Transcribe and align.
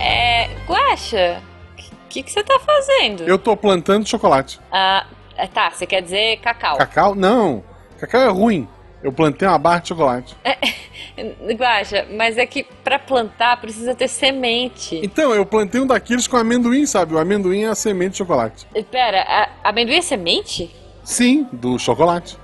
É. 0.00 0.48
Guaxa, 0.66 1.42
o 1.78 2.08
que, 2.08 2.22
que 2.22 2.30
você 2.30 2.42
tá 2.42 2.58
fazendo? 2.58 3.24
Eu 3.24 3.38
tô 3.38 3.56
plantando 3.56 4.08
chocolate. 4.08 4.60
Ah, 4.70 5.06
é, 5.36 5.46
tá, 5.46 5.70
você 5.70 5.86
quer 5.86 6.02
dizer 6.02 6.38
cacau. 6.38 6.78
Cacau? 6.78 7.14
Não. 7.14 7.62
Cacau 7.98 8.20
é 8.20 8.28
ruim. 8.28 8.68
Eu 9.02 9.12
plantei 9.12 9.46
uma 9.46 9.58
barra 9.58 9.80
de 9.80 9.88
chocolate. 9.88 10.36
Guaxa, 11.56 12.06
mas 12.12 12.36
é 12.36 12.46
que 12.46 12.64
pra 12.82 12.98
plantar 12.98 13.60
precisa 13.60 13.94
ter 13.94 14.08
semente. 14.08 15.00
Então, 15.02 15.34
eu 15.34 15.46
plantei 15.46 15.80
um 15.80 15.86
daqueles 15.86 16.26
com 16.26 16.36
amendoim, 16.36 16.86
sabe? 16.86 17.14
O 17.14 17.18
amendoim 17.18 17.62
é 17.64 17.68
a 17.68 17.74
semente 17.74 18.12
de 18.12 18.18
chocolate. 18.18 18.66
Pera, 18.90 19.22
a, 19.22 19.68
amendoim 19.68 19.96
é 19.96 20.02
semente? 20.02 20.74
Sim, 21.04 21.46
do 21.52 21.78
chocolate. 21.78 22.36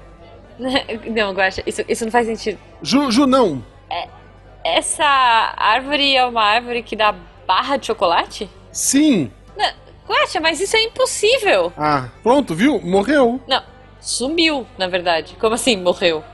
Não, 1.10 1.32
Guaxa, 1.32 1.62
isso, 1.66 1.82
isso 1.88 2.04
não 2.04 2.12
faz 2.12 2.26
sentido. 2.26 2.58
Ju, 2.82 3.10
Ju 3.10 3.26
não. 3.26 3.64
É, 3.92 4.08
essa 4.64 5.04
árvore 5.04 6.16
é 6.16 6.24
uma 6.24 6.42
árvore 6.42 6.82
que 6.82 6.96
dá 6.96 7.14
barra 7.46 7.76
de 7.76 7.86
chocolate? 7.86 8.48
Sim. 8.72 9.30
Guaxa, 10.06 10.40
mas 10.40 10.60
isso 10.60 10.76
é 10.76 10.82
impossível. 10.82 11.72
Ah, 11.76 12.08
pronto, 12.22 12.54
viu? 12.54 12.80
Morreu. 12.80 13.40
Não, 13.46 13.62
sumiu, 14.00 14.66
na 14.76 14.86
verdade. 14.86 15.36
Como 15.40 15.54
assim, 15.54 15.76
morreu? 15.76 16.24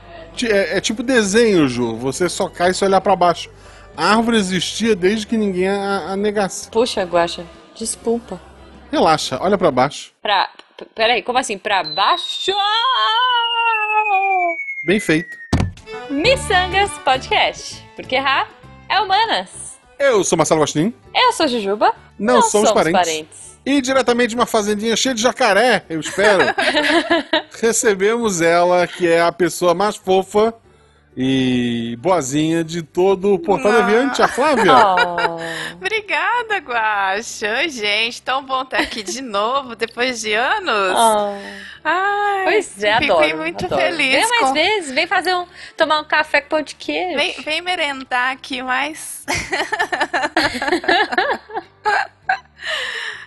É, 0.43 0.77
é 0.77 0.81
tipo 0.81 1.03
desenho, 1.03 1.67
Ju. 1.67 1.95
Você 1.95 2.27
só 2.27 2.49
cai 2.49 2.73
se 2.73 2.83
olhar 2.83 2.99
para 3.01 3.15
baixo. 3.15 3.49
A 3.95 4.15
árvore 4.15 4.37
existia 4.37 4.95
desde 4.95 5.27
que 5.27 5.37
ninguém 5.37 5.67
a, 5.67 6.11
a 6.11 6.15
negasse. 6.15 6.69
Puxa, 6.69 7.03
Guaxa, 7.03 7.45
desculpa. 7.75 8.41
Relaxa, 8.91 9.37
olha 9.41 9.57
para 9.57 9.71
baixo. 9.71 10.11
Pra. 10.21 10.49
Peraí, 10.95 11.21
como 11.21 11.37
assim? 11.37 11.57
Pra 11.57 11.83
baixo? 11.83 12.51
Bem 14.83 14.99
feito. 14.99 15.37
Missangas 16.09 16.91
Podcast. 17.03 17.83
Porque 17.95 18.15
errar 18.15 18.49
é 18.89 18.99
humanas. 18.99 19.77
Eu 19.97 20.23
sou 20.23 20.37
Marcelo 20.37 20.59
Gostin. 20.61 20.93
Eu 21.13 21.33
sou 21.33 21.47
Jujuba. 21.47 21.93
Não, 22.17 22.35
Não 22.35 22.41
somos, 22.41 22.69
somos 22.69 22.71
parentes. 22.71 22.99
parentes. 22.99 23.59
E 23.65 23.81
diretamente 23.81 24.29
de 24.29 24.35
uma 24.35 24.45
fazendinha 24.45 24.95
cheia 24.95 25.13
de 25.13 25.21
jacaré, 25.21 25.83
eu 25.89 25.99
espero, 25.99 26.43
recebemos 27.61 28.41
ela, 28.41 28.87
que 28.87 29.07
é 29.07 29.21
a 29.21 29.31
pessoa 29.31 29.73
mais 29.73 29.95
fofa 29.95 30.53
e 31.15 31.97
boazinha 31.99 32.63
de 32.63 32.81
todo 32.81 33.33
o 33.33 33.39
Portal 33.39 33.71
Deviante, 33.71 34.21
a 34.21 34.27
Flávia. 34.27 34.71
Oh. 34.73 35.39
Obrigada, 35.75 36.57
Guaxa. 36.57 37.57
Oi, 37.57 37.69
gente, 37.69 38.21
tão 38.21 38.43
bom 38.43 38.61
estar 38.61 38.79
aqui 38.79 39.03
de 39.03 39.21
novo, 39.21 39.75
depois 39.75 40.21
de 40.21 40.33
anos. 40.33 40.95
Oh. 40.95 41.35
Ai, 41.83 42.43
pois 42.43 42.83
é, 42.83 42.99
fiquei 42.99 43.11
adoro, 43.11 43.37
muito 43.37 43.65
adoro. 43.65 43.81
feliz. 43.81 44.11
Vem 44.11 44.29
mais 44.29 44.47
com... 44.47 44.53
vezes, 44.53 44.91
vem 44.93 45.07
fazer 45.07 45.33
um, 45.33 45.45
tomar 45.75 45.99
um 45.99 46.03
café 46.03 46.41
com 46.41 46.49
pão 46.49 46.61
de 46.61 46.75
queijo. 46.75 47.17
Vem, 47.17 47.33
vem 47.41 47.61
merendar 47.61 48.31
aqui 48.33 48.61
mais. 48.61 49.25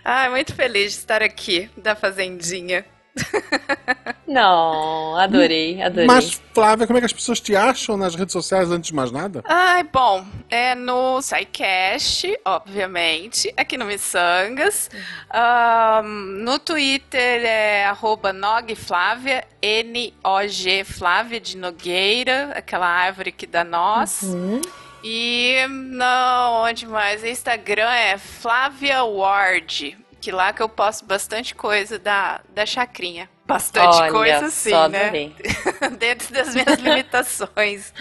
Ai, 0.05 0.29
muito 0.31 0.55
feliz 0.55 0.93
de 0.93 0.99
estar 0.99 1.23
aqui, 1.23 1.71
da 1.77 1.95
Fazendinha. 1.95 2.85
Não, 4.27 5.17
adorei, 5.17 5.83
adorei. 5.83 6.07
Mas, 6.07 6.41
Flávia, 6.55 6.87
como 6.87 6.97
é 6.97 7.01
que 7.01 7.07
as 7.07 7.13
pessoas 7.13 7.39
te 7.41 7.55
acham 7.55 7.97
nas 7.97 8.15
redes 8.15 8.33
sociais 8.33 8.71
antes 8.71 8.89
de 8.89 8.95
mais 8.95 9.13
nada? 9.13 9.43
Ai, 9.45 9.83
bom, 9.83 10.25
é 10.49 10.75
no 10.75 11.21
SciCast, 11.21 12.39
obviamente, 12.45 13.53
aqui 13.57 13.77
no 13.77 13.85
Missangas. 13.85 14.89
Um, 15.35 16.09
no 16.45 16.59
Twitter 16.59 17.45
é 17.45 17.85
arroba 17.85 18.33
nogflávia, 18.33 19.45
N-O-G 19.61 20.85
Flávia 20.85 21.41
de 21.41 21.57
Nogueira, 21.57 22.53
aquela 22.55 22.87
árvore 22.87 23.33
que 23.33 23.47
dá 23.47 23.65
nós. 23.65 24.23
Uhum. 24.23 24.63
E 25.05 25.57
não, 25.69 26.63
onde 26.63 26.87
mais? 26.87 27.25
Instagram 27.25 27.91
é 27.91 28.17
Flávia 28.17 29.03
Ward, 29.03 29.99
que 30.23 30.31
lá 30.31 30.53
que 30.53 30.63
eu 30.63 30.69
posto 30.69 31.05
bastante 31.05 31.53
coisa 31.53 31.99
da, 31.99 32.41
da 32.55 32.65
chacrinha. 32.65 33.29
Bastante 33.45 33.97
Olha, 33.97 34.13
coisa, 34.13 34.51
sim, 34.51 34.71
né? 34.71 35.33
Dentro 35.99 36.33
das 36.33 36.55
minhas 36.55 36.79
limitações. 36.79 37.93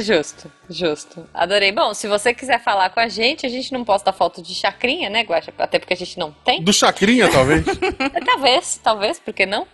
Justo, 0.00 0.50
justo. 0.70 1.28
Adorei. 1.34 1.70
Bom, 1.70 1.92
se 1.92 2.08
você 2.08 2.32
quiser 2.32 2.58
falar 2.64 2.88
com 2.88 2.98
a 2.98 3.06
gente, 3.06 3.44
a 3.44 3.50
gente 3.50 3.70
não 3.70 3.84
posta 3.84 4.14
foto 4.14 4.42
de 4.42 4.54
chacrinha, 4.54 5.10
né, 5.10 5.24
Guaxa? 5.24 5.52
Até 5.58 5.78
porque 5.78 5.92
a 5.92 5.96
gente 5.96 6.18
não 6.18 6.32
tem. 6.32 6.62
Do 6.62 6.72
chacrinha, 6.72 7.30
talvez? 7.30 7.66
talvez, 8.24 8.80
talvez, 8.82 9.18
por 9.18 9.34
que 9.34 9.44
não? 9.44 9.68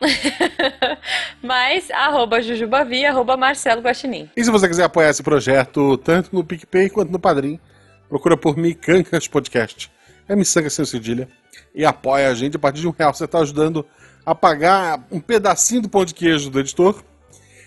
Mas, 1.40 1.92
arroba 1.92 2.42
Jujubavi, 2.42 3.06
arroba 3.06 3.36
Marcelo 3.36 3.82
Guaxinim. 3.82 4.28
E 4.36 4.44
se 4.44 4.50
você 4.50 4.66
quiser 4.66 4.82
apoiar 4.82 5.10
esse 5.10 5.22
projeto, 5.22 5.96
tanto 5.98 6.34
no 6.34 6.42
PicPay 6.42 6.90
quanto 6.90 7.12
no 7.12 7.20
Padrim, 7.20 7.60
procura 8.08 8.36
por 8.36 8.56
Micancas 8.56 9.28
Podcast. 9.28 9.92
É 10.28 10.34
Missanga 10.34 10.68
sem 10.68 10.84
cedilha 10.84 11.28
e 11.74 11.84
apoia 11.84 12.28
a 12.28 12.34
gente. 12.34 12.56
A 12.56 12.58
partir 12.58 12.80
de 12.80 12.88
um 12.88 12.94
real 12.96 13.12
você 13.12 13.24
está 13.24 13.38
ajudando 13.40 13.84
a 14.24 14.34
pagar 14.34 15.06
um 15.10 15.20
pedacinho 15.20 15.82
do 15.82 15.88
pão 15.88 16.04
de 16.04 16.14
queijo 16.14 16.50
do 16.50 16.60
editor. 16.60 17.02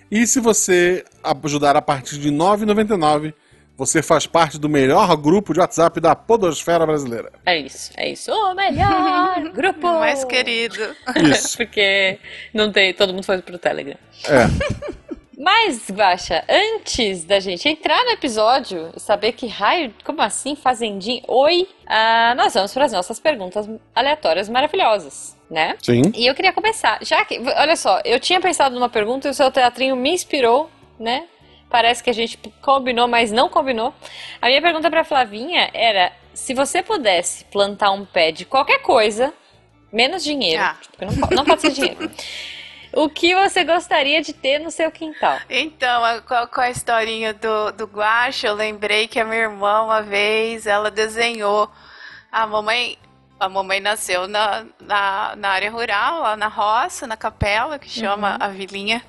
E 0.09 0.25
se 0.25 0.39
você 0.39 1.03
ajudar 1.43 1.75
a 1.75 1.81
partir 1.81 2.17
de 2.17 2.29
R$ 2.29 2.35
9,99, 2.35 3.33
você 3.75 4.01
faz 4.01 4.25
parte 4.25 4.57
do 4.57 4.67
melhor 4.67 5.15
grupo 5.17 5.53
de 5.53 5.59
WhatsApp 5.59 5.99
da 5.99 6.15
Podosfera 6.15 6.85
Brasileira. 6.85 7.31
É 7.45 7.59
isso, 7.59 7.91
é 7.95 8.09
isso. 8.09 8.31
O 8.31 8.55
melhor 8.55 9.51
grupo! 9.53 9.87
Mais 9.99 10.23
querido. 10.23 10.79
Isso. 11.31 11.57
Porque 11.57 12.17
não 12.53 12.71
tem, 12.71 12.93
todo 12.93 13.13
mundo 13.13 13.23
foi 13.23 13.39
pro 13.41 13.59
Telegram. 13.59 13.97
É. 14.25 14.97
Mas, 15.37 15.87
Guaxa, 15.91 16.43
antes 16.49 17.23
da 17.23 17.39
gente 17.39 17.69
entrar 17.69 18.03
no 18.05 18.09
episódio 18.09 18.89
e 18.95 18.99
saber 18.99 19.33
que 19.33 19.45
raio, 19.45 19.93
como 20.03 20.19
assim, 20.19 20.55
fazendinha? 20.55 21.21
Oi! 21.27 21.67
Uh, 21.83 22.35
nós 22.35 22.55
vamos 22.55 22.73
para 22.73 22.85
as 22.85 22.91
nossas 22.91 23.19
perguntas 23.19 23.69
aleatórias 23.93 24.49
maravilhosas, 24.49 25.37
né? 25.47 25.77
Sim. 25.79 26.01
E 26.15 26.25
eu 26.25 26.33
queria 26.33 26.51
começar, 26.51 26.97
já 27.03 27.23
que, 27.23 27.37
olha 27.37 27.75
só, 27.75 28.01
eu 28.03 28.19
tinha 28.19 28.41
pensado 28.41 28.73
numa 28.73 28.89
pergunta 28.89 29.27
e 29.27 29.31
o 29.31 29.33
seu 29.33 29.51
teatrinho 29.51 29.95
me 29.95 30.09
inspirou, 30.09 30.71
né? 30.99 31.27
Parece 31.69 32.03
que 32.03 32.09
a 32.09 32.13
gente 32.13 32.39
combinou, 32.59 33.07
mas 33.07 33.31
não 33.31 33.47
combinou. 33.47 33.93
A 34.41 34.47
minha 34.47 34.61
pergunta 34.61 34.89
para 34.89 35.03
Flavinha 35.03 35.69
era: 35.71 36.13
se 36.33 36.55
você 36.55 36.81
pudesse 36.81 37.45
plantar 37.45 37.91
um 37.91 38.05
pé 38.05 38.31
de 38.31 38.43
qualquer 38.43 38.81
coisa, 38.81 39.31
menos 39.93 40.23
dinheiro, 40.23 40.63
ah. 40.63 40.77
tipo, 40.81 41.05
não, 41.05 41.29
não 41.29 41.45
pode 41.45 41.61
ser 41.61 41.71
dinheiro. 41.73 42.09
O 42.97 43.07
que 43.07 43.35
você 43.35 43.63
gostaria 43.63 44.23
de 44.23 44.33
ter 44.33 44.57
no 44.57 44.71
seu 44.71 44.89
quintal? 44.89 45.37
Então, 45.47 46.01
com 46.23 46.33
a, 46.33 46.63
a 46.63 46.71
historinha 46.71 47.31
do, 47.31 47.71
do 47.73 47.85
guache, 47.85 48.47
eu 48.47 48.55
lembrei 48.55 49.07
que 49.07 49.19
a 49.19 49.23
minha 49.23 49.41
irmã, 49.41 49.83
uma 49.83 50.01
vez, 50.01 50.65
ela 50.65 50.89
desenhou. 50.89 51.69
A 52.31 52.47
mamãe, 52.47 52.97
a 53.39 53.47
mamãe 53.47 53.79
nasceu 53.79 54.27
na, 54.27 54.65
na, 54.79 55.35
na, 55.35 55.49
área 55.49 55.69
rural, 55.69 56.21
lá 56.21 56.35
na 56.35 56.47
roça, 56.47 57.05
na 57.05 57.15
capela, 57.15 57.77
que 57.77 57.89
chama 57.89 58.31
uhum. 58.31 58.37
a 58.39 58.47
vilinha. 58.47 59.03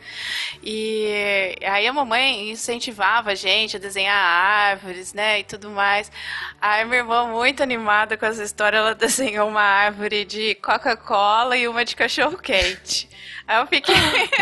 E 0.63 1.57
aí 1.65 1.87
a 1.87 1.93
mamãe 1.93 2.51
incentivava 2.51 3.31
a 3.31 3.35
gente 3.35 3.77
a 3.77 3.81
desenhar 3.81 4.17
árvores, 4.17 5.15
né, 5.15 5.41
e 5.41 5.45
tudo 5.45 5.71
mais. 5.71 6.13
Aí 6.61 6.85
minha 6.85 6.99
irmã, 6.99 7.27
muito 7.27 7.63
animada 7.63 8.17
com 8.17 8.27
essa 8.27 8.43
história, 8.43 8.77
ela 8.77 8.95
desenhou 8.97 9.49
uma 9.49 9.63
árvore 9.63 10.25
de 10.25 10.55
Coca-Cola 10.57 11.57
e 11.57 11.67
uma 11.67 11.85
de 11.85 11.97
cachorro-quente. 11.97 13.09
Aí 13.47 13.59
eu 13.61 13.67
fiquei. 13.67 13.95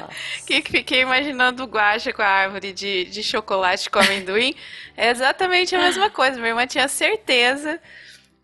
Que 0.46 0.62
fiquei 0.62 1.02
imaginando 1.02 1.62
o 1.62 1.66
guacha 1.66 2.12
com 2.12 2.22
a 2.22 2.26
árvore 2.26 2.72
de, 2.72 3.04
de 3.06 3.22
chocolate 3.22 3.88
com 3.88 4.00
amendoim. 4.00 4.54
É 4.96 5.08
exatamente 5.10 5.74
a 5.74 5.78
mesma 5.78 6.10
coisa. 6.10 6.36
Minha 6.36 6.48
irmã 6.48 6.66
tinha 6.66 6.88
certeza 6.88 7.80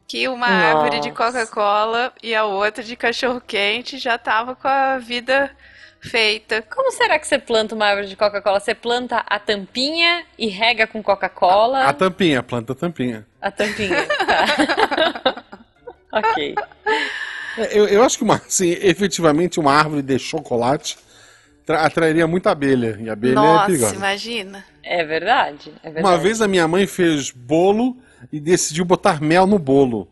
que 0.06 0.28
uma 0.28 0.48
Nossa. 0.48 0.78
árvore 0.78 1.00
de 1.00 1.10
Coca-Cola 1.10 2.12
e 2.22 2.34
a 2.34 2.44
outra 2.44 2.82
de 2.82 2.96
cachorro-quente 2.96 3.98
já 3.98 4.16
tava 4.16 4.54
com 4.54 4.68
a 4.68 4.98
vida 4.98 5.50
feita. 6.00 6.62
Como 6.62 6.92
será 6.92 7.18
que 7.18 7.26
você 7.26 7.38
planta 7.38 7.74
uma 7.74 7.86
árvore 7.86 8.08
de 8.08 8.16
Coca-Cola? 8.16 8.60
Você 8.60 8.74
planta 8.74 9.24
a 9.26 9.38
tampinha 9.38 10.24
e 10.38 10.46
rega 10.48 10.86
com 10.86 11.02
Coca-Cola? 11.02 11.78
A, 11.80 11.88
a, 11.88 11.92
tampinha, 11.92 12.42
planta 12.42 12.72
a 12.72 12.76
tampinha. 12.76 13.26
A 13.40 13.50
tampinha, 13.50 14.06
tá. 14.06 15.44
ok. 16.18 16.54
É, 17.58 17.78
eu, 17.78 17.88
eu 17.88 18.02
acho 18.04 18.18
que 18.18 18.24
uma, 18.24 18.36
assim, 18.36 18.70
efetivamente 18.80 19.58
uma 19.58 19.72
árvore 19.72 20.02
de 20.02 20.18
chocolate 20.18 20.98
atrairia 21.68 22.26
muita 22.26 22.50
abelha. 22.50 22.98
E 23.00 23.10
abelha 23.10 23.32
é 23.32 23.34
Nossa, 23.34 23.62
é 23.62 23.66
perigosa. 23.66 23.94
imagina. 23.94 24.64
É 24.82 25.04
verdade, 25.04 25.72
é 25.82 25.90
verdade. 25.90 26.06
Uma 26.06 26.18
vez 26.18 26.40
a 26.40 26.48
minha 26.48 26.68
mãe 26.68 26.86
fez 26.86 27.30
bolo 27.30 27.96
e 28.32 28.38
decidiu 28.38 28.84
botar 28.84 29.20
mel 29.20 29.46
no 29.46 29.58
bolo. 29.58 30.08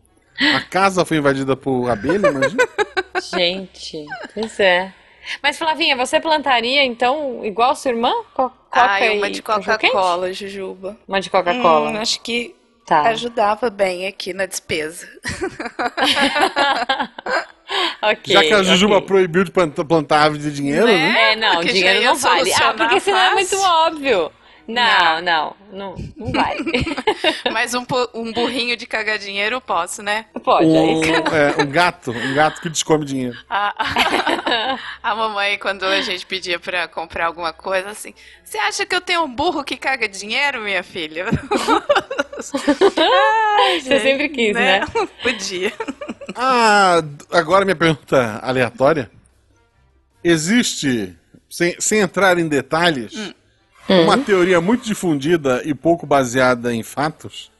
A 0.53 0.61
casa 0.61 1.05
foi 1.05 1.17
invadida 1.17 1.55
por 1.55 1.89
abelha, 1.89 2.27
imagina? 2.27 2.67
Gente, 3.33 4.05
pois 4.33 4.59
é. 4.59 4.93
Mas 5.41 5.57
Flavinha, 5.57 5.95
você 5.95 6.19
plantaria 6.19 6.83
então 6.83 7.43
igual 7.43 7.75
sua 7.75 7.91
irmã? 7.91 8.11
Co 8.33 8.51
Coca 8.69 8.75
ah, 8.75 9.13
uma 9.13 9.31
de 9.31 9.41
Coca-Cola, 9.41 10.33
Jujuba. 10.33 10.97
Uma 11.07 11.21
de 11.21 11.29
Coca-Cola. 11.29 11.91
Hum, 11.91 11.97
acho 11.97 12.21
que 12.21 12.53
Tá. 12.85 13.01
Ajudava 13.07 13.71
bem 13.71 14.05
aqui 14.05 14.31
na 14.31 14.45
despesa. 14.45 15.07
okay, 18.01 18.33
Já 18.33 18.41
que 18.41 18.53
a 18.53 18.63
Jujuba 18.63 18.97
okay. 18.97 19.07
proibiu 19.07 19.43
de 19.43 19.51
plantar 19.51 20.17
árvore 20.17 20.41
de 20.41 20.51
dinheiro, 20.51 20.85
né? 20.85 20.93
né? 20.93 21.31
É, 21.31 21.35
não, 21.35 21.55
porque 21.55 21.73
dinheiro 21.73 22.03
não 22.03 22.15
vale. 22.15 22.53
Ah, 22.53 22.73
porque 22.73 22.99
senão 22.99 23.19
é 23.19 23.33
muito 23.33 23.55
óbvio. 23.57 24.31
Não, 24.67 25.21
não, 25.21 25.55
não, 25.71 25.95
não 26.17 26.31
vai. 26.31 26.57
Mas 27.53 27.73
um, 27.75 27.85
um 28.13 28.33
burrinho 28.33 28.75
de 28.75 28.87
cagar 28.87 29.19
dinheiro 29.19 29.55
eu 29.57 29.61
posso, 29.61 30.01
né? 30.01 30.25
Pode, 30.43 30.65
Um, 30.65 31.01
aí. 31.03 31.09
é, 31.11 31.61
um 31.61 31.67
gato, 31.69 32.11
um 32.11 32.33
gato 32.33 32.59
que 32.61 32.69
descome 32.69 33.05
dinheiro. 33.05 33.37
A, 33.49 33.73
a 35.03 35.15
mamãe, 35.15 35.57
quando 35.59 35.83
a 35.85 36.01
gente 36.01 36.25
pedia 36.25 36.59
pra 36.59 36.87
comprar 36.87 37.27
alguma 37.27 37.53
coisa, 37.53 37.89
assim, 37.89 38.13
você 38.43 38.57
acha 38.57 38.85
que 38.85 38.95
eu 38.95 39.01
tenho 39.01 39.23
um 39.23 39.33
burro 39.33 39.63
que 39.63 39.77
caga 39.77 40.07
dinheiro, 40.09 40.61
minha 40.61 40.81
filha? 40.83 41.25
Ai, 43.59 43.79
Você 43.81 43.99
sempre 43.99 44.29
quis, 44.29 44.53
né? 44.53 44.81
Podia. 45.21 45.71
Ah, 46.35 47.01
agora 47.31 47.65
minha 47.65 47.75
pergunta 47.75 48.39
aleatória. 48.41 49.09
Existe, 50.23 51.15
sem, 51.49 51.75
sem 51.79 51.99
entrar 51.99 52.37
em 52.39 52.47
detalhes, 52.47 53.33
uma 53.89 54.17
teoria 54.17 54.59
muito 54.61 54.83
difundida 54.83 55.61
e 55.65 55.73
pouco 55.73 56.05
baseada 56.05 56.73
em 56.73 56.83
fatos 56.83 57.51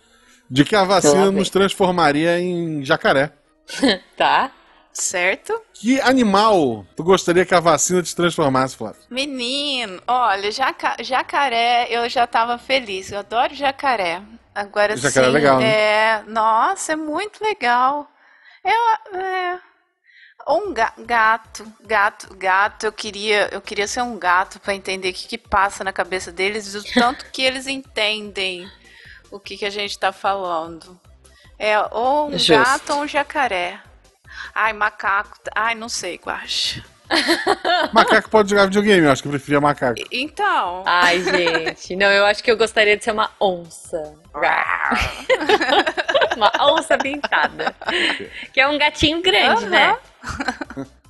de 0.49 0.63
que 0.63 0.75
a 0.75 0.83
vacina 0.83 1.31
nos 1.31 1.49
transformaria 1.49 2.39
em 2.39 2.83
jacaré. 2.83 3.31
Tá. 4.15 4.51
Certo? 4.93 5.59
Que 5.73 5.99
animal 5.99 6.85
tu 6.95 7.03
gostaria 7.03 7.45
que 7.45 7.53
a 7.53 7.59
vacina 7.59 8.01
te 8.01 8.15
transformasse, 8.15 8.77
Flávio? 8.77 9.01
Menino, 9.09 10.01
olha, 10.07 10.49
jaca- 10.51 10.95
jacaré, 11.03 11.87
eu 11.89 12.07
já 12.07 12.25
tava 12.25 12.57
feliz. 12.57 13.11
Eu 13.11 13.19
adoro 13.19 13.53
jacaré. 13.53 14.21
Agora 14.53 14.95
Jacaré 14.95 15.25
é 15.25 15.29
sim, 15.29 15.33
legal, 15.35 15.59
né? 15.59 15.65
é, 15.67 16.23
nossa, 16.27 16.93
é 16.93 16.95
muito 16.95 17.43
legal. 17.43 18.07
Eu, 18.63 19.19
é, 19.19 19.59
ou 20.45 20.67
um 20.67 20.73
ga- 20.73 20.93
gato, 20.99 21.65
gato, 21.81 22.35
gato. 22.35 22.85
Eu 22.85 22.91
queria, 22.93 23.49
eu 23.51 23.61
queria 23.61 23.87
ser 23.87 24.01
um 24.01 24.17
gato 24.17 24.59
pra 24.59 24.75
entender 24.75 25.09
o 25.09 25.13
que, 25.13 25.27
que 25.27 25.37
passa 25.37 25.83
na 25.83 25.91
cabeça 25.91 26.31
deles, 26.31 26.75
o 26.75 26.83
tanto 26.93 27.25
que 27.31 27.41
eles 27.41 27.67
entendem 27.67 28.69
o 29.31 29.39
que, 29.39 29.57
que 29.57 29.65
a 29.65 29.69
gente 29.69 29.97
tá 29.97 30.11
falando. 30.11 30.99
É 31.57 31.79
ou 31.91 32.27
um 32.27 32.31
Justo. 32.37 32.51
gato 32.53 32.93
ou 32.93 33.01
um 33.03 33.07
jacaré. 33.07 33.79
Ai, 34.53 34.73
macaco. 34.73 35.37
Ai, 35.55 35.73
não 35.75 35.89
sei, 35.89 36.17
Guaxa. 36.17 36.83
Macaco 37.93 38.29
pode 38.29 38.49
jogar 38.49 38.65
videogame, 38.65 39.05
eu 39.05 39.11
acho 39.11 39.21
que 39.21 39.27
eu 39.27 39.31
preferia 39.31 39.61
macaco. 39.61 40.01
Então. 40.11 40.83
Ai, 40.85 41.21
gente. 41.21 41.95
Não, 41.95 42.07
eu 42.07 42.25
acho 42.25 42.43
que 42.43 42.51
eu 42.51 42.57
gostaria 42.57 42.97
de 42.97 43.03
ser 43.03 43.11
uma 43.11 43.29
onça. 43.39 44.13
uma 46.35 46.51
onça 46.73 46.97
pintada. 46.97 47.75
Que 48.53 48.59
é 48.59 48.67
um 48.67 48.77
gatinho 48.77 49.21
grande, 49.21 49.67
né? 49.67 49.97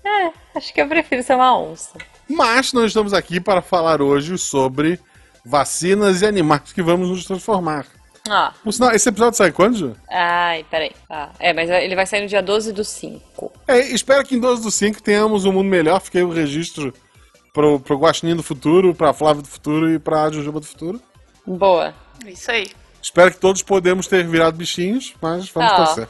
É, 0.03 0.31
acho 0.55 0.73
que 0.73 0.81
eu 0.81 0.87
prefiro 0.87 1.23
ser 1.23 1.35
uma 1.35 1.57
onça. 1.57 1.97
Mas 2.29 2.73
nós 2.73 2.87
estamos 2.87 3.13
aqui 3.13 3.39
para 3.39 3.61
falar 3.61 4.01
hoje 4.01 4.37
sobre 4.37 4.99
vacinas 5.43 6.21
e 6.21 6.25
animais 6.25 6.73
que 6.73 6.81
vamos 6.81 7.09
nos 7.09 7.25
transformar. 7.25 7.85
Por 8.63 8.71
sinal, 8.73 8.91
esse 8.91 9.07
episódio 9.07 9.37
sai 9.37 9.51
quando, 9.51 9.77
Ju? 9.77 9.95
ai, 10.09 10.65
peraí. 10.69 10.91
Ah, 11.09 11.29
é, 11.39 11.53
mas 11.53 11.69
ele 11.69 11.95
vai 11.95 12.05
sair 12.05 12.21
no 12.21 12.27
dia 12.27 12.41
12 12.41 12.73
do 12.73 12.83
5. 12.83 13.51
É, 13.67 13.79
espero 13.79 14.25
que 14.25 14.35
em 14.35 14.39
12 14.39 14.63
do 14.63 14.71
5 14.71 15.01
tenhamos 15.03 15.45
um 15.45 15.51
mundo 15.51 15.67
melhor. 15.69 16.01
Fiquei 16.01 16.23
o 16.23 16.31
registro 16.31 16.93
pro, 17.53 17.79
pro 17.79 17.97
Guaxinim 17.97 18.35
do 18.35 18.41
futuro, 18.43 18.95
pra 18.95 19.13
Flávio 19.13 19.41
do 19.43 19.47
futuro 19.47 19.91
e 19.91 19.99
pra 19.99 20.31
Jujuba 20.31 20.59
do 20.59 20.65
futuro. 20.65 20.99
Boa. 21.45 21.93
Isso 22.25 22.49
aí. 22.49 22.67
Espero 23.01 23.31
que 23.31 23.37
todos 23.37 23.61
podemos 23.61 24.07
ter 24.07 24.25
virado 24.27 24.57
bichinhos, 24.57 25.13
mas 25.21 25.47
vamos 25.49 25.71
Ó. 25.71 25.75
torcer. 25.75 26.07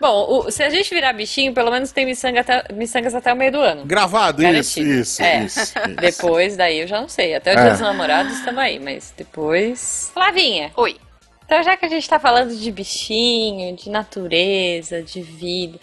Bom, 0.00 0.26
o- 0.46 0.50
se 0.50 0.62
a 0.62 0.70
gente 0.70 0.88
virar 0.94 1.12
bichinho, 1.12 1.52
pelo 1.52 1.70
menos 1.70 1.92
tem 1.92 2.06
miçanga 2.06 2.40
até, 2.40 2.64
miçangas 2.72 3.14
até 3.14 3.32
o 3.32 3.36
meio 3.36 3.52
do 3.52 3.60
ano. 3.60 3.84
Gravado, 3.84 4.42
isso, 4.42 4.50
Garantido. 4.80 5.00
isso, 5.00 5.22
É. 5.22 5.44
isso, 5.44 5.60
isso. 5.60 5.74
Depois, 6.00 6.56
daí 6.56 6.80
eu 6.80 6.86
já 6.86 7.00
não 7.00 7.08
sei. 7.08 7.34
Até 7.34 7.54
o 7.54 7.58
É. 7.58 7.62
dia 7.62 7.70
dos 7.72 7.80
namorados 7.80 8.32
estamos 8.38 8.60
aí, 8.60 8.78
mas 8.78 9.12
depois. 9.16 10.10
Flavinha, 10.14 10.70
Oi. 10.76 10.96
então 11.44 11.62
já 11.62 11.76
que 11.76 11.84
a 11.84 11.88
gente 11.88 12.08
tá 12.08 12.18
falando 12.18 12.54
de 12.56 12.70
bichinho, 12.70 13.74
de 13.76 13.90
natureza, 13.90 15.02
de 15.02 15.20
vida, 15.22 15.78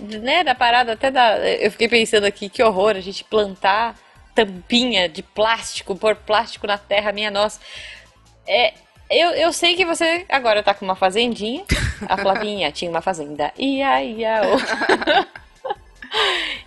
de- 0.00 0.18
né, 0.18 0.42
da 0.42 0.54
parada 0.54 0.92
até 0.92 1.10
da. 1.10 1.38
Eu 1.38 1.70
fiquei 1.70 1.88
pensando 1.88 2.24
aqui, 2.24 2.48
que 2.48 2.62
horror 2.62 2.96
a 2.96 3.00
gente 3.00 3.22
plantar 3.24 3.94
tampinha 4.34 5.08
de 5.08 5.22
plástico, 5.22 5.94
pôr 5.96 6.14
plástico 6.16 6.66
na 6.66 6.76
terra, 6.78 7.12
minha 7.12 7.30
nossa. 7.30 7.58
É. 8.46 8.74
Eu, 9.08 9.30
eu 9.30 9.52
sei 9.52 9.76
que 9.76 9.84
você 9.84 10.24
agora 10.28 10.62
tá 10.62 10.74
com 10.74 10.84
uma 10.84 10.96
fazendinha. 10.96 11.64
A 12.08 12.16
Flavinha 12.18 12.72
tinha 12.72 12.90
uma 12.90 13.00
fazenda. 13.00 13.52
Ia, 13.58 14.02
ia, 14.02 14.40
ô. 14.42 15.26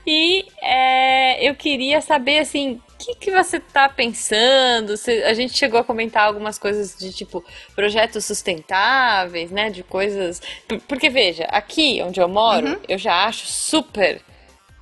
E 0.05 0.45
é, 0.61 1.47
eu 1.47 1.55
queria 1.55 2.01
saber, 2.01 2.39
assim, 2.39 2.81
o 2.93 2.97
que, 2.97 3.15
que 3.15 3.31
você 3.31 3.59
tá 3.59 3.87
pensando? 3.89 4.97
Se- 4.97 5.23
a 5.23 5.33
gente 5.33 5.55
chegou 5.57 5.79
a 5.79 5.83
comentar 5.83 6.23
algumas 6.23 6.57
coisas 6.59 6.95
de, 6.97 7.11
tipo, 7.13 7.43
projetos 7.75 8.25
sustentáveis, 8.25 9.49
né? 9.51 9.69
De 9.69 9.83
coisas... 9.83 10.41
por- 10.67 10.79
Porque, 10.81 11.09
veja, 11.09 11.45
aqui 11.45 12.01
onde 12.03 12.19
eu 12.19 12.27
moro, 12.27 12.79
eu 12.87 12.97
já 12.97 13.25
acho 13.25 13.45
super 13.47 14.21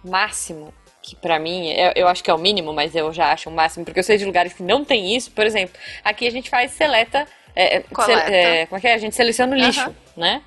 máximo, 0.04 0.74
que 1.02 1.16
pra 1.16 1.40
mim, 1.40 1.70
eu, 1.72 1.92
eu 1.96 2.08
acho 2.08 2.24
que 2.24 2.32
é 2.32 2.34
o 2.34 2.38
mínimo, 2.38 2.74
mas 2.74 2.96
eu 2.96 3.12
já 3.14 3.32
acho 3.32 3.50
o 3.50 3.54
máximo, 3.54 3.86
porque 3.86 4.00
eu 4.00 4.04
sei 4.04 4.18
de 4.18 4.26
lugares 4.26 4.54
que 4.54 4.64
não 4.64 4.84
tem 4.84 5.16
isso. 5.16 5.32
Por 5.32 5.46
exemplo, 5.46 5.78
aqui 6.04 6.28
a 6.28 6.32
gente 6.32 6.50
faz 6.50 6.72
seleta... 6.72 7.26
é, 7.64 7.76
é, 7.78 8.62
é, 8.62 8.66
como 8.68 8.78
é 8.78 8.82
que 8.82 8.88
é? 8.88 8.94
A 8.94 8.98
gente 8.98 9.16
seleciona 9.16 9.56
o 9.56 9.60
lixo, 9.60 9.82
Aham. 9.82 9.96
né? 10.16 10.42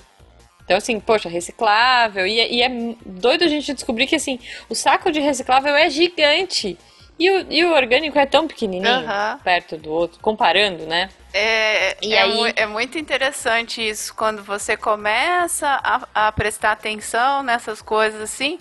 Então, 0.65 0.77
assim, 0.77 1.01
poxa, 1.01 1.29
reciclável. 1.29 2.27
E, 2.27 2.39
é- 2.39 2.53
e 2.53 2.62
é 2.62 2.69
doido 3.05 3.45
a 3.45 3.49
gente 3.49 3.73
descobrir 3.75 4.07
que, 4.07 4.15
assim, 4.17 4.39
o 4.69 4.75
saco 4.75 5.11
de 5.11 5.19
reciclável 5.19 5.75
é 5.75 5.91
gigante. 5.91 6.79
E 7.19 7.31
o, 7.31 7.47
e 7.53 7.65
o 7.65 7.73
orgânico 7.75 8.19
é 8.19 8.25
tão 8.25 8.47
pequenininho, 8.47 8.89
Aham. 9.07 9.39
perto 9.45 9.77
do 9.77 9.91
outro, 9.91 10.19
comparando, 10.21 10.87
né? 10.87 11.11
É, 11.35 11.97
E 12.01 12.15
é, 12.15 12.23
aí- 12.23 12.53
é 12.57 12.67
muito 12.67 12.97
interessante 12.99 13.87
isso, 13.87 14.15
quando 14.15 14.43
você 14.43 14.77
começa 14.77 15.69
a, 15.85 16.27
a 16.29 16.33
prestar 16.33 16.73
atenção 16.73 17.43
nessas 17.43 17.83
coisas 17.83 18.21
assim, 18.23 18.59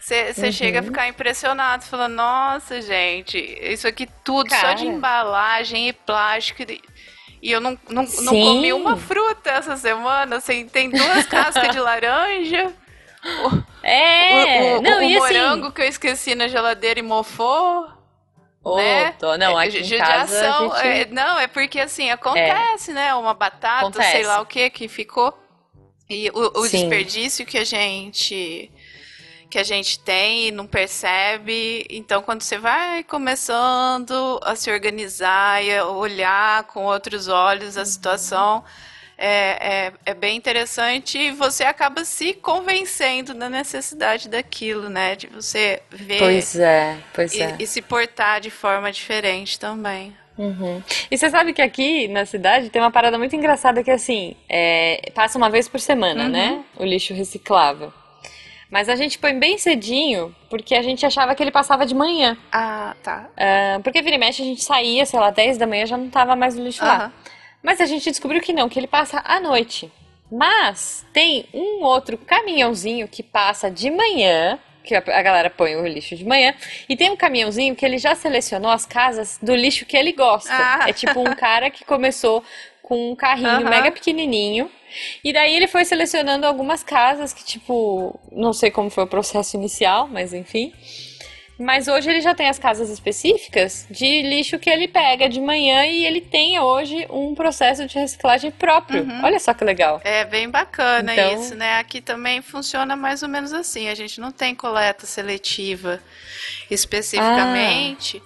você 0.00 0.32
você 0.32 0.52
chega 0.52 0.80
a 0.80 0.82
ficar 0.82 1.08
impressionado, 1.08 1.84
falando, 1.84 2.14
nossa, 2.14 2.80
gente, 2.82 3.38
isso 3.38 3.86
aqui 3.88 4.08
tudo 4.24 4.48
só 4.50 4.72
de 4.72 4.84
Cara. 4.84 4.96
embalagem 4.96 5.88
e 5.88 5.92
plástico. 5.92 6.62
E, 7.40 7.50
eu 7.52 7.60
não, 7.60 7.78
não, 7.88 8.04
não 8.22 8.32
comi 8.32 8.72
uma 8.72 8.96
fruta 8.96 9.50
essa 9.50 9.76
semana, 9.76 10.36
assim, 10.36 10.66
tem 10.66 10.90
duas 10.90 11.24
cascas 11.28 11.70
de 11.70 11.78
laranja. 11.80 12.72
É, 13.82 14.74
o, 14.74 14.78
o- 14.78 14.82
não, 14.82 14.92
o 14.92 14.96
assim... 15.04 15.14
morango 15.18 15.72
que 15.72 15.82
eu 15.82 15.86
esqueci 15.86 16.34
na 16.34 16.48
geladeira 16.48 16.98
e 17.00 17.02
mofou. 17.02 17.88
Ô, 18.62 18.76
né? 18.76 19.12
tô- 19.12 19.36
não, 19.38 19.58
É, 19.58 19.66
aqui 19.66 19.78
em 19.78 19.98
casa 19.98 20.56
a 20.56 20.62
gente... 20.82 20.86
é, 20.86 21.06
não, 21.06 21.38
é 21.38 21.46
porque 21.46 21.80
assim, 21.80 22.10
acontece, 22.10 22.92
né? 22.92 23.14
Uma 23.14 23.34
batata, 23.34 23.86
Acontece. 23.86 24.10
sei 24.10 24.26
lá 24.26 24.40
o 24.40 24.46
que, 24.46 24.68
que 24.70 24.88
ficou. 24.88 25.32
E 26.10 26.30
o, 26.30 26.60
o 26.60 26.68
desperdício 26.68 27.44
que 27.46 27.58
a 27.58 27.64
gente 27.64 28.70
que 29.50 29.58
a 29.58 29.62
gente 29.64 29.98
tem 30.00 30.48
e 30.48 30.50
não 30.50 30.66
percebe. 30.66 31.86
Então, 31.90 32.22
quando 32.22 32.42
você 32.42 32.58
vai 32.58 33.02
começando 33.04 34.38
a 34.42 34.54
se 34.54 34.70
organizar 34.70 35.64
e 35.64 35.74
a 35.74 35.86
olhar 35.86 36.64
com 36.64 36.84
outros 36.84 37.28
olhos 37.28 37.76
a 37.76 37.84
situação, 37.84 38.62
é, 39.16 39.86
é, 39.86 39.92
é 40.06 40.14
bem 40.14 40.36
interessante 40.36 41.18
e 41.18 41.30
você 41.32 41.64
acaba 41.64 42.04
se 42.04 42.34
convencendo 42.34 43.34
da 43.34 43.48
necessidade 43.48 44.28
daquilo, 44.28 44.88
né? 44.88 45.16
De 45.16 45.26
você 45.26 45.82
ver 45.90 46.18
Pois 46.18 46.54
é, 46.56 46.96
pois 47.12 47.34
e, 47.34 47.42
é. 47.42 47.56
e 47.58 47.66
se 47.66 47.82
portar 47.82 48.40
de 48.40 48.50
forma 48.50 48.92
diferente 48.92 49.58
também. 49.58 50.14
Uhum. 50.36 50.80
E 51.10 51.18
você 51.18 51.28
sabe 51.30 51.52
que 51.52 51.60
aqui 51.60 52.06
na 52.06 52.24
cidade 52.24 52.70
tem 52.70 52.80
uma 52.80 52.92
parada 52.92 53.18
muito 53.18 53.34
engraçada 53.34 53.82
que 53.82 53.90
assim, 53.90 54.36
é, 54.48 55.10
passa 55.12 55.36
uma 55.36 55.50
vez 55.50 55.66
por 55.66 55.80
semana, 55.80 56.24
Uhum. 56.24 56.30
né? 56.30 56.64
O 56.76 56.84
lixo 56.84 57.12
reciclável. 57.12 57.92
Mas 58.70 58.88
a 58.88 58.96
gente 58.96 59.18
põe 59.18 59.38
bem 59.38 59.56
cedinho, 59.56 60.34
porque 60.50 60.74
a 60.74 60.82
gente 60.82 61.04
achava 61.06 61.34
que 61.34 61.42
ele 61.42 61.50
passava 61.50 61.86
de 61.86 61.94
manhã. 61.94 62.36
Ah, 62.52 62.94
tá. 63.02 63.28
Ah, 63.36 63.80
porque 63.82 64.02
vira 64.02 64.16
e 64.16 64.18
mexe 64.18 64.42
a 64.42 64.44
gente 64.44 64.62
saía, 64.62 65.06
sei 65.06 65.18
lá, 65.18 65.30
10 65.30 65.56
da 65.56 65.66
manhã 65.66 65.86
já 65.86 65.96
não 65.96 66.10
tava 66.10 66.36
mais 66.36 66.56
o 66.56 66.62
lixo 66.62 66.84
lá. 66.84 66.96
Aham. 66.96 67.12
Mas 67.62 67.80
a 67.80 67.86
gente 67.86 68.08
descobriu 68.10 68.40
que 68.40 68.52
não, 68.52 68.68
que 68.68 68.78
ele 68.78 68.86
passa 68.86 69.22
à 69.24 69.40
noite. 69.40 69.90
Mas 70.30 71.06
tem 71.12 71.46
um 71.52 71.82
outro 71.82 72.18
caminhãozinho 72.18 73.08
que 73.08 73.22
passa 73.22 73.70
de 73.70 73.90
manhã, 73.90 74.58
que 74.84 74.94
a 74.94 75.22
galera 75.22 75.50
põe 75.50 75.74
o 75.74 75.86
lixo 75.86 76.14
de 76.14 76.24
manhã, 76.24 76.54
e 76.88 76.96
tem 76.96 77.10
um 77.10 77.16
caminhãozinho 77.16 77.74
que 77.74 77.84
ele 77.84 77.98
já 77.98 78.14
selecionou 78.14 78.70
as 78.70 78.86
casas 78.86 79.38
do 79.42 79.54
lixo 79.54 79.86
que 79.86 79.96
ele 79.96 80.12
gosta. 80.12 80.52
Ah. 80.52 80.88
É 80.88 80.92
tipo 80.92 81.18
um 81.20 81.34
cara 81.34 81.70
que 81.70 81.84
começou 81.84 82.44
com 82.82 83.12
um 83.12 83.16
carrinho 83.16 83.48
Aham. 83.48 83.70
mega 83.70 83.90
pequenininho. 83.90 84.70
E 85.22 85.32
daí 85.32 85.54
ele 85.54 85.66
foi 85.66 85.84
selecionando 85.84 86.46
algumas 86.46 86.82
casas 86.82 87.32
que, 87.32 87.44
tipo, 87.44 88.18
não 88.32 88.52
sei 88.52 88.70
como 88.70 88.90
foi 88.90 89.04
o 89.04 89.08
processo 89.08 89.56
inicial, 89.56 90.08
mas 90.08 90.32
enfim. 90.32 90.72
Mas 91.60 91.88
hoje 91.88 92.08
ele 92.08 92.20
já 92.20 92.36
tem 92.36 92.46
as 92.48 92.56
casas 92.56 92.88
específicas 92.88 93.84
de 93.90 94.22
lixo 94.22 94.60
que 94.60 94.70
ele 94.70 94.86
pega 94.86 95.28
de 95.28 95.40
manhã 95.40 95.84
e 95.86 96.06
ele 96.06 96.20
tem 96.20 96.56
hoje 96.60 97.04
um 97.10 97.34
processo 97.34 97.84
de 97.84 97.98
reciclagem 97.98 98.52
próprio. 98.52 99.04
Olha 99.24 99.40
só 99.40 99.52
que 99.52 99.64
legal. 99.64 100.00
É 100.04 100.24
bem 100.24 100.48
bacana 100.48 101.12
Então- 101.12 101.34
isso, 101.34 101.56
né? 101.56 101.78
Aqui 101.80 102.00
também 102.00 102.40
funciona 102.42 102.94
mais 102.94 103.24
ou 103.24 103.28
menos 103.28 103.52
assim. 103.52 103.88
A 103.88 103.94
gente 103.96 104.20
não 104.20 104.30
tem 104.30 104.54
coleta 104.54 105.04
seletiva 105.04 106.00
especificamente. 106.70 108.22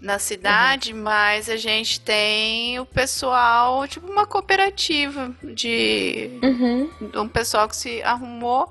Na 0.00 0.18
cidade, 0.18 0.92
uhum. 0.92 1.02
mas 1.02 1.48
a 1.48 1.56
gente 1.56 2.00
tem 2.00 2.78
o 2.78 2.86
pessoal, 2.86 3.86
tipo 3.88 4.06
uma 4.10 4.26
cooperativa 4.26 5.34
de 5.42 6.30
uhum. 6.42 6.90
um 7.14 7.28
pessoal 7.28 7.68
que 7.68 7.76
se 7.76 8.02
arrumou 8.02 8.70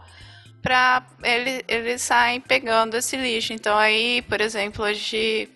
para 0.61 1.05
ele, 1.23 1.63
eles 1.67 2.01
saem 2.01 2.39
pegando 2.39 2.95
esse 2.97 3.15
lixo. 3.17 3.53
Então 3.53 3.77
aí, 3.77 4.21
por 4.23 4.41
exemplo, 4.41 4.83
hoje 4.83 5.49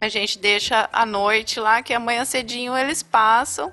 a 0.00 0.08
gente 0.08 0.38
deixa 0.38 0.88
à 0.92 1.06
noite 1.06 1.58
lá, 1.58 1.82
que 1.82 1.94
amanhã 1.94 2.24
cedinho 2.24 2.76
eles 2.76 3.02
passam. 3.02 3.72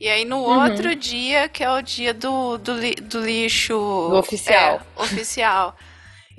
E 0.00 0.08
aí 0.08 0.24
no 0.24 0.38
uhum. 0.38 0.62
outro 0.62 0.94
dia, 0.94 1.48
que 1.48 1.62
é 1.62 1.70
o 1.70 1.82
dia 1.82 2.14
do, 2.14 2.56
do, 2.56 2.74
do 3.02 3.20
lixo 3.20 3.74
do 3.74 4.16
oficial. 4.16 4.80
É, 4.96 5.02
oficial. 5.02 5.76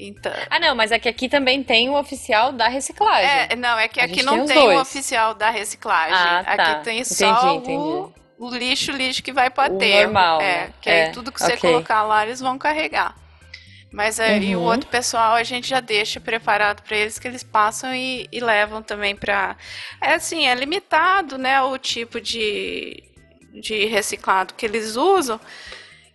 Então... 0.07 0.31
Ah, 0.49 0.59
não, 0.59 0.75
mas 0.75 0.91
é 0.91 0.97
que 0.97 1.07
aqui 1.07 1.29
também 1.29 1.63
tem 1.63 1.89
o 1.89 1.97
oficial 1.97 2.51
da 2.51 2.67
reciclagem. 2.67 3.29
É, 3.29 3.55
não, 3.55 3.77
é 3.77 3.87
que 3.87 3.99
a 3.99 4.05
aqui 4.05 4.23
não 4.23 4.45
tem, 4.45 4.57
tem 4.57 4.69
o 4.69 4.81
oficial 4.81 5.35
da 5.35 5.51
reciclagem. 5.51 6.17
Ah, 6.17 6.43
tá. 6.43 6.53
Aqui 6.53 6.83
tem 6.83 7.03
só 7.03 7.55
entendi, 7.55 7.77
o, 7.77 8.11
o, 8.39 8.49
lixo, 8.49 8.91
lixo 8.91 9.21
que 9.21 9.31
vai 9.31 9.51
para 9.51 9.71
aterro. 9.71 10.05
normal. 10.05 10.41
É, 10.41 10.43
né? 10.43 10.73
que 10.81 10.89
é, 10.89 11.05
aí 11.05 11.11
tudo 11.11 11.31
que 11.31 11.43
okay. 11.43 11.55
você 11.55 11.61
colocar 11.61 12.01
lá, 12.01 12.25
eles 12.25 12.39
vão 12.39 12.57
carregar. 12.57 13.15
Mas 13.91 14.19
aí 14.19 14.55
uhum. 14.55 14.61
o 14.61 14.65
outro 14.65 14.89
pessoal 14.89 15.35
a 15.35 15.43
gente 15.43 15.67
já 15.67 15.81
deixa 15.81 16.19
preparado 16.19 16.81
para 16.81 16.95
eles 16.95 17.19
que 17.19 17.27
eles 17.27 17.43
passam 17.43 17.93
e, 17.93 18.27
e 18.31 18.39
levam 18.39 18.81
também 18.81 19.15
para. 19.15 19.55
É 19.99 20.13
assim, 20.13 20.47
é 20.47 20.55
limitado, 20.55 21.37
né, 21.37 21.61
o 21.61 21.77
tipo 21.77 22.19
de, 22.19 23.03
de 23.61 23.85
reciclado 23.85 24.53
que 24.53 24.65
eles 24.65 24.95
usam, 24.95 25.39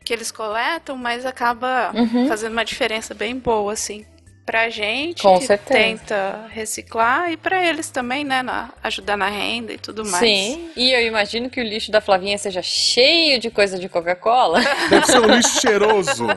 que 0.07 0.13
eles 0.13 0.31
coletam, 0.31 0.97
mas 0.97 1.27
acaba 1.27 1.91
uhum. 1.93 2.29
fazendo 2.29 2.53
uma 2.53 2.65
diferença 2.65 3.13
bem 3.13 3.37
boa, 3.37 3.73
assim. 3.73 4.07
Pra 4.47 4.71
gente 4.71 5.21
Com 5.21 5.41
que 5.41 5.47
certeza. 5.47 5.81
tenta 5.81 6.47
reciclar 6.49 7.33
e 7.33 7.37
para 7.37 7.67
eles 7.69 7.91
também, 7.91 8.23
né? 8.23 8.45
Na, 8.45 8.71
ajudar 8.85 9.17
na 9.17 9.29
renda 9.29 9.73
e 9.73 9.79
tudo 9.79 10.05
mais. 10.05 10.23
Sim, 10.23 10.71
e 10.77 10.93
eu 10.93 11.05
imagino 11.05 11.51
que 11.51 11.61
o 11.61 11.65
lixo 11.65 11.91
da 11.91 12.01
Flavinha 12.01 12.39
seja 12.39 12.63
cheio 12.63 13.41
de 13.41 13.51
coisa 13.51 13.77
de 13.77 13.89
Coca-Cola. 13.89 14.61
Deve 14.89 15.07
ser 15.07 15.19
um 15.19 15.27
lixo 15.27 15.61
cheiroso. 15.61 16.29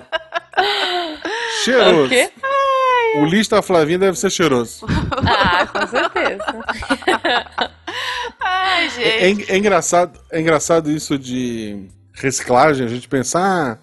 cheiroso. 1.63 2.05
O 2.05 2.09
quê? 2.09 2.31
O 3.17 3.25
lixo 3.25 3.51
da 3.51 3.61
Flavinha 3.61 3.99
deve 3.99 4.17
ser 4.17 4.31
cheiroso. 4.31 4.85
Ah, 5.27 5.67
com 5.67 5.87
certeza. 5.87 6.45
Ai, 8.39 8.85
é, 8.85 8.89
gente. 8.89 9.51
É, 9.51 9.53
é, 9.53 9.57
engraçado, 9.57 10.19
é 10.31 10.39
engraçado 10.39 10.91
isso 10.91 11.17
de 11.17 11.87
reciclagem, 12.13 12.85
a 12.85 12.89
gente 12.89 13.07
pensar. 13.07 13.41
Ah, 13.41 13.77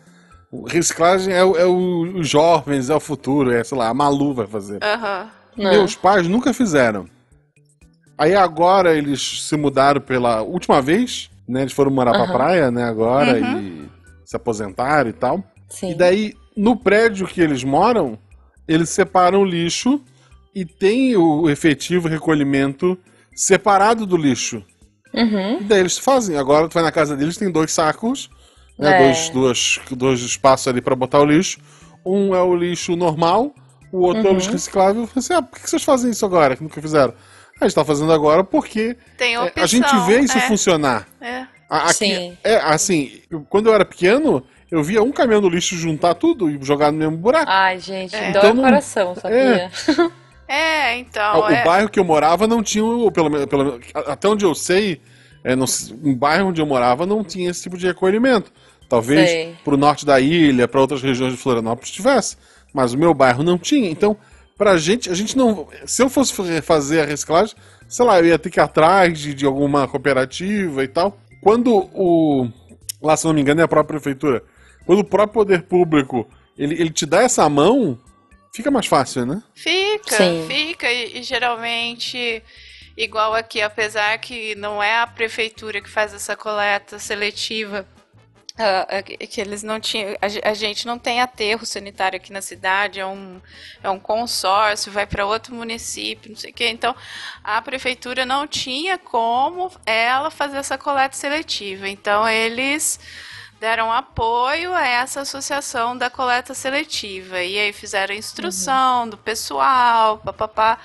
reciclagem 0.69 1.33
é, 1.33 1.39
é 1.39 1.67
o, 1.67 2.19
os 2.19 2.29
jovens, 2.29 2.91
é 2.91 2.95
o 2.95 3.01
futuro, 3.01 3.53
é, 3.53 3.63
sei 3.65 3.77
lá, 3.77 3.89
a 3.89 3.95
Malu 3.95 4.35
vai 4.35 4.47
fazer. 4.47 4.81
Uhum. 4.83 5.71
Meus 5.71 5.95
pais 5.95 6.27
nunca 6.29 6.53
fizeram. 6.53 7.07
Aí 8.19 8.35
agora 8.35 8.95
eles 8.95 9.47
se 9.47 9.57
mudaram 9.57 10.01
pela 10.01 10.43
última 10.43 10.81
vez, 10.81 11.31
né? 11.49 11.63
Eles 11.63 11.73
foram 11.73 11.91
morar 11.91 12.13
uhum. 12.13 12.25
pra 12.25 12.33
praia, 12.33 12.71
né, 12.71 12.85
agora, 12.85 13.39
uhum. 13.39 13.61
e 13.61 13.89
se 14.25 14.37
aposentaram 14.37 15.11
e 15.11 15.13
tal. 15.13 15.45
Sim. 15.69 15.91
E 15.91 15.95
daí, 15.95 16.35
no 16.57 16.77
prédio 16.77 17.27
que 17.27 17.41
eles 17.41 17.63
moram, 17.63 18.19
eles 18.67 18.89
separam 18.89 19.43
o 19.43 19.45
lixo 19.45 20.01
e 20.55 20.65
tem 20.65 21.17
o 21.17 21.51
efetivo 21.51 22.09
recolhimento 22.09 22.99
separado 23.35 24.07
do 24.07 24.17
lixo. 24.17 24.65
Uhum. 25.17 25.61
E 25.61 25.65
daí 25.65 25.81
eles 25.81 25.99
fazem. 25.99 26.37
Agora 26.37 26.69
tu 26.69 26.75
vai 26.75 26.83
na 26.83 26.93
casa 26.93 27.17
deles, 27.17 27.37
tem 27.37 27.51
dois 27.51 27.73
sacos, 27.73 28.31
né, 28.79 28.95
é. 28.95 29.05
dois, 29.05 29.29
dois, 29.31 29.81
dois 29.91 30.21
espaços 30.21 30.69
ali 30.69 30.81
para 30.81 30.95
botar 30.95 31.21
o 31.21 31.25
lixo. 31.25 31.59
Um 32.05 32.35
é 32.35 32.43
o 32.43 32.55
lixo 32.55 32.95
normal, 32.95 33.53
o 33.91 34.01
outro 34.03 34.23
uhum. 34.23 34.29
é 34.29 34.31
o 34.31 34.35
lixo 34.35 34.49
uhum. 34.49 34.55
reciclável. 34.55 35.03
Eu 35.03 35.07
falei 35.07 35.19
assim, 35.21 35.35
ah, 35.35 35.43
por 35.43 35.59
que 35.59 35.69
vocês 35.69 35.83
fazem 35.83 36.11
isso 36.11 36.25
agora, 36.25 36.55
que 36.55 36.63
nunca 36.63 36.81
fizeram? 36.81 37.15
A 37.61 37.65
gente 37.65 37.75
tá 37.75 37.85
fazendo 37.85 38.13
agora 38.13 38.45
porque 38.45 38.97
tem 39.17 39.39
opção, 39.39 39.53
é, 39.57 39.63
a 39.63 39.67
gente 39.67 39.97
vê 40.07 40.21
isso 40.21 40.37
é. 40.37 40.43
funcionar. 40.43 41.09
É. 41.21 41.47
Aqui, 41.69 41.95
Sim. 41.95 42.39
É, 42.45 42.57
assim, 42.57 43.23
quando 43.49 43.67
eu 43.67 43.75
era 43.75 43.85
pequeno, 43.85 44.45
eu 44.71 44.83
via 44.83 45.03
um 45.03 45.11
caminhão 45.11 45.41
do 45.41 45.49
lixo 45.49 45.75
juntar 45.75 46.15
tudo 46.15 46.51
e 46.51 46.59
jogar 46.63 46.93
no 46.93 46.99
mesmo 46.99 47.17
buraco. 47.17 47.51
Ai, 47.51 47.79
gente, 47.79 48.15
é. 48.15 48.31
dói 48.31 48.51
então, 48.51 48.59
o 48.59 48.63
coração, 48.63 49.15
sabia? 49.15 49.39
É, 49.39 49.71
é 50.49 50.99
então. 50.99 51.41
O 51.41 51.49
é... 51.49 51.65
bairro 51.65 51.89
que 51.89 51.99
eu 51.99 52.05
morava 52.05 52.47
não 52.47 52.63
tinha, 52.63 52.85
pelo 53.13 53.31
menos, 53.31 53.47
até 53.95 54.29
onde 54.29 54.45
eu 54.45 54.55
sei, 54.55 55.01
é, 55.45 55.55
no, 55.55 55.65
um 56.03 56.15
bairro 56.15 56.49
onde 56.49 56.61
eu 56.61 56.67
morava 56.67 57.07
não 57.07 57.23
tinha 57.25 57.51
esse 57.51 57.63
tipo 57.63 57.77
de 57.77 57.87
recolhimento. 57.87 58.53
Talvez 58.89 59.57
para 59.65 59.75
o 59.75 59.77
norte 59.77 60.07
da 60.07 60.21
ilha, 60.21 60.69
para 60.69 60.81
outras 60.81 61.03
regiões 61.03 61.33
de 61.33 61.39
Florianópolis 61.39 61.91
tivesse, 61.91 62.37
mas 62.73 62.95
o 62.95 62.99
meu 62.99 63.13
bairro 63.13 63.43
não 63.43 63.59
tinha. 63.59 63.91
Então, 63.91 64.17
pra 64.57 64.77
gente, 64.77 65.11
a 65.11 65.15
gente 65.15 65.37
não. 65.37 65.67
Se 65.85 66.03
eu 66.03 66.09
fosse 66.09 66.33
fazer 66.63 67.01
a 67.01 67.05
reciclagem, 67.05 67.57
sei 67.89 68.05
lá, 68.05 68.19
eu 68.21 68.27
ia 68.27 68.39
ter 68.39 68.49
que 68.49 68.61
ir 68.61 68.63
atrás 68.63 69.19
de, 69.19 69.35
de 69.35 69.45
alguma 69.45 69.89
cooperativa 69.89 70.85
e 70.85 70.89
tal. 70.89 71.19
Quando 71.43 71.75
o. 71.93 72.49
Lá, 73.03 73.17
se 73.17 73.27
não 73.27 73.35
me 73.35 73.41
engano, 73.41 73.61
é 73.61 73.65
a 73.65 73.69
própria 73.69 74.01
prefeitura 74.01 74.43
quando 74.87 75.01
o 75.01 75.05
próprio 75.05 75.35
poder 75.35 75.63
público 75.63 76.27
ele, 76.57 76.75
ele 76.75 76.91
te 76.91 77.05
dá 77.05 77.23
essa 77.23 77.47
mão, 77.51 77.99
fica 78.57 78.71
mais 78.71 78.87
fácil, 78.87 79.27
né? 79.27 79.43
Fica, 79.55 80.17
Sim. 80.17 80.47
fica. 80.49 80.91
E, 80.91 81.19
e, 81.19 81.23
geralmente, 81.23 82.43
igual 82.97 83.35
aqui, 83.35 83.61
apesar 83.61 84.19
que 84.19 84.55
não 84.55 84.83
é 84.83 84.99
a 84.99 85.07
prefeitura 85.07 85.81
que 85.81 85.91
faz 85.91 86.15
essa 86.15 86.35
coleta 86.35 86.99
seletiva, 86.99 87.87
Uh, 88.59 89.27
que 89.29 89.39
eles 89.39 89.63
não 89.63 89.79
tinham. 89.79 90.17
A, 90.19 90.55
gente 90.55 90.87
não 90.87 90.99
tem 90.99 91.21
aterro 91.21 91.67
sanitário 91.67 92.17
aqui 92.17 92.33
na 92.33 92.41
cidade, 92.41 92.99
é 92.99 93.05
um, 93.05 93.39
é 93.83 93.91
um 93.91 93.99
consórcio, 93.99 94.91
vai 94.91 95.07
para 95.07 95.27
outro 95.27 95.55
município, 95.55 96.31
não 96.31 96.39
sei 96.39 96.53
o 96.53 96.55
quê. 96.55 96.71
Então, 96.71 96.97
a 97.45 97.61
prefeitura 97.61 98.25
não 98.25 98.47
tinha 98.47 98.97
como 98.97 99.71
ela 99.85 100.31
fazer 100.31 100.57
essa 100.57 100.79
coleta 100.79 101.15
seletiva. 101.15 101.87
Então, 101.87 102.27
eles 102.27 102.99
deram 103.61 103.93
apoio 103.93 104.75
a 104.75 104.87
essa 104.87 105.21
associação 105.21 105.97
da 105.97 106.11
coleta 106.11 106.55
seletiva. 106.55 107.43
E 107.43 107.59
aí 107.59 107.73
fizeram 107.73 108.15
instrução 108.15 109.03
uhum. 109.03 109.11
do 109.11 109.19
pessoal, 109.19 110.19
papapá, 110.19 110.79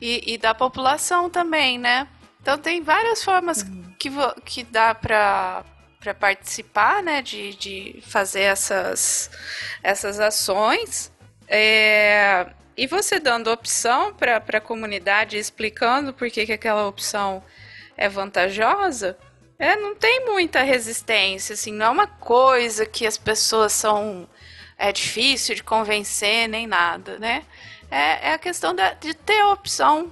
e, 0.00 0.34
e, 0.34 0.38
da 0.38 0.54
população 0.54 1.30
também, 1.30 1.78
né? 1.78 2.08
Então 2.40 2.58
tem 2.58 2.82
várias 2.82 3.22
formas 3.22 3.62
uhum. 3.62 3.94
que, 3.98 4.10
que 4.44 4.64
dá 4.64 4.94
para 4.94 5.64
para 6.02 6.12
participar, 6.12 7.00
né, 7.00 7.22
de, 7.22 7.54
de 7.54 8.02
fazer 8.04 8.40
essas, 8.40 9.30
essas 9.84 10.18
ações. 10.18 11.12
É, 11.46 12.48
e 12.76 12.88
você 12.88 13.20
dando 13.20 13.52
opção 13.52 14.12
para 14.12 14.38
a 14.38 14.60
comunidade, 14.60 15.38
explicando 15.38 16.12
por 16.12 16.28
que, 16.28 16.44
que 16.44 16.52
aquela 16.52 16.88
opção 16.88 17.40
é 17.96 18.08
vantajosa, 18.08 19.16
é, 19.62 19.76
não 19.76 19.94
tem 19.94 20.26
muita 20.26 20.60
resistência, 20.62 21.54
assim, 21.54 21.72
não 21.72 21.86
é 21.86 21.88
uma 21.88 22.06
coisa 22.08 22.84
que 22.84 23.06
as 23.06 23.16
pessoas 23.16 23.72
são 23.72 24.28
é 24.76 24.90
difícil 24.90 25.54
de 25.54 25.62
convencer 25.62 26.48
nem 26.48 26.66
nada, 26.66 27.16
né? 27.20 27.44
É, 27.88 28.30
é 28.30 28.32
a 28.32 28.38
questão 28.38 28.74
da, 28.74 28.92
de 28.94 29.14
ter 29.14 29.38
a 29.38 29.52
opção 29.52 30.10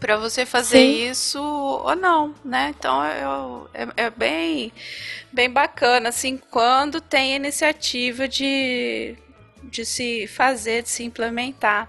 para 0.00 0.16
você 0.16 0.44
fazer 0.44 0.78
Sim. 0.80 1.08
isso 1.08 1.40
ou 1.40 1.94
não, 1.94 2.34
né? 2.44 2.74
Então 2.76 3.04
eu, 3.04 3.70
é, 3.72 4.06
é, 4.06 4.10
bem, 4.10 4.72
bem 5.32 5.48
bacana, 5.48 6.08
assim, 6.08 6.36
quando 6.50 7.00
tem 7.00 7.34
a 7.34 7.36
iniciativa 7.36 8.26
de, 8.26 9.14
de 9.62 9.84
se 9.84 10.26
fazer, 10.26 10.82
de 10.82 10.88
se 10.88 11.04
implementar 11.04 11.88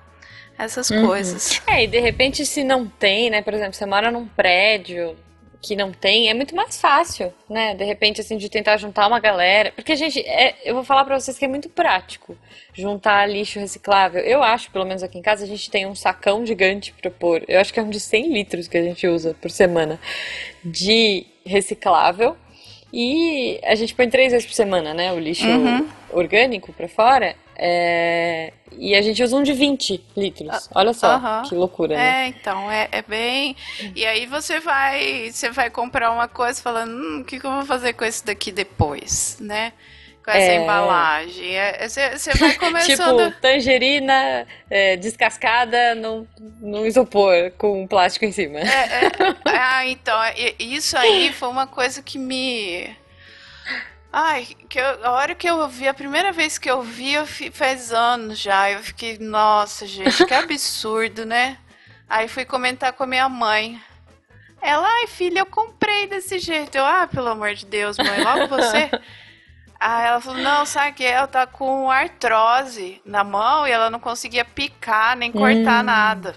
essas 0.55 0.91
uhum. 0.91 1.07
coisas. 1.07 1.59
É, 1.65 1.85
e 1.85 1.87
de 1.87 1.99
repente 1.99 2.45
se 2.45 2.63
não 2.63 2.87
tem, 2.87 3.31
né? 3.31 3.41
Por 3.41 3.55
exemplo, 3.55 3.73
você 3.73 3.87
mora 3.87 4.11
num 4.11 4.27
prédio, 4.27 5.17
que 5.61 5.75
não 5.75 5.91
tem, 5.91 6.29
é 6.29 6.33
muito 6.33 6.55
mais 6.55 6.79
fácil, 6.79 7.33
né? 7.49 7.75
De 7.75 7.83
repente, 7.83 8.21
assim, 8.21 8.37
de 8.37 8.49
tentar 8.49 8.77
juntar 8.77 9.07
uma 9.07 9.19
galera. 9.19 9.73
Porque, 9.75 9.95
gente, 9.95 10.19
é, 10.21 10.55
eu 10.63 10.73
vou 10.73 10.83
falar 10.83 11.03
pra 11.03 11.19
vocês 11.19 11.37
que 11.37 11.43
é 11.43 11.47
muito 11.47 11.69
prático 11.69 12.37
juntar 12.73 13.25
lixo 13.27 13.59
reciclável. 13.59 14.21
Eu 14.21 14.41
acho, 14.41 14.71
pelo 14.71 14.85
menos 14.85 15.03
aqui 15.03 15.17
em 15.17 15.21
casa, 15.21 15.43
a 15.43 15.47
gente 15.47 15.69
tem 15.69 15.85
um 15.85 15.95
sacão 15.95 16.45
gigante 16.45 16.93
pra 16.93 17.11
pôr. 17.11 17.43
Eu 17.47 17.59
acho 17.59 17.73
que 17.73 17.79
é 17.79 17.83
um 17.83 17.89
de 17.89 17.99
100 17.99 18.31
litros 18.31 18.67
que 18.67 18.77
a 18.77 18.83
gente 18.83 19.05
usa 19.05 19.35
por 19.41 19.51
semana 19.51 19.99
de 20.63 21.25
reciclável. 21.45 22.37
E 22.91 23.59
a 23.63 23.75
gente 23.75 23.93
põe 23.93 24.09
três 24.09 24.31
vezes 24.31 24.47
por 24.47 24.53
semana, 24.53 24.93
né? 24.93 25.11
O 25.11 25.19
lixo 25.19 25.45
uhum. 25.45 25.87
orgânico 26.11 26.71
pra 26.71 26.87
fora. 26.87 27.35
É... 27.61 28.53
E 28.77 28.95
a 28.95 29.01
gente 29.01 29.21
usa 29.21 29.35
um 29.35 29.43
de 29.43 29.51
20 29.51 30.01
litros. 30.15 30.69
Olha 30.73 30.93
só, 30.93 31.41
que 31.41 31.53
loucura, 31.53 31.97
né? 31.97 32.23
É, 32.23 32.27
então, 32.27 32.71
é, 32.71 32.87
é 32.91 33.01
bem. 33.01 33.55
E 33.93 34.05
aí 34.05 34.25
você 34.25 34.61
vai. 34.61 35.29
Você 35.29 35.49
vai 35.49 35.69
comprar 35.69 36.11
uma 36.11 36.29
coisa 36.29 36.61
falando, 36.61 36.91
hum, 36.91 37.19
o 37.19 37.25
que, 37.25 37.39
que 37.39 37.45
eu 37.45 37.51
vou 37.51 37.65
fazer 37.65 37.93
com 37.93 38.05
esse 38.05 38.25
daqui 38.25 38.53
depois, 38.53 39.37
né? 39.41 39.73
Com 40.23 40.31
essa 40.31 40.51
é... 40.51 40.55
embalagem. 40.55 41.51
Você 41.81 42.29
é, 42.29 42.33
vai 42.35 42.55
começando. 42.57 43.17
tipo, 43.17 43.41
tangerina 43.41 44.47
é, 44.69 44.95
descascada 44.95 45.93
no, 45.95 46.25
no 46.61 46.85
isopor 46.85 47.51
com 47.57 47.85
plástico 47.85 48.23
em 48.23 48.31
cima. 48.31 48.59
É, 48.59 48.63
é, 48.63 49.11
ah, 49.45 49.85
então, 49.87 50.17
isso 50.57 50.97
aí 50.97 51.33
foi 51.33 51.49
uma 51.49 51.67
coisa 51.67 52.01
que 52.01 52.17
me 52.17 52.95
Ai, 54.11 54.45
que 54.67 54.79
eu, 54.79 55.05
a 55.05 55.11
hora 55.11 55.35
que 55.35 55.47
eu 55.47 55.67
vi, 55.67 55.87
a 55.87 55.93
primeira 55.93 56.31
vez 56.31 56.57
que 56.57 56.69
eu 56.69 56.81
vi, 56.81 57.13
eu 57.13 57.27
fi, 57.27 57.51
faz 57.51 57.93
anos 57.93 58.39
já. 58.39 58.71
Eu 58.71 58.79
fiquei, 58.79 59.17
nossa, 59.19 59.85
gente, 59.85 60.25
que 60.25 60.33
absurdo, 60.33 61.25
né? 61.25 61.57
Aí 62.09 62.27
fui 62.27 62.43
comentar 62.43 62.91
com 62.93 63.03
a 63.03 63.07
minha 63.07 63.29
mãe. 63.29 63.79
Ela, 64.61 64.87
ai 64.87 65.07
filha, 65.07 65.39
eu 65.39 65.45
comprei 65.45 66.07
desse 66.07 66.39
jeito. 66.39 66.75
Eu, 66.75 66.85
ah, 66.85 67.07
pelo 67.07 67.29
amor 67.29 67.53
de 67.53 67.65
Deus, 67.65 67.97
mãe, 67.97 68.23
logo 68.23 68.47
você. 68.47 68.89
Aí 69.79 70.07
ela 70.07 70.19
falou, 70.19 70.41
não, 70.41 70.65
sabe 70.65 70.91
que 70.91 71.05
ela 71.05 71.25
tá 71.25 71.47
com 71.47 71.89
artrose 71.89 73.01
na 73.05 73.23
mão 73.23 73.65
e 73.65 73.71
ela 73.71 73.89
não 73.89 73.99
conseguia 73.99 74.43
picar 74.43 75.15
nem 75.15 75.31
cortar 75.31 75.81
hum. 75.81 75.85
nada. 75.85 76.35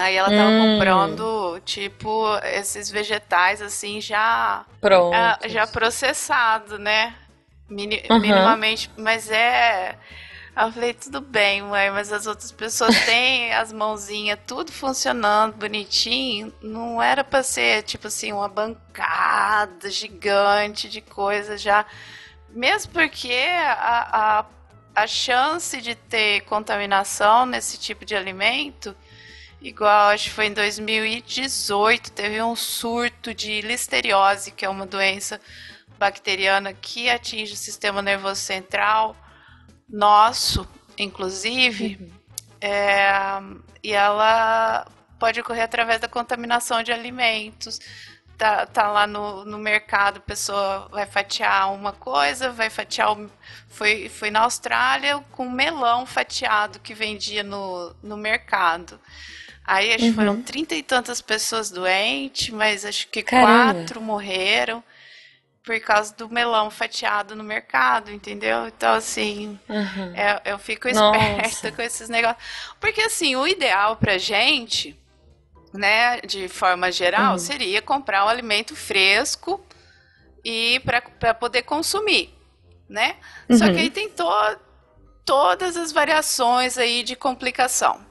Aí 0.00 0.16
ela 0.16 0.28
tava 0.28 0.50
hum. 0.50 0.78
comprando, 0.78 1.60
tipo, 1.64 2.26
esses 2.44 2.90
vegetais 2.90 3.60
assim 3.60 4.00
já 4.00 4.64
Pronto. 4.80 5.14
já 5.48 5.66
processado, 5.66 6.78
né? 6.78 7.14
Mini, 7.68 8.02
uhum. 8.10 8.18
Minimamente, 8.18 8.90
mas 8.96 9.30
é 9.30 9.96
eu 10.56 10.72
falei, 10.72 10.92
tudo 10.92 11.20
bem, 11.20 11.62
mãe, 11.62 11.90
mas 11.90 12.12
as 12.12 12.26
outras 12.26 12.52
pessoas 12.52 12.94
têm 13.06 13.52
as 13.54 13.72
mãozinhas 13.72 14.38
tudo 14.46 14.72
funcionando 14.72 15.54
bonitinho. 15.54 16.52
Não 16.60 17.00
era 17.02 17.24
pra 17.24 17.42
ser, 17.42 17.82
tipo 17.84 18.08
assim, 18.08 18.32
uma 18.32 18.48
bancada 18.48 19.90
gigante 19.90 20.88
de 20.88 21.00
coisas 21.00 21.62
já. 21.62 21.86
Mesmo 22.50 22.92
porque 22.92 23.32
a, 23.32 24.40
a, 24.40 24.44
a 25.02 25.06
chance 25.06 25.80
de 25.80 25.94
ter 25.94 26.42
contaminação 26.42 27.46
nesse 27.46 27.78
tipo 27.78 28.04
de 28.04 28.14
alimento, 28.14 28.94
igual 29.60 30.08
acho 30.08 30.24
que 30.24 30.30
foi 30.30 30.46
em 30.46 30.54
2018, 30.54 32.12
teve 32.12 32.42
um 32.42 32.56
surto 32.56 33.34
de 33.34 33.60
listeriose, 33.60 34.50
que 34.50 34.64
é 34.64 34.68
uma 34.68 34.86
doença 34.86 35.40
bacteriana 35.98 36.72
que 36.72 37.10
atinge 37.10 37.52
o 37.52 37.56
sistema 37.56 38.00
nervoso 38.00 38.40
central 38.40 39.14
nosso, 39.86 40.66
inclusive, 40.96 41.98
uhum. 42.00 42.10
é, 42.60 43.12
e 43.82 43.92
ela 43.92 44.86
pode 45.18 45.40
ocorrer 45.40 45.64
através 45.64 46.00
da 46.00 46.08
contaminação 46.08 46.82
de 46.82 46.92
alimentos. 46.92 47.78
Tá, 48.38 48.64
tá 48.64 48.90
lá 48.90 49.06
no, 49.06 49.44
no 49.44 49.58
mercado, 49.58 50.16
a 50.16 50.20
pessoa 50.20 50.88
vai 50.90 51.04
fatiar 51.04 51.70
uma 51.74 51.92
coisa, 51.92 52.50
vai 52.50 52.70
fatiar. 52.70 53.12
O, 53.12 53.30
foi, 53.68 54.08
foi 54.08 54.30
na 54.30 54.40
Austrália 54.40 55.18
com 55.32 55.50
melão 55.50 56.06
fatiado 56.06 56.80
que 56.80 56.94
vendia 56.94 57.42
no, 57.42 57.94
no 58.02 58.16
mercado. 58.16 58.98
Aí 59.70 59.94
acho 59.94 60.06
que 60.06 60.12
foram 60.14 60.32
uhum. 60.32 60.42
trinta 60.42 60.74
e 60.74 60.82
tantas 60.82 61.20
pessoas 61.20 61.70
doentes, 61.70 62.48
mas 62.48 62.84
acho 62.84 63.06
que 63.06 63.22
Caramba. 63.22 63.72
quatro 63.72 64.00
morreram 64.00 64.82
por 65.62 65.78
causa 65.78 66.12
do 66.16 66.28
melão 66.28 66.72
fatiado 66.72 67.36
no 67.36 67.44
mercado, 67.44 68.10
entendeu? 68.10 68.66
Então, 68.66 68.92
assim, 68.94 69.56
uhum. 69.68 70.06
eu, 70.08 70.12
é, 70.16 70.42
eu, 70.46 70.58
fico 70.58 70.88
esperta 70.88 71.42
Nossa. 71.44 71.70
com 71.70 71.82
esses 71.82 72.08
negócios. 72.08 72.44
Porque, 72.80 73.00
assim, 73.00 73.36
o 73.36 73.46
ideal 73.46 73.94
pra 73.94 74.18
gente, 74.18 74.98
né, 75.72 76.20
de 76.22 76.48
forma 76.48 76.90
geral, 76.90 77.34
uhum. 77.34 77.38
seria 77.38 77.80
comprar 77.80 78.24
um 78.24 78.28
alimento 78.28 78.74
fresco 78.74 79.64
e 80.44 80.80
para 80.80 81.32
poder 81.32 81.62
consumir, 81.62 82.34
né? 82.88 83.14
Uhum. 83.48 83.56
Só 83.56 83.66
que 83.66 83.78
aí 83.78 83.88
tem 83.88 84.08
to 84.08 84.24
todas 85.24 85.76
as 85.76 85.92
variações 85.92 86.76
aí 86.76 87.04
de 87.04 87.14
complicação. 87.14 88.09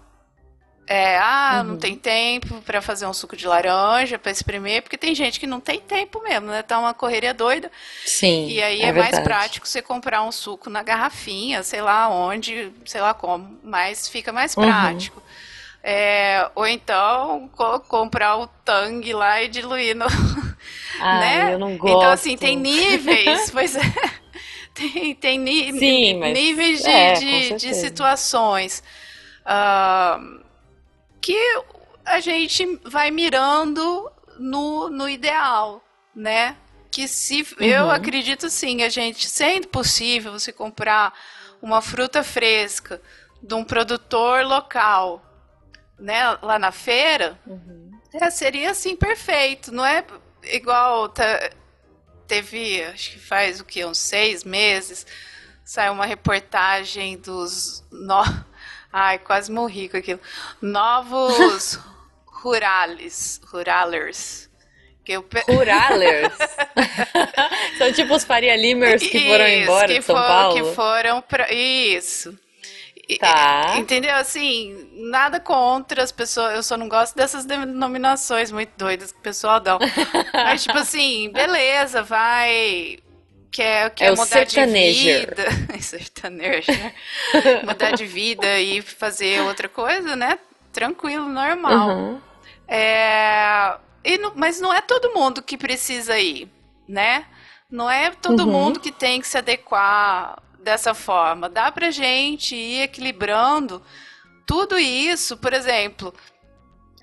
É, 0.92 1.20
ah, 1.20 1.60
uhum. 1.62 1.74
não 1.74 1.78
tem 1.78 1.96
tempo 1.96 2.64
para 2.64 2.82
fazer 2.82 3.06
um 3.06 3.14
suco 3.14 3.38
de 3.38 3.46
laranja, 3.46 4.18
para 4.18 4.32
espremer, 4.32 4.82
porque 4.82 4.98
tem 4.98 5.14
gente 5.14 5.40
que 5.40 5.46
não 5.46 5.60
tem 5.60 5.80
tempo 5.80 6.20
mesmo, 6.24 6.48
né? 6.48 6.64
Tá 6.64 6.80
uma 6.80 6.96
correria 6.96 7.32
doida. 7.32 7.72
Sim. 8.04 8.48
E 8.48 8.60
aí 8.60 8.82
é, 8.82 8.88
é 8.88 8.92
mais 8.92 9.20
prático 9.20 9.68
você 9.68 9.84
comprar 9.84 10.24
um 10.24 10.32
suco 10.32 10.68
na 10.68 10.82
garrafinha, 10.82 11.62
sei 11.62 11.80
lá 11.80 12.10
onde, 12.10 12.72
sei 12.86 13.02
lá 13.02 13.14
como, 13.14 13.60
mas 13.64 14.08
fica 14.10 14.34
mais 14.34 14.58
uhum. 14.58 14.64
prático. 14.64 15.22
É, 15.84 16.50
ou 16.56 16.66
então 16.66 17.48
co 17.56 17.80
comprar 17.82 18.38
o 18.38 18.48
Tang 18.48 19.14
lá 19.14 19.44
e 19.44 19.48
diluir 19.48 19.96
no. 19.96 20.08
Ah, 21.02 21.20
né? 21.20 21.54
eu 21.54 21.60
não 21.60 21.78
gosto. 21.78 21.98
Então, 21.98 22.12
assim, 22.12 22.36
tem 22.36 22.58
níveis, 22.58 23.50
pois 23.54 23.74
é. 23.76 23.82
Tem, 24.74 25.16
tem 25.16 25.40
Sim, 25.78 26.20
níveis 26.34 26.84
de, 26.84 26.90
é, 26.90 27.14
de, 27.14 27.54
de 27.54 27.74
situações. 27.74 28.84
Uh, 29.46 30.39
que 31.22 31.38
a 32.06 32.20
gente 32.20 32.80
vai 32.84 33.12
mirando 33.12 34.12
no, 34.38 34.90
no 34.90 35.08
ideal, 35.08 35.84
né? 36.16 36.58
Que 36.92 37.08
se 37.08 37.42
uhum. 37.42 37.66
eu 37.66 37.92
acredito 37.92 38.50
sim, 38.50 38.84
a 38.84 38.90
gente, 38.90 39.30
sendo 39.30 39.68
possível 39.68 40.32
você 40.32 40.52
comprar 40.52 41.14
uma 41.62 41.82
fruta 41.82 42.24
fresca 42.24 43.02
de 43.42 43.54
um 43.54 43.64
produtor 43.64 44.44
local, 44.46 45.24
né, 46.00 46.38
lá 46.42 46.58
na 46.58 46.72
feira, 46.72 47.38
uhum. 47.46 47.92
é, 48.14 48.30
seria 48.30 48.72
assim 48.72 48.96
perfeito, 48.96 49.72
não 49.72 49.86
é 49.86 50.04
igual 50.44 51.10
tá, 51.10 51.50
teve, 52.28 52.84
acho 52.84 53.12
que 53.12 53.20
faz 53.20 53.60
o 53.60 53.66
que 53.66 53.86
uns 53.86 53.98
seis 53.98 54.44
meses, 54.44 55.06
saiu 55.64 55.94
uma 55.94 56.06
reportagem 56.06 57.18
dos 57.18 57.84
no, 57.92 58.24
Ai, 58.92 59.20
quase 59.20 59.52
morri 59.52 59.88
com 59.88 59.98
aquilo. 59.98 60.20
Novos 60.62 61.80
rurales, 62.26 63.42
ruralers. 63.46 64.50
Que 65.04 65.14
eu... 65.14 65.26
Ruralers? 65.48 66.38
São 67.78 67.92
tipo 67.94 68.14
os 68.14 68.24
Faria 68.24 68.56
Limers 68.56 69.02
que 69.02 69.28
foram 69.28 69.48
Isso, 69.48 69.64
embora 69.64 69.88
de 69.88 70.02
São 70.02 70.16
for, 70.16 70.28
Paulo? 70.28 70.56
Que 70.56 70.76
foram 70.76 71.22
para 71.22 71.54
Isso. 71.54 72.38
Tá. 73.18 73.76
Entendeu? 73.78 74.16
Assim, 74.16 74.88
nada 74.94 75.40
contra 75.40 76.04
as 76.04 76.12
pessoas. 76.12 76.54
Eu 76.54 76.62
só 76.62 76.78
não 76.78 76.88
gosto 76.88 77.16
dessas 77.16 77.44
denominações 77.44 78.52
muito 78.52 78.72
doidas 78.78 79.12
que 79.12 79.18
o 79.18 79.22
pessoal 79.22 79.60
dá. 79.60 79.80
Mas, 80.32 80.64
tipo 80.64 80.78
assim, 80.78 81.32
beleza, 81.32 82.04
vai 82.04 83.00
quer, 83.52 83.90
quer 83.92 84.06
é 84.06 84.16
mudar 84.16 84.44
de 84.44 84.66
vida. 84.66 85.46
sertanejo. 85.82 86.72
mudar 87.66 87.92
de 87.92 88.06
vida 88.06 88.60
e 88.60 88.82
fazer 88.82 89.42
outra 89.42 89.68
coisa, 89.68 90.16
né? 90.16 90.40
Tranquilo, 90.72 91.28
normal. 91.28 91.90
Uhum. 91.90 92.22
É, 92.68 93.78
não, 94.20 94.34
mas 94.36 94.62
não 94.62 94.74
é 94.74 94.82
todo 94.82 95.14
mundo 95.14 95.42
que 95.42 95.58
precisa 95.58 96.18
ir, 96.20 96.48
né? 96.88 97.26
Não 97.70 97.90
é 97.90 98.12
todo 98.12 98.42
uhum. 98.42 98.52
mundo 98.52 98.80
que 98.80 98.92
tem 98.92 99.22
que 99.22 99.28
se 99.28 99.38
adequar 99.38 100.42
dessa 100.60 100.94
forma. 100.94 101.50
Dá 101.50 101.72
pra 101.72 101.92
gente 101.92 102.56
ir 102.56 102.82
equilibrando 102.82 103.82
tudo 104.46 104.78
isso. 104.78 105.38
Por 105.38 105.54
exemplo, 105.54 106.14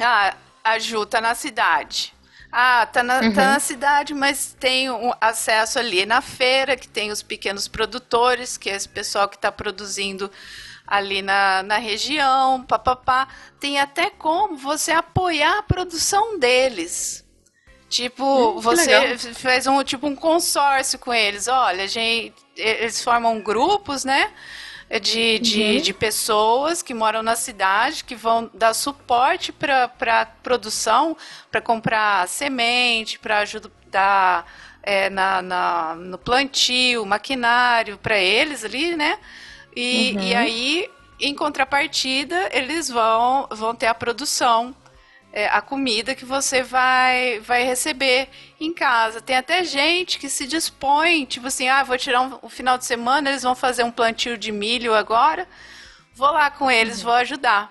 ah, 0.00 0.34
a 0.62 0.78
Ju 0.78 1.06
tá 1.06 1.20
na 1.20 1.34
cidade. 1.34 2.15
Ah, 2.58 2.86
tá 2.86 3.02
na, 3.02 3.20
uhum. 3.20 3.34
tá 3.34 3.50
na 3.50 3.60
cidade, 3.60 4.14
mas 4.14 4.56
tem 4.58 4.90
um 4.90 5.12
acesso 5.20 5.78
ali 5.78 6.06
na 6.06 6.22
feira, 6.22 6.74
que 6.74 6.88
tem 6.88 7.10
os 7.10 7.22
pequenos 7.22 7.68
produtores, 7.68 8.56
que 8.56 8.70
é 8.70 8.74
esse 8.74 8.88
pessoal 8.88 9.28
que 9.28 9.36
está 9.36 9.52
produzindo 9.52 10.30
ali 10.86 11.20
na, 11.20 11.62
na 11.62 11.76
região, 11.76 12.62
papapá. 12.62 13.28
Tem 13.60 13.78
até 13.78 14.08
como 14.08 14.56
você 14.56 14.90
apoiar 14.90 15.58
a 15.58 15.62
produção 15.64 16.38
deles. 16.38 17.22
Tipo, 17.90 18.24
hum, 18.24 18.60
você 18.62 19.18
faz 19.34 19.66
um 19.66 19.84
tipo 19.84 20.06
um 20.06 20.16
consórcio 20.16 20.98
com 20.98 21.12
eles. 21.12 21.48
Olha, 21.48 21.86
gente, 21.86 22.34
eles 22.56 23.04
formam 23.04 23.38
grupos, 23.38 24.02
né? 24.02 24.32
De, 25.00 25.38
de, 25.40 25.62
uhum. 25.62 25.80
de 25.80 25.92
pessoas 25.92 26.80
que 26.80 26.94
moram 26.94 27.22
na 27.22 27.34
cidade 27.34 28.04
que 28.04 28.14
vão 28.14 28.48
dar 28.54 28.72
suporte 28.72 29.52
para 29.52 29.90
a 30.06 30.26
produção, 30.26 31.16
para 31.50 31.60
comprar 31.60 32.28
semente, 32.28 33.18
para 33.18 33.38
ajudar 33.40 34.46
é, 34.82 35.10
na, 35.10 35.42
na, 35.42 35.94
no 35.96 36.16
plantio, 36.16 37.04
maquinário 37.04 37.98
para 37.98 38.16
eles 38.16 38.64
ali, 38.64 38.96
né? 38.96 39.18
E, 39.74 40.14
uhum. 40.14 40.22
e 40.22 40.34
aí, 40.34 40.90
em 41.20 41.34
contrapartida, 41.34 42.48
eles 42.52 42.88
vão, 42.88 43.48
vão 43.50 43.74
ter 43.74 43.86
a 43.86 43.94
produção 43.94 44.74
é, 45.36 45.48
a 45.48 45.60
comida 45.60 46.14
que 46.14 46.24
você 46.24 46.62
vai, 46.62 47.40
vai 47.40 47.62
receber 47.62 48.30
em 48.58 48.72
casa. 48.72 49.20
Tem 49.20 49.36
até 49.36 49.62
gente 49.64 50.18
que 50.18 50.30
se 50.30 50.46
dispõe, 50.46 51.26
tipo 51.26 51.48
assim, 51.48 51.68
ah, 51.68 51.84
vou 51.84 51.98
tirar 51.98 52.22
um, 52.22 52.38
um 52.44 52.48
final 52.48 52.78
de 52.78 52.86
semana, 52.86 53.28
eles 53.28 53.42
vão 53.42 53.54
fazer 53.54 53.82
um 53.84 53.90
plantio 53.90 54.38
de 54.38 54.50
milho 54.50 54.94
agora, 54.94 55.46
vou 56.14 56.30
lá 56.30 56.50
com 56.50 56.70
eles, 56.70 57.00
uhum. 57.00 57.04
vou 57.04 57.12
ajudar, 57.12 57.70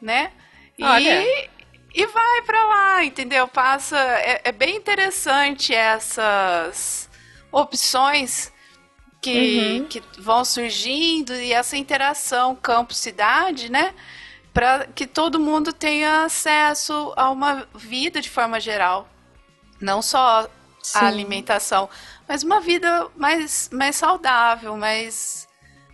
né? 0.00 0.32
E, 0.78 1.50
e 1.94 2.06
vai 2.06 2.42
para 2.46 2.64
lá, 2.64 3.04
entendeu? 3.04 3.46
Passa, 3.48 3.98
é, 3.98 4.40
é, 4.44 4.50
bem 4.50 4.74
interessante 4.74 5.74
essas 5.74 7.10
opções 7.52 8.50
que, 9.20 9.78
uhum. 9.80 9.88
que 9.88 10.02
vão 10.18 10.42
surgindo 10.42 11.34
e 11.34 11.52
essa 11.52 11.76
interação 11.76 12.56
campo-cidade, 12.56 13.70
né? 13.70 13.92
Para 14.54 14.86
que 14.86 15.06
todo 15.06 15.40
mundo 15.40 15.72
tenha 15.72 16.24
acesso 16.24 17.12
a 17.16 17.28
uma 17.30 17.66
vida 17.74 18.20
de 18.20 18.30
forma 18.30 18.60
geral. 18.60 19.08
Não 19.80 20.00
só 20.00 20.48
Sim. 20.80 20.98
a 20.98 21.06
alimentação, 21.08 21.90
mas 22.26 22.44
uma 22.44 22.60
vida 22.60 23.08
mais, 23.16 23.68
mais 23.72 23.96
saudável, 23.96 24.76
mais, 24.76 25.48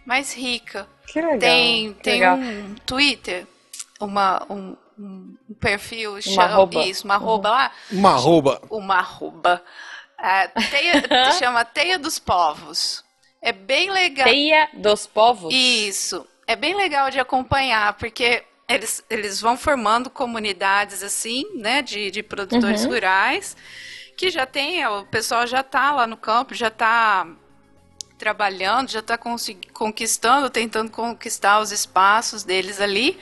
mais 0.04 0.34
rica. 0.34 0.86
Que 1.06 1.20
legal. 1.22 1.38
Tem, 1.38 1.94
que 1.94 2.02
tem 2.02 2.12
legal. 2.20 2.36
um 2.36 2.74
Twitter, 2.86 3.46
uma, 3.98 4.46
um, 4.50 4.76
perfil, 5.58 6.12
Uma 6.12 6.20
chama, 6.22 6.42
arroba. 6.44 6.84
isso, 6.84 7.04
uma 7.04 7.14
arroba 7.14 7.50
lá, 7.50 7.72
Uma 7.90 8.10
arroba. 8.10 8.62
uma 8.70 8.94
arroba, 8.96 9.64
é, 10.18 10.48
teia, 10.48 11.32
chama 11.38 11.64
Teia 11.64 11.98
dos 11.98 12.18
Povos. 12.18 13.02
É 13.42 13.52
bem 13.52 13.90
legal. 13.90 14.26
Teia 14.26 14.68
dos 14.74 15.06
povos? 15.06 15.52
Isso. 15.54 16.26
É 16.46 16.54
bem 16.54 16.74
legal 16.76 17.10
de 17.10 17.18
acompanhar, 17.18 17.94
porque 17.94 18.44
eles, 18.70 19.02
eles 19.10 19.40
vão 19.40 19.56
formando 19.56 20.10
comunidades 20.10 21.02
assim, 21.02 21.44
né, 21.56 21.82
de, 21.82 22.10
de 22.10 22.22
produtores 22.22 22.84
Uhum. 22.84 22.90
rurais, 22.92 23.56
que 24.16 24.30
já 24.30 24.46
tem, 24.46 24.86
o 24.86 25.04
pessoal 25.06 25.46
já 25.46 25.60
está 25.60 25.92
lá 25.92 26.06
no 26.06 26.16
campo, 26.16 26.54
já 26.54 26.68
está 26.68 27.26
trabalhando, 28.18 28.90
já 28.90 29.00
está 29.00 29.18
conquistando, 29.72 30.50
tentando 30.50 30.90
conquistar 30.90 31.60
os 31.60 31.72
espaços 31.72 32.44
deles 32.44 32.80
ali. 32.80 33.18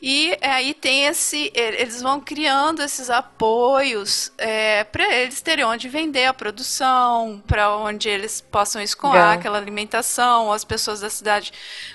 E 0.00 0.38
aí 0.40 0.74
tem 0.74 1.06
esse, 1.06 1.50
eles 1.54 2.00
vão 2.00 2.20
criando 2.20 2.80
esses 2.82 3.10
apoios 3.10 4.30
é, 4.38 4.84
para 4.84 5.12
eles 5.12 5.40
terem 5.40 5.64
onde 5.64 5.88
vender 5.88 6.26
a 6.26 6.34
produção, 6.34 7.42
para 7.48 7.74
onde 7.76 8.08
eles 8.08 8.40
possam 8.40 8.80
escoar 8.80 9.32
aquela 9.32 9.58
alimentação, 9.58 10.52
as 10.52 10.62
pessoas 10.64 11.00
da 11.00 11.10
cidade, 11.10 11.52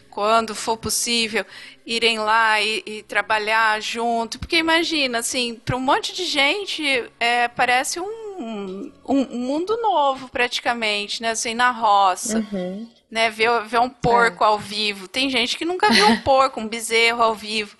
quando 0.09 0.53
for 0.53 0.75
possível, 0.75 1.45
irem 1.85 2.19
lá 2.19 2.61
e, 2.61 2.83
e 2.85 3.03
trabalhar 3.03 3.81
junto. 3.81 4.39
Porque 4.39 4.57
imagina, 4.57 5.19
assim, 5.19 5.55
para 5.55 5.75
um 5.75 5.79
monte 5.79 6.13
de 6.13 6.25
gente, 6.25 6.83
é, 7.19 7.47
parece 7.47 7.99
um, 7.99 8.91
um, 9.07 9.25
mundo 9.37 9.75
novo 9.81 10.29
praticamente, 10.29 11.21
né? 11.21 11.31
Assim, 11.31 11.53
na 11.53 11.71
roça 11.71 12.39
Uhum. 12.51 12.89
né, 13.11 13.29
ver, 13.29 13.49
ver 13.65 13.79
um 13.79 13.89
porco 13.89 14.43
ao 14.43 14.57
vivo. 14.57 15.07
Tem 15.07 15.29
gente 15.29 15.57
que 15.57 15.65
nunca 15.65 15.91
viu 15.91 16.07
um 16.07 16.17
porco, 16.21 16.59
um 16.59 16.67
bezerro 16.67 17.21
ao 17.21 17.35
vivo. 17.35 17.77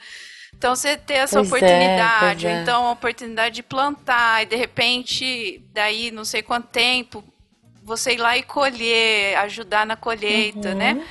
Então 0.56 0.76
você 0.76 0.96
ter 0.96 1.16
essa 1.16 1.40
Pois 1.40 1.48
é, 1.52 1.56
oportunidade, 1.58 2.48
é. 2.48 2.62
então 2.62 2.88
a 2.88 2.92
oportunidade 2.92 3.56
de 3.56 3.64
plantar 3.64 4.44
e 4.44 4.46
de 4.46 4.56
repente, 4.56 5.62
daí 5.74 6.10
não 6.12 6.24
sei 6.24 6.42
quanto 6.42 6.68
tempo, 6.68 7.22
você 7.84 8.14
ir 8.14 8.18
lá 8.18 8.38
e 8.38 8.44
colher, 8.44 9.36
ajudar 9.40 9.86
na 9.86 9.98
colheita, 9.98 10.70
Uhum. 10.70 10.76
né? 10.76 11.08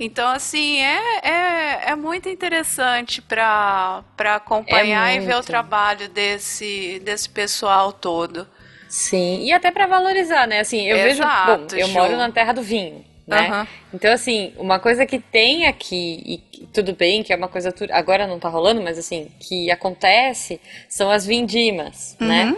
Então, 0.00 0.28
assim, 0.28 0.78
é, 0.80 0.98
é, 1.22 1.90
é 1.90 1.94
muito 1.94 2.26
interessante 2.26 3.20
para 3.20 4.02
acompanhar 4.18 5.12
É 5.12 5.16
e 5.16 5.20
ver 5.20 5.36
o 5.36 5.42
trabalho 5.42 6.08
desse, 6.08 6.98
desse 7.04 7.28
pessoal 7.28 7.92
todo. 7.92 8.48
Sim, 8.88 9.44
e 9.44 9.52
até 9.52 9.70
pra 9.70 9.86
valorizar, 9.86 10.46
né? 10.48 10.60
Assim, 10.60 10.86
eu 10.86 10.96
vejo, 10.96 11.22
Exato, 11.22 11.74
bom, 11.74 11.80
eu 11.80 11.88
moro 11.88 12.16
na 12.16 12.32
terra 12.32 12.52
do 12.54 12.62
vinho, 12.62 13.04
né? 13.26 13.46
Aham. 13.46 13.68
Então, 13.92 14.10
assim, 14.10 14.54
uma 14.56 14.78
coisa 14.80 15.04
que 15.04 15.18
tem 15.18 15.66
aqui, 15.66 16.22
e 16.24 16.66
tudo 16.68 16.94
bem 16.94 17.22
que 17.22 17.32
é 17.32 17.36
uma 17.36 17.48
coisa, 17.48 17.72
agora 17.92 18.26
não 18.26 18.38
tá 18.38 18.48
rolando, 18.48 18.80
mas 18.80 18.98
assim, 18.98 19.30
que 19.38 19.70
acontece, 19.70 20.60
são 20.88 21.10
as 21.10 21.26
vindimas, 21.26 22.16
né? 22.18 22.56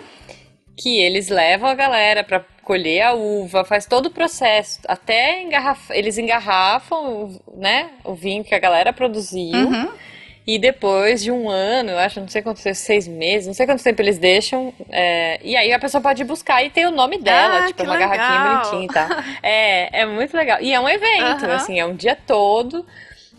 Uhum. 0.72 0.76
Que 0.76 1.00
eles 1.00 1.28
levam 1.28 1.68
a 1.68 1.74
galera 1.74 2.24
pra 2.24 2.44
colher 2.64 3.02
a 3.02 3.12
uva, 3.12 3.64
faz 3.64 3.87
todo 3.87 4.06
o 4.06 4.11
processo, 4.11 4.80
até 4.87 5.42
engarrafa, 5.42 5.94
eles 5.96 6.16
engarrafam, 6.16 7.40
né, 7.56 7.90
o 8.04 8.14
vinho 8.14 8.44
que 8.44 8.54
a 8.54 8.58
galera 8.58 8.92
produziu, 8.92 9.66
Uhum. 9.68 9.88
e 10.46 10.58
depois 10.61 11.22
de 11.22 11.30
um 11.32 11.48
ano, 11.50 11.90
eu 11.90 11.98
acho, 11.98 12.20
não 12.20 12.28
sei 12.28 12.40
quanto 12.40 12.62
tempo, 12.62 12.76
seis 12.76 13.06
meses, 13.08 13.48
não 13.48 13.54
sei 13.54 13.66
quanto 13.66 13.82
tempo 13.82 14.00
eles 14.00 14.16
deixam. 14.18 14.72
é, 14.90 15.40
e 15.42 15.56
aí 15.56 15.72
a 15.72 15.78
pessoa 15.78 16.00
pode 16.00 16.22
ir 16.22 16.24
buscar 16.24 16.62
e 16.64 16.70
tem 16.70 16.87
o 16.87 16.90
nome 16.92 17.18
dela, 17.18 17.58
Ah, 17.58 17.66
tipo, 17.66 17.82
uma 17.82 17.96
garrafinha 17.96 18.38
legal. 18.40 18.61
bonitinha 18.70 18.87
e 18.87 18.88
tal. 18.88 19.08
É, 19.42 20.00
é 20.02 20.06
muito 20.06 20.37
legal. 20.37 20.61
E 20.61 20.72
é 20.72 20.78
um 20.80 20.88
evento, 20.88 21.44
Aham. 21.44 21.54
assim, 21.54 21.80
é 21.80 21.85
um 21.85 21.94
dia 21.96 22.16
todo. 22.16 22.87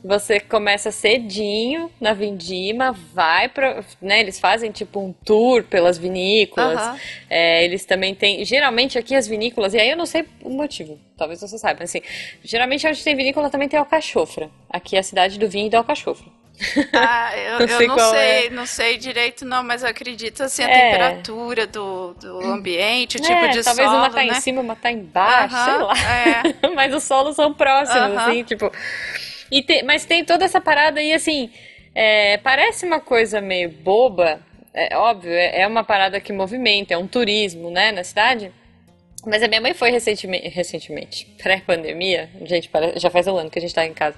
Você 0.03 0.39
começa 0.39 0.91
cedinho 0.91 1.89
na 1.99 2.13
vindima, 2.13 2.91
vai 3.13 3.47
pra. 3.47 3.81
Né, 4.01 4.19
eles 4.19 4.37
fazem 4.39 4.69
tipo 4.69 4.99
um 4.99 5.13
tour 5.13 5.63
pelas 5.63 5.97
vinícolas. 5.97 6.81
Aham. 6.81 6.99
É, 7.29 7.63
eles 7.63 7.85
também 7.85 8.13
têm. 8.13 8.43
Geralmente 8.43 8.97
aqui 8.97 9.15
as 9.15 9.27
vinícolas, 9.27 9.73
e 9.73 9.79
aí 9.79 9.89
eu 9.89 9.95
não 9.97 10.05
sei 10.05 10.25
o 10.41 10.49
motivo, 10.49 10.99
talvez 11.17 11.39
você 11.39 11.57
saiba, 11.57 11.79
mas 11.81 11.89
assim, 11.89 12.01
geralmente 12.43 12.85
onde 12.85 13.01
tem 13.03 13.15
vinícola 13.15 13.49
também 13.49 13.69
tem 13.69 13.79
alcachofra. 13.79 14.49
Aqui 14.69 14.95
é 14.97 14.99
a 14.99 15.03
cidade 15.03 15.39
do 15.39 15.47
vinho 15.47 15.67
e 15.67 15.69
da 15.69 15.77
alcachofra. 15.77 16.27
Ah, 16.95 17.35
eu, 17.37 17.59
Não 17.59 17.67
eu 17.67 17.77
sei 17.77 17.87
não 17.87 17.95
qual 17.95 18.11
sei, 18.11 18.49
é. 18.49 18.49
não 18.51 18.65
sei 18.67 18.97
direito 18.97 19.43
não, 19.45 19.63
mas 19.63 19.81
eu 19.81 19.89
acredito 19.89 20.43
assim 20.43 20.63
a 20.63 20.69
É. 20.69 20.69
temperatura 20.69 21.65
do, 21.65 22.13
do 22.13 22.39
ambiente, 22.51 23.17
o 23.17 23.19
tipo 23.19 23.47
É, 23.47 23.47
de 23.47 23.63
talvez 23.63 23.87
solo, 23.87 23.97
uma 23.99 24.09
tá 24.11 24.23
né? 24.23 24.25
em 24.25 24.33
cima, 24.41 24.61
uma 24.61 24.75
tá 24.75 24.91
embaixo, 24.91 25.55
sei 25.55 25.73
Aham, 25.73 25.79
lá. 25.79 25.93
é. 26.03 26.43
Mas 26.75 26.93
os 26.93 27.03
solos 27.03 27.35
são 27.35 27.53
próximos, 27.53 28.11
Aham. 28.11 28.27
assim, 28.27 28.43
tipo. 28.43 28.71
E 29.53 29.61
tem- 29.61 29.83
mas 29.83 30.03
tem 30.03 30.25
toda 30.25 30.45
essa 30.45 30.59
parada 30.59 30.99
aí, 30.99 31.13
assim, 31.13 31.51
é, 31.93 32.37
parece 32.37 32.87
uma 32.87 32.99
coisa 32.99 33.39
meio 33.39 33.69
boba, 33.69 34.39
é 34.73 34.97
óbvio, 34.97 35.31
é, 35.31 35.61
é 35.61 35.67
uma 35.67 35.83
parada 35.83 36.19
que 36.19 36.33
movimenta, 36.33 36.95
é 36.95 36.97
um 36.97 37.05
turismo, 37.05 37.69
né, 37.69 37.91
na 37.91 38.03
cidade. 38.03 38.51
Mas 39.25 39.41
a 39.41 39.47
minha 39.47 39.61
mãe 39.61 39.73
foi 39.73 39.89
recentemente, 39.89 40.47
recentemente 40.49 41.25
pré-pandemia, 41.41 42.29
gente, 42.43 42.69
já 42.95 43.09
faz 43.09 43.27
um 43.27 43.37
ano 43.37 43.49
que 43.49 43.57
a 43.59 43.61
gente 43.61 43.73
tá 43.73 43.85
em 43.85 43.93
casa. 43.93 44.15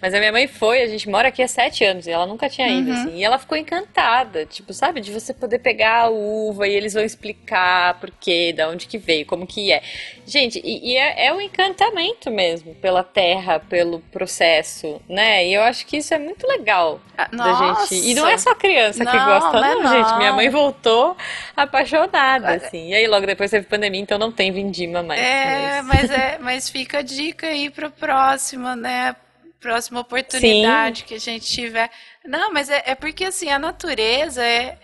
Mas 0.00 0.12
a 0.14 0.18
minha 0.18 0.32
mãe 0.32 0.46
foi, 0.46 0.82
a 0.82 0.86
gente 0.86 1.08
mora 1.08 1.28
aqui 1.28 1.42
há 1.42 1.48
sete 1.48 1.84
anos 1.84 2.06
e 2.06 2.10
ela 2.10 2.26
nunca 2.26 2.48
tinha 2.48 2.68
ido, 2.68 2.90
assim. 2.92 3.16
E 3.16 3.24
ela 3.24 3.38
ficou 3.38 3.56
encantada, 3.56 4.44
tipo, 4.46 4.72
sabe, 4.72 5.00
de 5.00 5.12
você 5.12 5.32
poder 5.32 5.58
pegar 5.60 6.04
a 6.04 6.08
uva 6.10 6.66
e 6.66 6.72
eles 6.74 6.94
vão 6.94 7.02
explicar 7.04 7.98
por 8.00 8.10
quê, 8.10 8.52
da 8.52 8.68
onde 8.68 8.86
que 8.86 8.98
veio, 8.98 9.24
como 9.26 9.46
que 9.46 9.72
é. 9.72 9.82
Gente, 10.26 10.60
e, 10.64 10.92
e 10.92 10.96
é, 10.96 11.26
é 11.26 11.32
um 11.32 11.40
encantamento 11.40 12.30
mesmo 12.30 12.74
pela 12.76 13.02
terra, 13.02 13.58
pelo 13.58 14.00
processo, 14.12 15.00
né? 15.08 15.46
E 15.46 15.54
eu 15.54 15.62
acho 15.62 15.86
que 15.86 15.96
isso 15.96 16.12
é 16.14 16.18
muito 16.18 16.46
legal 16.46 17.00
Ah, 17.16 17.28
da 17.30 17.36
Nossa. 17.36 17.94
gente. 17.94 18.10
E 18.10 18.14
não 18.14 18.26
é 18.26 18.38
só 18.38 18.54
criança 18.54 19.04
que 19.04 19.16
Não, 19.16 19.26
gosta, 19.26 19.52
não 19.60 19.64
é 19.64 19.74
não, 19.74 19.90
gente. 19.90 20.16
Minha 20.18 20.32
mãe 20.32 20.48
voltou 20.48 21.16
apaixonada, 21.56 22.50
assim. 22.54 22.88
E 22.90 22.94
aí 22.94 23.06
logo 23.06 23.26
depois 23.26 23.50
teve 23.50 23.66
pandemia, 23.66 24.00
então 24.00 24.18
não 24.18 24.32
tem 24.40 24.52
vindima 24.52 25.02
mais. 25.02 25.20
É, 25.20 25.82
mas- 25.82 26.08
mas 26.08 26.10
é, 26.10 26.38
mas 26.38 26.70
fica 26.70 27.00
a 27.00 27.02
dica 27.02 27.46
aí 27.46 27.68
para 27.68 27.90
próxima, 27.90 28.74
né? 28.74 29.14
Próxima 29.60 30.00
oportunidade 30.00 31.04
que 31.04 31.12
a 31.14 31.20
gente 31.20 31.44
tiver. 31.44 31.90
Não, 32.24 32.50
mas 32.50 32.70
é, 32.70 32.82
é 32.86 32.94
porque 32.94 33.26
assim 33.26 33.50
a 33.50 33.58
natureza 33.58 34.42
é, 34.42 34.78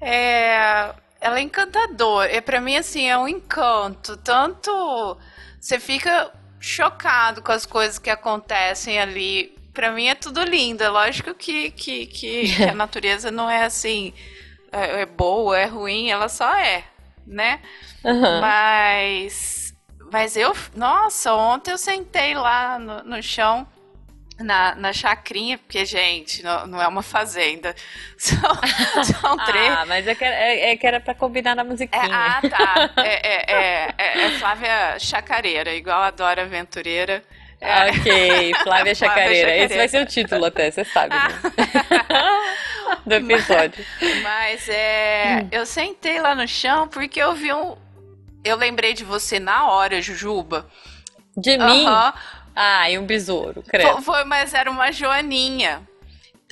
é 0.00 0.94
ela 1.20 1.38
é 1.38 1.42
encantadora. 1.42 2.32
É 2.32 2.40
para 2.40 2.60
mim 2.62 2.76
assim 2.76 3.06
é 3.10 3.18
um 3.18 3.28
encanto. 3.28 4.16
Tanto 4.16 5.18
você 5.60 5.78
fica 5.78 6.32
chocado 6.58 7.42
com 7.42 7.52
as 7.52 7.66
coisas 7.66 7.98
que 7.98 8.08
acontecem 8.08 8.98
ali. 8.98 9.54
Para 9.74 9.92
mim 9.92 10.06
é 10.06 10.14
tudo 10.14 10.42
lindo. 10.42 10.82
É 10.82 10.88
lógico 10.88 11.34
que, 11.34 11.70
que, 11.72 12.06
que, 12.06 12.48
que 12.48 12.64
a 12.64 12.72
natureza 12.74 13.30
não 13.30 13.50
é 13.50 13.64
assim 13.64 14.14
é, 14.72 15.02
é 15.02 15.06
boa, 15.06 15.58
é 15.58 15.66
ruim. 15.66 16.08
Ela 16.10 16.30
só 16.30 16.54
é, 16.56 16.84
né? 17.26 17.60
Aham. 18.04 18.40
Mas, 18.40 19.74
mas 20.12 20.36
eu, 20.36 20.54
nossa, 20.74 21.34
ontem 21.34 21.70
eu 21.72 21.78
sentei 21.78 22.34
lá 22.34 22.78
no, 22.78 23.02
no 23.04 23.22
chão, 23.22 23.66
na, 24.38 24.74
na 24.74 24.92
chacrinha, 24.92 25.58
porque, 25.58 25.84
gente, 25.86 26.42
não, 26.42 26.66
não 26.66 26.82
é 26.82 26.88
uma 26.88 27.02
fazenda. 27.02 27.74
São, 28.18 28.38
são 29.04 29.38
três. 29.38 29.72
Ah, 29.72 29.84
mas 29.86 30.06
é 30.08 30.14
que, 30.14 30.24
era- 30.24 30.36
é, 30.36 30.70
é 30.72 30.76
que 30.76 30.86
era 30.86 31.00
pra 31.00 31.14
combinar 31.14 31.54
na 31.54 31.62
É, 31.62 31.64
musiquinha. 31.64 32.08
ah, 32.12 32.42
tá. 32.42 32.90
É, 32.98 33.28
é, 33.28 33.44
é, 33.88 33.94
é- 33.98 34.26
é 34.26 34.30
Flávia 34.32 34.98
Chacareira, 34.98 35.74
igual 35.74 36.02
a 36.02 36.10
Dora 36.10 36.42
Aventureira. 36.42 37.22
É. 37.60 37.90
Ok, 37.90 38.54
Flávia 38.62 38.94
Chacareira. 38.94 39.56
Esse 39.56 39.74
Chacareira. 39.74 39.76
vai 39.76 39.88
ser 39.88 40.00
o 40.02 40.06
título 40.06 40.44
até, 40.46 40.70
você 40.70 40.84
sabe, 40.84 41.20
né? 41.20 41.42
Do 43.06 43.14
episódio. 43.14 43.86
Mas 44.22 44.68
é, 44.68 45.44
Hum. 45.44 45.48
eu 45.50 45.66
sentei 45.66 46.20
lá 46.20 46.34
no 46.34 46.46
chão 46.46 46.88
porque 46.88 47.20
eu 47.20 47.34
vi 47.34 47.52
um. 47.52 47.76
Eu 48.44 48.56
lembrei 48.56 48.92
de 48.94 49.04
você 49.04 49.38
na 49.40 49.70
hora, 49.70 50.02
Jujuba. 50.02 50.68
De 51.36 51.56
mim? 51.58 51.84
Aham. 51.86 52.12
Ah, 52.56 52.90
e 52.90 52.98
um 52.98 53.06
besouro, 53.06 53.62
credo. 53.62 54.02
foi, 54.02 54.24
mas 54.24 54.54
era 54.54 54.70
uma 54.70 54.92
joaninha. 54.92 55.82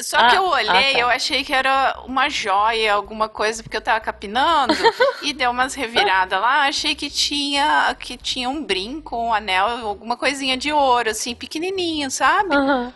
Só 0.01 0.19
Ah, 0.19 0.29
que 0.31 0.37
eu 0.37 0.45
olhei, 0.45 0.69
ah, 0.71 0.85
tá. 0.85 0.99
eu 1.01 1.09
achei 1.09 1.45
que 1.45 1.53
era 1.53 2.01
uma 2.07 2.29
joia, 2.29 2.95
alguma 2.95 3.29
coisa, 3.29 3.63
porque 3.63 3.77
eu 3.77 3.81
tava 3.83 4.01
capinando 4.01 4.75
e 5.23 5.33
deu 5.33 5.51
umas 5.51 5.75
reviradas 5.75 6.41
lá. 6.41 6.65
Achei 6.67 6.95
que 6.95 7.11
tinha 7.11 7.95
que 8.01 8.17
tinha 8.17 8.49
um 8.49 8.65
brinco, 8.65 9.17
um 9.17 9.33
anel, 9.35 9.67
alguma 9.87 10.17
coisinha 10.17 10.57
de 10.57 10.73
ouro, 10.73 11.11
assim, 11.11 11.35
pequenininho, 11.35 12.11
sabe? 12.11 12.57
Aham. 12.57 12.95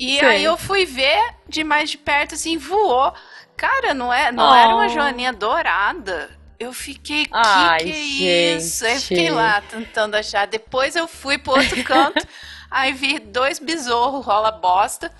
E 0.00 0.18
sei. 0.18 0.28
aí 0.28 0.44
eu 0.44 0.56
fui 0.56 0.86
ver 0.86 1.34
de 1.48 1.62
mais 1.62 1.90
de 1.90 1.98
perto, 1.98 2.34
assim, 2.34 2.56
voou. 2.56 3.12
Cara, 3.56 3.92
não, 3.92 4.12
é, 4.12 4.32
não 4.32 4.50
Oh. 4.50 4.54
era 4.54 4.74
uma 4.74 4.88
joaninha 4.88 5.32
dourada. 5.32 6.30
Eu 6.58 6.72
fiquei, 6.72 7.24
que 7.26 7.30
Ai, 7.34 7.78
que 7.80 7.92
é 7.92 8.56
isso? 8.56 8.84
Aí 8.86 8.94
eu 8.94 9.00
fiquei 9.00 9.30
lá 9.30 9.60
tentando 9.62 10.14
achar. 10.14 10.46
Depois 10.46 10.96
eu 10.96 11.06
fui 11.06 11.36
pro 11.38 11.52
outro 11.52 11.82
canto, 11.84 12.26
aí 12.70 12.92
vi 12.92 13.18
dois 13.18 13.58
besouros 13.58 14.24
rola 14.24 14.50
bosta, 14.50 15.12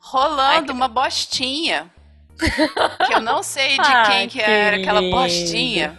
rolando 0.00 0.70
Ai, 0.72 0.76
uma 0.76 0.88
bostinha. 0.88 1.90
Que 3.06 3.14
eu 3.14 3.20
não 3.20 3.42
sei 3.42 3.76
de 3.78 4.02
quem 4.06 4.28
que 4.28 4.38
que 4.38 4.42
era 4.44 4.76
aquela 4.76 5.00
bostinha. 5.00 5.98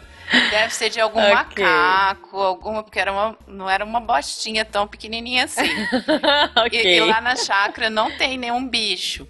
Deve 0.52 0.74
ser 0.74 0.90
de 0.90 1.00
algum 1.00 1.20
Ok. 1.20 1.34
macaco, 1.34 2.38
alguma, 2.40 2.84
porque 2.84 3.00
era 3.00 3.12
uma, 3.12 3.38
não 3.48 3.70
era 3.70 3.84
uma 3.84 4.00
bostinha 4.00 4.64
tão 4.66 4.88
pequenininha 4.88 5.46
assim. 5.46 5.64
ok. 6.66 6.80
E, 6.86 6.98
e 6.98 7.00
lá 7.02 7.20
na 7.22 7.36
chácara 7.36 7.90
não 7.90 8.12
tem 8.18 8.38
nenhum 8.38 8.68
bicho. 8.68 9.28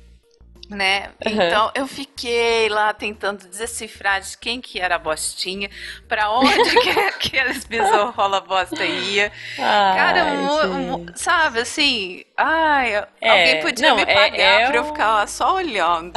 né? 0.70 1.10
Uhum. 1.26 1.32
Então 1.42 1.72
eu 1.74 1.88
fiquei 1.88 2.70
lá 2.70 2.94
tentando 2.94 3.48
decifrar 3.48 4.22
de 4.22 4.38
quem 4.38 4.62
que 4.62 4.80
era 4.80 4.96
a 4.96 5.00
bostinha, 5.00 5.68
pra 6.08 6.30
onde 6.30 6.80
que 6.82 6.90
aqueles 7.10 7.66
besouro 7.66 8.14
bosta 8.48 8.86
ia. 8.86 9.32
Cara, 9.58 10.24
Ai, 10.26 10.38
mu- 10.38 10.68
mu- 10.68 11.06
gente. 11.08 11.20
sabe 11.22 11.62
assim, 11.62 12.24
ai, 12.38 12.94
É, 13.20 13.30
alguém 13.32 13.62
podia 13.62 13.90
não, 13.90 13.96
me 13.96 14.04
é- 14.04 14.14
pagar 14.14 14.38
é 14.38 14.68
pra 14.68 14.76
eu 14.78 14.84
um- 14.84 14.86
ficar 14.86 15.12
lá 15.16 15.26
só 15.28 15.56
olhando. 15.56 16.14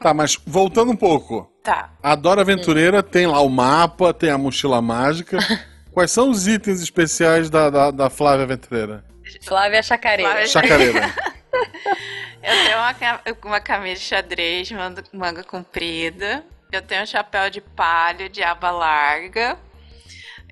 Tá, 0.00 0.14
mas 0.14 0.36
voltando 0.46 0.92
um 0.92 0.96
pouco. 0.96 1.51
Tá. 1.62 1.90
A 2.02 2.14
Dora 2.14 2.42
Aventureira 2.42 3.02
tem 3.02 3.26
lá 3.26 3.40
o 3.40 3.48
mapa, 3.48 4.12
tem 4.12 4.30
a 4.30 4.38
mochila 4.38 4.82
mágica. 4.82 5.38
Quais 5.92 6.10
são 6.10 6.30
os 6.30 6.46
itens 6.48 6.80
especiais 6.80 7.50
da, 7.50 7.68
da, 7.68 7.90
da 7.90 8.10
Flávia 8.10 8.44
Aventureira? 8.44 9.04
Flávia 9.42 9.82
Chacareira. 9.82 10.30
Flávia 10.30 10.46
Chacareira. 10.48 11.14
Eu 12.42 12.64
tenho 12.64 12.76
uma, 12.76 13.20
uma 13.44 13.60
camisa 13.60 14.00
de 14.00 14.06
xadrez, 14.06 14.72
manga, 14.72 15.04
manga 15.12 15.44
comprida. 15.44 16.44
Eu 16.72 16.82
tenho 16.82 17.02
um 17.02 17.06
chapéu 17.06 17.48
de 17.48 17.60
palha 17.60 18.28
de 18.28 18.42
aba 18.42 18.70
larga. 18.70 19.56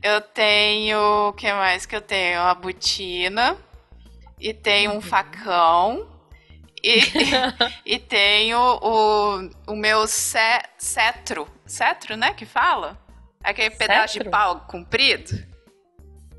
Eu 0.02 0.20
tenho. 0.20 1.28
O 1.28 1.32
que 1.32 1.52
mais 1.52 1.86
que 1.86 1.96
eu 1.96 2.00
tenho? 2.00 2.40
Uma 2.42 2.54
botina. 2.54 3.56
E 4.38 4.54
tenho 4.54 4.92
um 4.92 5.00
facão. 5.00 6.06
E, 6.82 7.00
e 7.84 7.98
tenho 7.98 8.58
o, 8.58 9.50
o 9.72 9.76
meu 9.76 10.06
ce- 10.06 10.62
cetro. 10.78 11.46
Cetro, 11.66 12.16
né? 12.16 12.32
Que 12.34 12.46
fala? 12.46 12.98
Aquele 13.44 13.70
pedaço 13.70 14.14
de 14.14 14.18
Cetro? 14.20 14.30
pau 14.30 14.60
comprido. 14.68 15.30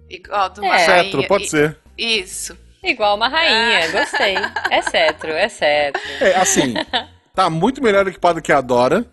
Igual 0.10 0.49
do 0.49 0.63
É. 0.65 0.77
Cetro, 0.80 1.27
pode 1.27 1.45
E- 1.45 1.49
ser. 1.49 1.77
Isso. 1.97 2.58
Igual 2.84 3.15
uma 3.15 3.27
rainha, 3.27 3.91
gostei. 3.91 4.36
É 4.71 4.82
cetro, 4.82 5.32
é 5.32 5.47
cetro. 5.47 6.01
É, 6.19 6.36
assim, 6.36 6.73
tá 7.36 7.47
muito 7.49 7.82
melhor 7.84 8.08
equipado 8.08 8.41
que 8.41 8.51
a 8.51 8.60
Dora. 8.60 9.06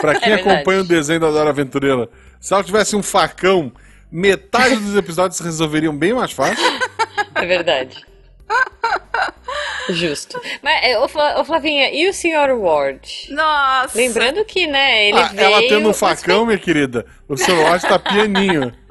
Pra 0.00 0.18
quem 0.18 0.32
É 0.32 0.34
acompanha 0.34 0.80
o 0.80 0.84
desenho 0.84 1.20
da 1.20 1.30
Dora 1.30 1.50
Aventureira, 1.50 2.08
se 2.40 2.52
ela 2.52 2.64
tivesse 2.64 2.96
um 2.96 3.02
facão, 3.02 3.72
metade 4.10 4.74
dos 4.74 4.96
episódios 4.96 5.36
se 5.36 5.44
resolveriam 5.44 5.96
bem 5.96 6.12
mais 6.12 6.32
fácil. 6.32 6.64
É 7.36 7.46
verdade. 7.46 8.04
Justo. 9.90 10.40
Mas, 10.62 10.82
é, 10.84 10.98
ô, 10.98 11.08
Fla- 11.08 11.40
ô, 11.40 11.44
Flavinha, 11.44 11.90
e 11.92 12.08
o 12.08 12.12
Sr. 12.12 12.52
Ward? 12.58 13.00
Nossa! 13.30 13.96
Lembrando 13.96 14.44
que, 14.44 14.66
né, 14.66 15.08
ele 15.08 15.18
Ah, 15.18 15.24
veio... 15.28 15.46
ela 15.46 15.60
tendo 15.62 15.84
um 15.84 15.88
mas 15.88 15.98
facão, 15.98 16.46
minha 16.46 16.58
querida, 16.58 17.04
o 17.28 17.36
seu 17.36 17.56
Watch 17.62 17.86
tá 17.86 17.98
pianinho. 17.98 18.72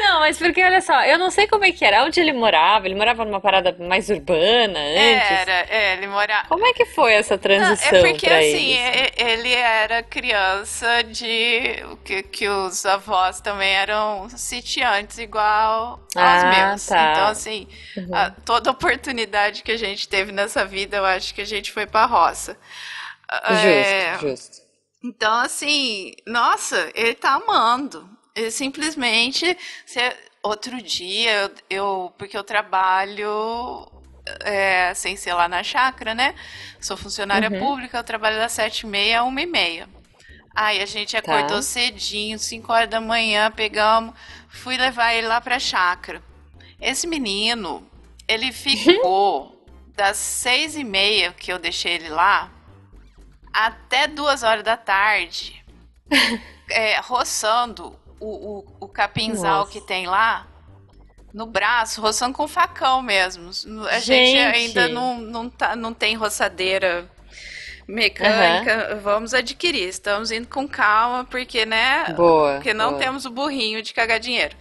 Não, 0.00 0.20
mas 0.20 0.36
porque, 0.38 0.62
olha 0.62 0.80
só, 0.80 1.02
eu 1.04 1.16
não 1.18 1.30
sei 1.30 1.46
como 1.46 1.64
é 1.64 1.72
que 1.72 1.84
era, 1.84 2.04
onde 2.04 2.20
ele 2.20 2.32
morava, 2.32 2.86
ele 2.86 2.94
morava 2.94 3.24
numa 3.24 3.40
parada 3.40 3.74
mais 3.78 4.10
urbana 4.10 4.78
antes. 4.78 5.30
Era, 5.30 5.66
é, 5.70 5.92
ele 5.94 6.06
morava. 6.08 6.48
Como 6.48 6.66
é 6.66 6.72
que 6.72 6.84
foi 6.84 7.12
essa 7.14 7.34
Não, 7.34 7.38
transição 7.42 7.98
é 7.98 8.10
porque 8.10 8.26
pra 8.26 8.38
assim, 8.38 8.72
ele? 8.72 8.78
é- 8.78 9.12
ele 9.32 9.52
era 9.54 10.02
criança 10.02 11.02
de 11.04 11.82
o 11.90 11.96
que, 11.96 12.22
que 12.24 12.48
os 12.48 12.84
avós 12.84 13.40
também 13.40 13.72
eram 13.72 14.28
sitiantes 14.30 15.18
igual 15.18 16.00
aos 16.14 16.44
Ah, 16.44 16.44
meus. 16.44 16.86
tá. 16.86 17.12
Então 17.12 17.26
assim, 17.28 17.66
a- 18.12 18.30
toda 18.44 18.70
oportunidade 18.70 19.62
que 19.62 19.72
a 19.72 19.78
gente 19.78 20.08
teve 20.12 20.32
nessa 20.32 20.64
vida, 20.64 20.98
eu 20.98 21.04
acho 21.06 21.34
que 21.34 21.40
a 21.42 21.46
gente 21.46 21.72
foi 21.72 21.86
pra 21.86 22.06
roça. 22.06 22.56
Justo, 23.48 24.04
É, 24.04 24.18
justo. 24.20 24.62
Então, 25.04 25.34
assim, 25.40 26.14
nossa, 26.26 26.90
ele 26.94 27.14
tá 27.14 27.34
amando. 27.34 28.08
Ele 28.36 28.50
simplesmente. 28.50 29.56
se- 29.86 30.16
outro 30.42 30.80
dia, 30.82 31.52
eu, 31.70 32.12
porque 32.18 32.36
eu 32.36 32.44
trabalho 32.44 33.88
é, 34.40 34.92
sem 34.94 35.16
ser 35.16 35.34
lá 35.34 35.48
na 35.48 35.62
chácara, 35.62 36.14
né? 36.14 36.34
Sou 36.80 36.96
funcionária 36.96 37.50
Uhum. 37.50 37.58
pública, 37.58 37.98
eu 37.98 38.04
trabalho 38.04 38.36
das 38.36 38.52
sete 38.52 38.80
e 38.82 38.86
meia 38.86 39.20
a 39.20 39.24
uma 39.24 39.40
e 39.42 39.46
meia. 39.46 39.88
Aí 40.54 40.80
a 40.82 40.86
gente 40.86 41.16
acordou 41.16 41.62
Tá. 41.62 41.62
cedinho, 41.62 42.38
5 42.38 42.72
horas 42.72 42.88
da 42.90 43.00
manhã, 43.00 43.50
pegamos, 43.50 44.14
fui 44.48 44.76
levar 44.76 45.14
ele 45.14 45.26
lá 45.26 45.40
pra 45.40 45.58
chácara. 45.58 46.22
Esse 46.80 47.06
menino, 47.06 47.88
ele 48.28 48.52
ficou 48.52 49.51
das 49.94 50.16
seis 50.16 50.76
e 50.76 50.84
meia 50.84 51.32
que 51.32 51.52
eu 51.52 51.58
deixei 51.58 51.94
ele 51.94 52.08
lá 52.08 52.50
até 53.52 54.06
duas 54.06 54.42
horas 54.42 54.64
da 54.64 54.76
tarde, 54.76 55.62
é, 56.70 56.98
roçando 57.00 57.98
o, 58.18 58.58
o, 58.58 58.76
o 58.80 58.88
capinzal 58.88 59.60
Nossa. 59.60 59.72
que 59.72 59.80
tem 59.80 60.06
lá 60.06 60.46
no 61.34 61.46
braço, 61.46 62.00
roçando 62.00 62.34
com 62.34 62.48
facão 62.48 63.02
mesmo. 63.02 63.50
A 63.90 63.98
gente, 63.98 64.32
Gente. 64.32 64.56
ainda 64.56 64.88
não, 64.88 65.18
não, 65.18 65.50
tá, 65.50 65.74
não 65.76 65.92
tem 65.92 66.14
roçadeira 66.14 67.10
mecânica, 67.86 69.00
vamos 69.02 69.34
adquirir. 69.34 69.88
Estamos 69.88 70.30
indo 70.30 70.46
com 70.46 70.68
calma, 70.68 71.24
porque, 71.24 71.66
né? 71.66 72.12
Boa. 72.14 72.54
Porque 72.54 72.72
não 72.72 72.90
boa. 72.90 73.02
temos 73.02 73.24
o 73.24 73.30
burrinho 73.30 73.82
de 73.82 73.92
cagar 73.92 74.20
dinheiro. 74.20 74.56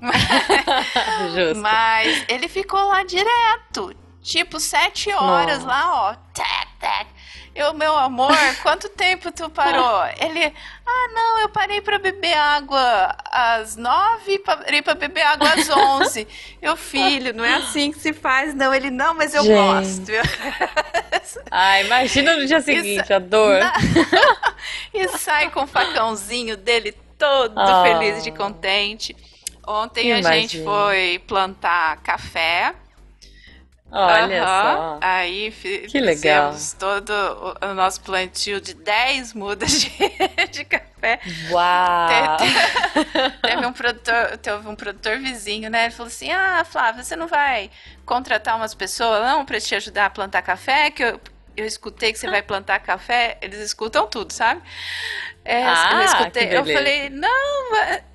Justo. 1.34 1.62
Mas 1.62 2.24
ele 2.28 2.48
ficou 2.48 2.80
lá 2.88 3.04
direto. 3.04 3.94
Tipo, 4.24 4.58
sete 4.58 5.12
horas 5.12 5.58
Nossa. 5.62 5.66
lá, 5.68 5.92
ó. 6.10 6.14
Tac, 6.32 6.68
tac. 6.80 7.06
Eu, 7.54 7.72
meu 7.74 7.94
amor, 7.96 8.34
quanto 8.64 8.88
tempo 8.88 9.30
tu 9.30 9.48
parou? 9.50 10.04
Ele, 10.18 10.44
ah, 10.86 11.08
não, 11.14 11.40
eu 11.42 11.48
parei 11.50 11.80
pra 11.82 11.98
beber 11.98 12.32
água 12.34 13.14
às 13.30 13.76
nove, 13.76 14.38
parei 14.40 14.80
pra 14.82 14.94
beber 14.94 15.20
água 15.22 15.48
às 15.52 15.68
onze. 15.68 16.26
Eu, 16.60 16.74
filho, 16.76 17.34
não 17.34 17.44
é 17.44 17.54
assim 17.56 17.92
que 17.92 17.98
se 18.00 18.14
faz, 18.14 18.54
não. 18.54 18.72
Ele, 18.74 18.90
não, 18.90 19.12
mas 19.14 19.34
eu 19.34 19.44
Gente. 19.44 19.54
gosto. 19.54 20.10
Ah, 21.50 21.80
imagina 21.80 22.36
no 22.36 22.46
dia 22.46 22.60
seguinte, 22.60 23.12
a 23.12 23.18
dor. 23.18 23.58
e 24.92 25.08
sai 25.18 25.50
com 25.50 25.62
o 25.62 25.66
facãozinho 25.66 26.56
dele 26.56 26.92
todo 27.18 27.58
Ah. 27.58 27.82
feliz 27.82 28.26
e 28.26 28.32
contente. 28.32 29.16
Ontem 29.66 30.12
a 30.12 30.20
gente 30.22 30.62
foi 30.64 31.22
plantar 31.26 31.96
café. 32.02 32.74
Olha 33.96 34.44
só. 34.44 34.98
Aí 35.00 35.50
Que 35.88 36.00
legal. 36.00 36.52
fizemos 36.52 36.72
todo 36.72 37.10
o, 37.10 37.66
o 37.70 37.74
nosso 37.74 38.00
plantio 38.00 38.60
de 38.60 38.74
10 38.74 39.34
mudas 39.34 39.80
de, 39.80 39.90
de 40.50 40.64
café. 40.64 41.20
Uau. 41.50 42.08
Teve 43.42 43.66
um 43.66 43.72
produtor, 43.72 44.38
teve 44.38 44.68
um 44.68 44.74
produtor 44.74 45.18
vizinho, 45.18 45.70
né? 45.70 45.84
Ele 45.84 45.94
falou 45.94 46.08
assim: 46.08 46.30
Ah, 46.32 46.64
Flávia, 46.64 47.02
você 47.04 47.14
não 47.14 47.28
vai 47.28 47.70
contratar 48.04 48.56
umas 48.56 48.74
pessoas 48.74 49.22
não 49.22 49.44
para 49.44 49.60
te 49.60 49.74
ajudar 49.74 50.06
a 50.06 50.10
plantar 50.10 50.42
café? 50.42 50.90
Que 50.90 51.04
eu, 51.04 51.20
eu 51.56 51.64
escutei 51.66 52.12
que 52.12 52.18
você 52.18 52.28
vai 52.28 52.42
plantar 52.42 52.78
café. 52.80 53.38
Eles 53.40 53.58
escutam 53.60 54.06
tudo, 54.06 54.32
sabe? 54.32 54.60
É, 55.44 55.64
Ah, 55.64 55.90
eu 55.92 56.02
escutei. 56.04 56.56
Eu 56.56 56.64
falei, 56.64 57.10
não, 57.10 57.70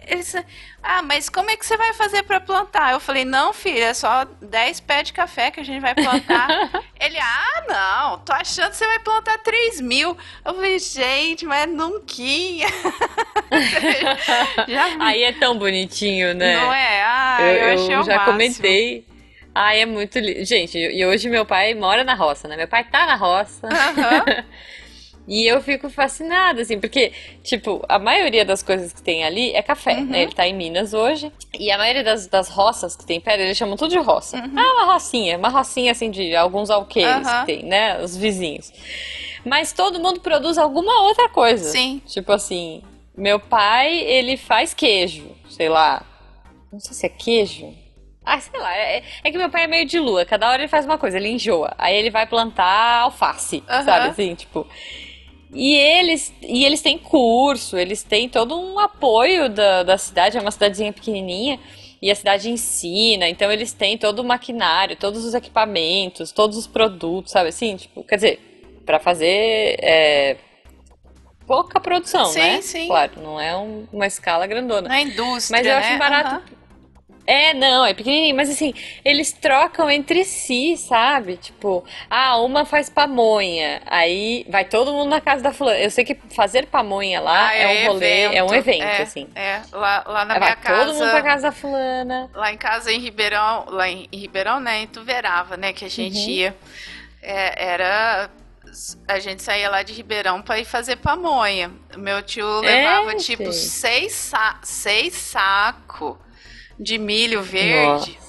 eles, 0.07 0.35
ah, 0.81 1.03
mas 1.03 1.29
como 1.29 1.51
é 1.51 1.57
que 1.57 1.63
você 1.65 1.77
vai 1.77 1.93
fazer 1.93 2.23
para 2.23 2.39
plantar? 2.39 2.93
Eu 2.93 2.99
falei, 2.99 3.23
não, 3.23 3.53
filha, 3.53 3.85
é 3.85 3.93
só 3.93 4.25
10 4.41 4.79
pés 4.79 5.07
de 5.07 5.13
café 5.13 5.51
que 5.51 5.59
a 5.59 5.63
gente 5.63 5.79
vai 5.79 5.93
plantar. 5.93 6.47
Ele, 6.99 7.19
ah, 7.19 7.63
não, 7.67 8.17
tô 8.19 8.33
achando 8.33 8.71
que 8.71 8.77
você 8.77 8.87
vai 8.87 8.99
plantar 8.99 9.37
3 9.39 9.79
mil. 9.81 10.17
Eu 10.43 10.53
falei, 10.55 10.79
gente, 10.79 11.45
mas 11.45 11.69
nunca. 11.69 11.99
Já 14.67 14.85
Aí 14.99 15.23
é 15.23 15.31
tão 15.33 15.57
bonitinho, 15.57 16.33
né? 16.33 16.55
não 16.55 16.73
é? 16.73 17.03
Ah, 17.03 17.37
eu, 17.41 17.47
eu, 17.47 17.55
eu 17.55 17.73
achei 17.83 17.97
o 17.97 18.03
já 18.03 18.15
máximo. 18.15 18.31
comentei. 18.33 19.05
Ai, 19.53 19.81
é 19.81 19.85
muito 19.85 20.17
lindo. 20.19 20.45
Gente, 20.45 20.77
e 20.77 21.05
hoje 21.05 21.29
meu 21.29 21.45
pai 21.45 21.73
mora 21.73 22.03
na 22.03 22.13
roça, 22.15 22.47
né? 22.47 22.55
Meu 22.55 22.67
pai 22.67 22.83
tá 22.89 23.05
na 23.05 23.15
roça. 23.15 23.67
Aham. 23.67 24.45
E 25.31 25.45
eu 25.45 25.61
fico 25.61 25.91
fascinada, 25.91 26.63
assim, 26.63 26.79
porque, 26.79 27.11
tipo, 27.43 27.85
a 27.87 27.99
maioria 27.99 28.43
das 28.43 28.63
coisas 28.63 28.91
que 28.91 28.99
tem 29.03 29.23
ali 29.23 29.51
é 29.53 29.61
café, 29.61 29.93
Uhum. 29.97 30.05
né? 30.05 30.23
Ele 30.23 30.31
tá 30.33 30.47
em 30.47 30.55
Minas 30.55 30.91
hoje. 30.91 31.31
E 31.59 31.69
a 31.69 31.77
maioria 31.77 32.03
das, 32.03 32.25
das 32.25 32.49
roças 32.49 32.95
que 32.95 33.05
tem 33.05 33.21
perto, 33.21 33.41
eles 33.41 33.55
chamam 33.55 33.77
tudo 33.77 33.91
de 33.91 33.99
roça. 33.99 34.37
Uhum. 34.37 34.51
Ah, 34.57 34.73
uma 34.83 34.93
rocinha, 34.93 35.37
uma 35.37 35.49
rocinha, 35.49 35.91
assim, 35.91 36.09
de 36.09 36.35
alguns 36.35 36.71
alqueires 36.71 37.27
que 37.31 37.45
tem, 37.45 37.63
né? 37.63 38.01
Os 38.01 38.17
vizinhos. 38.17 38.73
Mas 39.45 39.71
todo 39.71 39.99
mundo 39.99 40.19
produz 40.19 40.57
alguma 40.57 41.03
outra 41.03 41.29
coisa. 41.29 41.69
Sim. 41.69 42.01
Tipo 42.07 42.31
assim, 42.31 42.81
meu 43.15 43.39
pai, 43.39 43.99
ele 43.99 44.35
faz 44.35 44.73
queijo, 44.73 45.29
sei 45.47 45.69
lá. 45.69 46.03
Não 46.73 46.79
sei 46.79 46.93
se 46.95 47.05
é 47.05 47.09
queijo. 47.09 47.71
Ah, 48.25 48.39
sei 48.39 48.59
lá. 48.59 48.75
É, 48.75 49.03
é 49.23 49.31
que 49.31 49.37
meu 49.37 49.49
pai 49.49 49.63
é 49.63 49.67
meio 49.67 49.85
de 49.85 49.99
lua. 49.99 50.25
Cada 50.25 50.47
hora 50.49 50.61
ele 50.61 50.67
faz 50.67 50.85
uma 50.85 50.97
coisa, 50.97 51.17
ele 51.17 51.29
enjoa. 51.29 51.73
Aí 51.77 51.95
ele 51.95 52.09
vai 52.09 52.27
plantar 52.27 53.01
alface, 53.01 53.63
Aham. 53.67 53.83
sabe 53.83 54.07
assim, 54.09 54.35
tipo. 54.35 54.67
E 55.51 55.73
eles, 55.75 56.31
e 56.43 56.63
eles 56.63 56.79
têm 56.81 56.97
curso, 56.97 57.75
eles 57.75 58.03
têm 58.03 58.29
todo 58.29 58.59
um 58.59 58.77
apoio 58.77 59.49
da, 59.49 59.81
da 59.81 59.97
cidade, 59.97 60.37
é 60.37 60.41
uma 60.41 60.51
cidadezinha 60.51 60.93
pequenininha, 60.93 61.59
e 61.99 62.11
a 62.11 62.15
cidade 62.15 62.51
ensina, 62.51 63.27
então 63.27 63.51
eles 63.51 63.73
têm 63.73 63.97
todo 63.97 64.19
o 64.19 64.23
maquinário, 64.23 64.95
todos 64.95 65.25
os 65.25 65.33
equipamentos, 65.33 66.31
todos 66.31 66.55
os 66.55 66.67
produtos, 66.67 67.31
sabe 67.31 67.49
assim? 67.49 67.77
Tipo, 67.77 68.03
quer 68.03 68.15
dizer, 68.17 68.39
pra 68.85 68.99
fazer 68.99 69.75
é, 69.81 70.37
pouca 71.47 71.79
produção, 71.79 72.25
Sim, 72.25 72.39
né? 72.41 72.61
sim. 72.61 72.87
Claro, 72.87 73.13
não 73.21 73.39
é 73.39 73.57
um- 73.57 73.87
uma 73.91 74.05
escala 74.05 74.45
grandona. 74.45 74.87
Na 74.87 75.01
indústria, 75.01 75.57
Mas 75.57 75.65
eu 75.67 75.73
né? 75.73 75.79
acho 75.79 75.97
barato. 75.97 76.29
Aham. 76.29 76.58
É, 77.29 77.53
não, 77.53 77.85
é 77.85 77.93
pequenininho, 77.93 78.35
mas 78.35 78.49
assim, 78.49 78.73
eles 79.05 79.31
trocam 79.31 79.87
entre 79.89 80.23
si, 80.25 80.75
sabe? 80.77 81.37
Tipo, 81.37 81.83
ah, 82.09 82.37
uma 82.41 82.65
faz 82.65 82.89
pamonha, 82.89 83.81
aí 83.85 84.45
vai 84.49 84.65
todo 84.65 84.91
mundo 84.91 85.09
na 85.09 85.21
casa 85.21 85.43
da 85.43 85.53
fulana. 85.53 85.77
Eu 85.77 85.91
sei 85.91 86.03
que 86.03 86.15
fazer 86.35 86.65
pamonha 86.65 87.21
lá 87.21 87.49
Ah, 87.49 87.53
é, 87.53 87.83
um 87.83 87.87
rolê, 87.87 88.21
é 88.35 88.43
um 88.43 88.51
evento, 88.53 88.81
é, 88.83 89.01
assim. 89.03 89.27
É, 89.35 89.61
lá, 89.71 90.03
lá 90.07 90.25
na 90.25 90.33
Aí 90.33 90.39
minha 90.39 90.55
vai 90.55 90.75
todo 90.77 90.93
mundo 90.95 91.09
pra 91.11 91.21
casa. 91.21 91.23
casa 91.23 91.41
da 91.43 91.51
fulana. 91.51 92.29
Lá 92.33 92.51
em 92.51 92.57
casa 92.57 92.91
em 92.91 92.99
Ribeirão, 92.99 93.65
lá 93.67 93.87
em, 93.87 94.07
em 94.11 94.17
Ribeirão, 94.17 94.59
né? 94.59 94.79
Em 94.81 94.87
Tuverava, 94.87 95.55
né? 95.55 95.71
Que 95.71 95.85
a 95.85 95.89
gente 95.89 96.17
Uhum. 96.17 96.29
ia. 96.29 96.55
é, 97.21 97.73
era. 97.73 98.29
A 99.07 99.19
gente 99.19 99.41
saía 99.43 99.69
lá 99.69 99.83
de 99.83 99.93
Ribeirão 99.93 100.41
pra 100.41 100.59
ir 100.59 100.65
fazer 100.65 100.95
pamonha. 100.97 101.71
Meu 101.97 102.21
tio 102.21 102.59
levava 102.61 103.11
É, 103.11 103.15
tipo 103.15 103.43
gente. 103.45 103.55
seis, 103.55 104.13
sa 104.13 104.59
seis 104.63 105.13
sacos 105.13 106.17
de 106.79 106.97
milho 106.97 107.41
verde. 107.43 108.19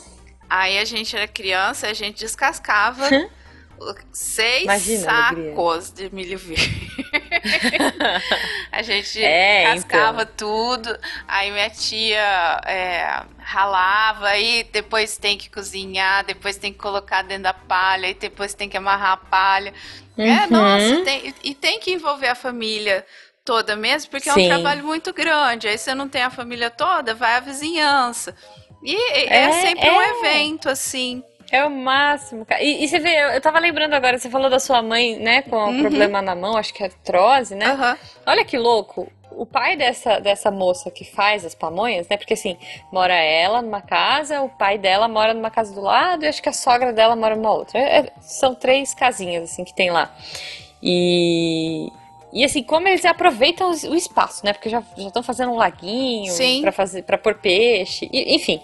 Aí 0.49 0.79
a 0.79 0.85
gente 0.85 1.17
era 1.17 1.29
criança, 1.29 1.87
a 1.89 1.93
gente 1.95 2.19
descascava 2.21 3.09
seis 4.13 4.63
Imagina 4.65 5.09
alegria. 5.09 5.53
sacos 5.53 5.91
de 5.93 6.15
milho 6.15 6.39
verde. 6.39 6.91
a 8.73 8.83
gente 8.83 9.19
É, 9.23 9.63
cascava 9.63 10.27
tudo, 10.27 10.99
aí 11.27 11.51
minha 11.51 11.71
tia 11.71 12.61
é, 12.67 13.25
ralava, 13.39 14.29
aí 14.29 14.65
depois 14.73 15.17
tem 15.17 15.39
que 15.39 15.49
cozinhar, 15.51 16.25
depois 16.25 16.57
tem 16.57 16.73
que 16.73 16.79
colocar 16.79 17.23
dentro 17.23 17.45
da 17.45 17.55
palha, 17.55 18.09
e 18.09 18.15
depois 18.15 18.55
tem 18.55 18.69
que 18.69 18.77
amarrar 18.77 19.13
a 19.13 19.17
palha. 19.17 19.73
É, 20.19 20.47
Uhum. 20.47 20.51
nossa, 20.51 20.97
tem- 20.99 21.35
e 21.43 21.55
tem 21.55 21.81
que 21.81 21.93
envolver 21.93 22.29
a 22.29 22.35
família 22.35 23.07
toda 23.51 23.75
mesmo, 23.75 24.13
porque 24.13 24.29
é 24.29 24.33
um 24.33 24.37
Sim. 24.37 24.47
trabalho 24.47 24.85
muito 24.85 25.13
grande. 25.13 25.67
Aí 25.67 25.77
você 25.77 25.93
não 25.93 26.09
tem 26.09 26.23
a 26.23 26.31
família 26.31 26.71
toda, 26.71 27.17
vai 27.17 27.35
a 27.35 27.41
vizinhança. 27.41 28.33
E 28.81 28.95
é, 29.13 29.43
É, 29.47 29.53
sempre 29.53 29.91
um 29.91 30.01
é. 30.01 30.11
evento, 30.11 30.69
assim. 30.69 31.21
É 31.51 31.65
o 31.65 31.71
máximo, 31.71 32.47
cara. 32.47 32.63
E, 32.63 32.85
e 32.85 32.87
você 32.87 33.01
vê, 33.01 33.35
eu, 33.37 33.41
tava 33.41 33.59
lembrando 33.59 33.93
agora, 33.95 34.17
você 34.17 34.31
falou 34.31 34.49
da 34.49 34.61
sua 34.61 34.81
mãe, 34.83 35.19
né, 35.19 35.43
com 35.43 35.57
o 35.57 35.69
Uhum. 35.71 35.81
problema 35.81 36.23
na 36.23 36.33
mão, 36.37 36.57
acho 36.57 36.73
que 36.73 36.81
é 36.85 36.87
artrose, 36.87 37.57
né? 37.57 37.67
Aham. 37.73 37.99
Olha 38.25 38.45
que 38.45 38.57
louco. 38.57 39.11
O 39.33 39.45
pai 39.45 39.77
dessa, 39.77 40.21
dessa 40.21 40.49
moça 40.53 40.89
que 40.89 41.05
faz 41.05 41.45
as 41.45 41.55
pamonhas, 41.55 42.07
né? 42.09 42.17
Porque 42.17 42.35
assim, 42.35 42.57
mora 42.93 43.15
ela 43.15 43.61
numa 43.63 43.81
casa, 43.81 44.43
o 44.43 44.49
pai 44.49 44.79
dela 44.79 45.09
mora 45.09 45.35
numa 45.35 45.51
casa 45.51 45.75
do 45.75 45.81
lado 45.81 46.25
e 46.25 46.29
acho 46.29 46.41
que 46.41 46.49
a 46.49 46.53
sogra 46.53 46.93
dela 46.93 47.17
mora 47.17 47.35
numa 47.35 47.51
outra. 47.53 47.81
É- 47.81 47.99
é- 47.99 48.13
são 48.21 48.55
três 48.55 48.95
casinhas, 48.95 49.51
assim, 49.51 49.65
que 49.65 49.75
tem 49.75 49.91
lá. 49.91 50.09
E. 50.81 51.91
E 52.33 52.45
assim, 52.45 52.63
como 52.63 52.87
eles 52.87 53.05
aproveitam 53.05 53.71
o 53.71 53.95
espaço, 53.97 54.45
né? 54.47 54.53
Porque 54.53 54.69
já 54.69 54.83
estão 54.97 55.23
fazendo 55.23 55.53
um 55.53 55.57
laguinho 55.57 56.33
pra 56.63 56.71
fazer 56.73 57.03
para 57.03 57.19
pôr 57.19 57.35
peixe, 57.35 58.09
e- 58.13 58.35
enfim. 58.37 58.61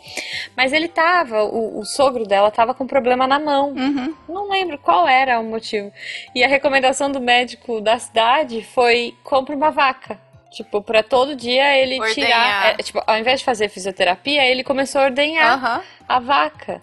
Mas 0.57 0.73
ele 0.73 0.87
tava, 0.89 1.43
o, 1.45 1.81
o 1.81 1.85
sogro 1.85 2.25
dela 2.27 2.51
tava 2.51 2.73
com 2.75 2.87
problema 2.87 3.27
na 3.27 3.39
mão. 3.41 3.71
Uhum. 3.73 4.15
Não 4.29 4.49
lembro 4.49 4.79
qual 4.79 5.09
era 5.09 5.41
o 5.41 5.45
motivo. 5.45 5.93
E 6.35 6.45
a 6.45 6.49
recomendação 6.49 7.11
do 7.11 7.21
médico 7.21 7.81
da 7.81 7.99
cidade 7.99 8.63
foi 8.63 9.15
compre 9.25 9.55
uma 9.55 9.71
vaca. 9.71 10.19
Tipo, 10.53 10.81
pra 10.81 11.03
todo 11.03 11.35
dia 11.37 11.77
ele 11.77 12.01
Ordenhar. 12.01 12.15
tirar. 12.15 12.75
é, 12.79 12.83
tipo, 12.83 13.03
ao 13.07 13.19
invés 13.19 13.41
de 13.41 13.45
fazer 13.45 13.69
fisioterapia, 13.69 14.43
ele 14.47 14.63
começou 14.65 15.01
a 15.01 15.05
ordenhar 15.05 15.53
Aham. 15.59 15.83
a 16.09 16.19
vaca. 16.21 16.81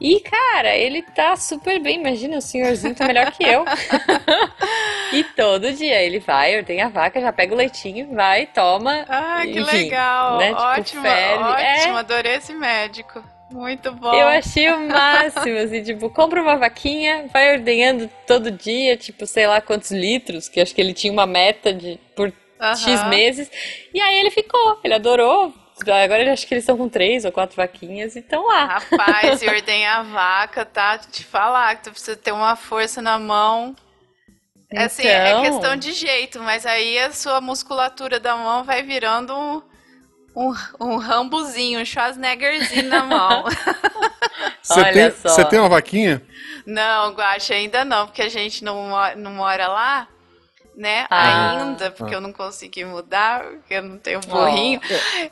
E, 0.00 0.18
cara, 0.20 0.74
ele 0.74 1.02
tá 1.02 1.36
super 1.36 1.78
bem. 1.78 2.00
Imagina, 2.00 2.38
o 2.38 2.40
senhorzinho 2.40 2.94
tá 2.94 3.06
melhor 3.06 3.30
que 3.32 3.44
eu. 3.44 3.64
e 5.12 5.22
todo 5.36 5.72
dia 5.72 6.02
ele 6.02 6.18
vai, 6.18 6.56
ordenha 6.56 6.86
a 6.86 6.88
vaca, 6.88 7.20
já 7.20 7.32
pega 7.32 7.52
o 7.52 7.56
leitinho, 7.56 8.14
vai, 8.14 8.46
toma. 8.46 9.04
Ah, 9.08 9.42
que 9.42 9.60
enfim, 9.60 9.84
legal. 9.84 10.38
né, 10.38 10.48
tipo, 10.48 10.62
ótimo, 10.62 11.02
ferve. 11.02 11.44
ótimo. 11.44 11.96
É. 11.96 11.98
Adorei 11.98 12.34
esse 12.36 12.54
médico. 12.54 13.22
Muito 13.52 13.92
bom. 13.92 14.14
Eu 14.14 14.28
achei 14.28 14.70
o 14.70 14.88
máximo, 14.88 15.58
assim, 15.58 15.82
tipo, 15.82 16.08
compra 16.08 16.40
uma 16.40 16.56
vaquinha, 16.56 17.26
vai 17.32 17.52
ordenhando 17.52 18.08
todo 18.26 18.50
dia, 18.50 18.96
tipo, 18.96 19.26
sei 19.26 19.46
lá 19.46 19.60
quantos 19.60 19.90
litros, 19.90 20.48
que 20.48 20.60
acho 20.60 20.74
que 20.74 20.80
ele 20.80 20.94
tinha 20.94 21.12
uma 21.12 21.26
meta 21.26 21.74
de 21.74 21.98
por 22.14 22.32
Aham. 22.60 22.76
X 22.76 23.08
meses. 23.08 23.50
E 23.92 24.00
aí 24.00 24.20
ele 24.20 24.30
ficou, 24.30 24.78
ele 24.84 24.94
adorou. 24.94 25.52
Agora 25.82 26.20
ele 26.20 26.30
acho 26.30 26.46
que 26.46 26.54
eles 26.54 26.62
estão 26.64 26.76
com 26.76 26.88
três 26.88 27.24
ou 27.24 27.32
quatro 27.32 27.56
vaquinhas 27.56 28.16
e 28.16 28.20
estão 28.20 28.46
lá. 28.46 28.64
Rapaz, 28.66 29.40
e 29.42 29.48
ordenhar 29.48 30.00
a 30.00 30.02
vaca, 30.02 30.64
tá? 30.64 30.98
Te 30.98 31.24
falar 31.24 31.76
que 31.76 31.84
tu 31.84 31.90
precisa 31.92 32.16
ter 32.16 32.32
uma 32.32 32.56
força 32.56 33.00
na 33.02 33.18
mão. 33.18 33.74
É 34.72 34.84
assim, 34.84 35.06
é 35.06 35.34
Então. 35.38 35.42
questão 35.42 35.76
de 35.76 35.92
jeito, 35.92 36.40
mas 36.40 36.64
aí 36.66 36.98
a 36.98 37.12
sua 37.12 37.40
musculatura 37.40 38.20
da 38.20 38.36
mão 38.36 38.62
vai 38.64 38.82
virando 38.82 39.34
um, 39.36 39.62
um, 40.36 40.54
um 40.80 40.96
rambuzinho, 40.96 41.80
um 41.80 41.84
Schwarzeneggerzinho 41.84 42.88
na 42.88 43.04
mão. 43.04 43.44
Você 44.62 44.80
Olha 44.80 44.92
tem, 44.92 45.10
só. 45.10 45.28
você 45.28 45.44
tem 45.44 45.58
uma 45.58 45.68
vaquinha? 45.68 46.22
não, 46.66 47.12
Guaxa, 47.14 47.54
ainda 47.54 47.84
não, 47.84 48.06
porque 48.06 48.22
a 48.22 48.28
gente 48.28 48.62
não, 48.64 48.90
não 49.16 49.32
mora 49.32 49.66
lá, 49.68 50.08
né? 50.80 51.06
Ah. 51.10 51.60
ainda, 51.60 51.90
porque 51.90 52.14
eu 52.14 52.20
não 52.22 52.32
consegui 52.32 52.84
mudar, 52.86 53.42
porque 53.44 53.74
eu 53.74 53.82
não 53.82 53.98
tenho 53.98 54.18
burrinho. 54.20 54.80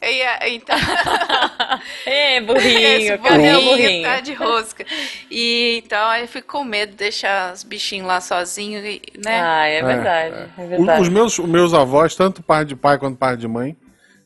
E, 0.02 0.22
a- 0.22 0.48
então, 0.48 0.76
Esse 2.06 2.40
burrinho, 2.42 3.18
cadê 3.18 3.54
o 3.56 3.62
burrinho? 3.62 4.02
tá 4.04 4.20
de 4.20 4.34
rosca. 4.34 4.84
E 5.30 5.82
então 5.84 6.06
aí 6.08 6.22
eu 6.22 6.28
fico 6.28 6.48
com 6.58 6.64
medo 6.64 6.90
de 6.90 6.96
deixar 6.96 7.52
os 7.54 7.62
bichinhos 7.64 8.06
lá 8.06 8.20
sozinhos, 8.20 8.84
e, 8.84 9.00
né? 9.24 9.40
Ah, 9.40 9.66
é 9.66 9.82
verdade, 9.82 10.34
é, 10.36 10.62
O- 10.62 10.68
verdade. 10.68 11.02
Os 11.02 11.08
meus, 11.08 11.38
os 11.38 11.48
meus 11.48 11.72
avós, 11.74 12.14
tanto 12.14 12.42
pai 12.42 12.64
de 12.64 12.76
pai 12.76 12.98
quanto 12.98 13.16
pai 13.16 13.36
de 13.36 13.48
mãe, 13.48 13.76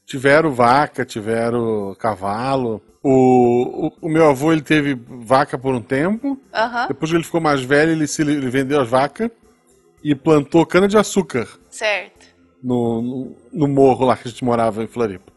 tiveram 0.05 0.51
vaca, 0.53 1.05
tiveram 1.05 1.95
cavalo. 1.99 2.83
O, 3.05 3.89
o, 3.89 4.07
o 4.07 4.09
meu 4.09 4.29
avô 4.31 4.53
ele 4.53 4.63
teve 4.63 4.97
vaca 5.09 5.59
por 5.59 5.75
um 5.75 5.81
tempo. 5.83 6.37
Depois 6.89 7.11
que 7.11 7.17
ele 7.17 7.25
ficou 7.25 7.41
mais 7.41 7.61
velho, 7.63 7.93
ele, 7.93 8.07
se, 8.07 8.23
ele 8.23 8.49
vendeu 8.49 8.81
as 8.81 8.89
vacas 8.89 9.31
e 10.03 10.15
plantou 10.15 10.65
cana-de-açúcar 10.67 11.47
certo. 11.71 12.27
no, 12.63 13.01
no, 13.03 13.37
no 13.53 13.69
morro 13.69 14.07
lá 14.07 14.17
que 14.17 14.29
a 14.29 14.31
gente 14.31 14.45
morava 14.45 14.83
em 14.83 14.87
Floripa. 14.89 15.33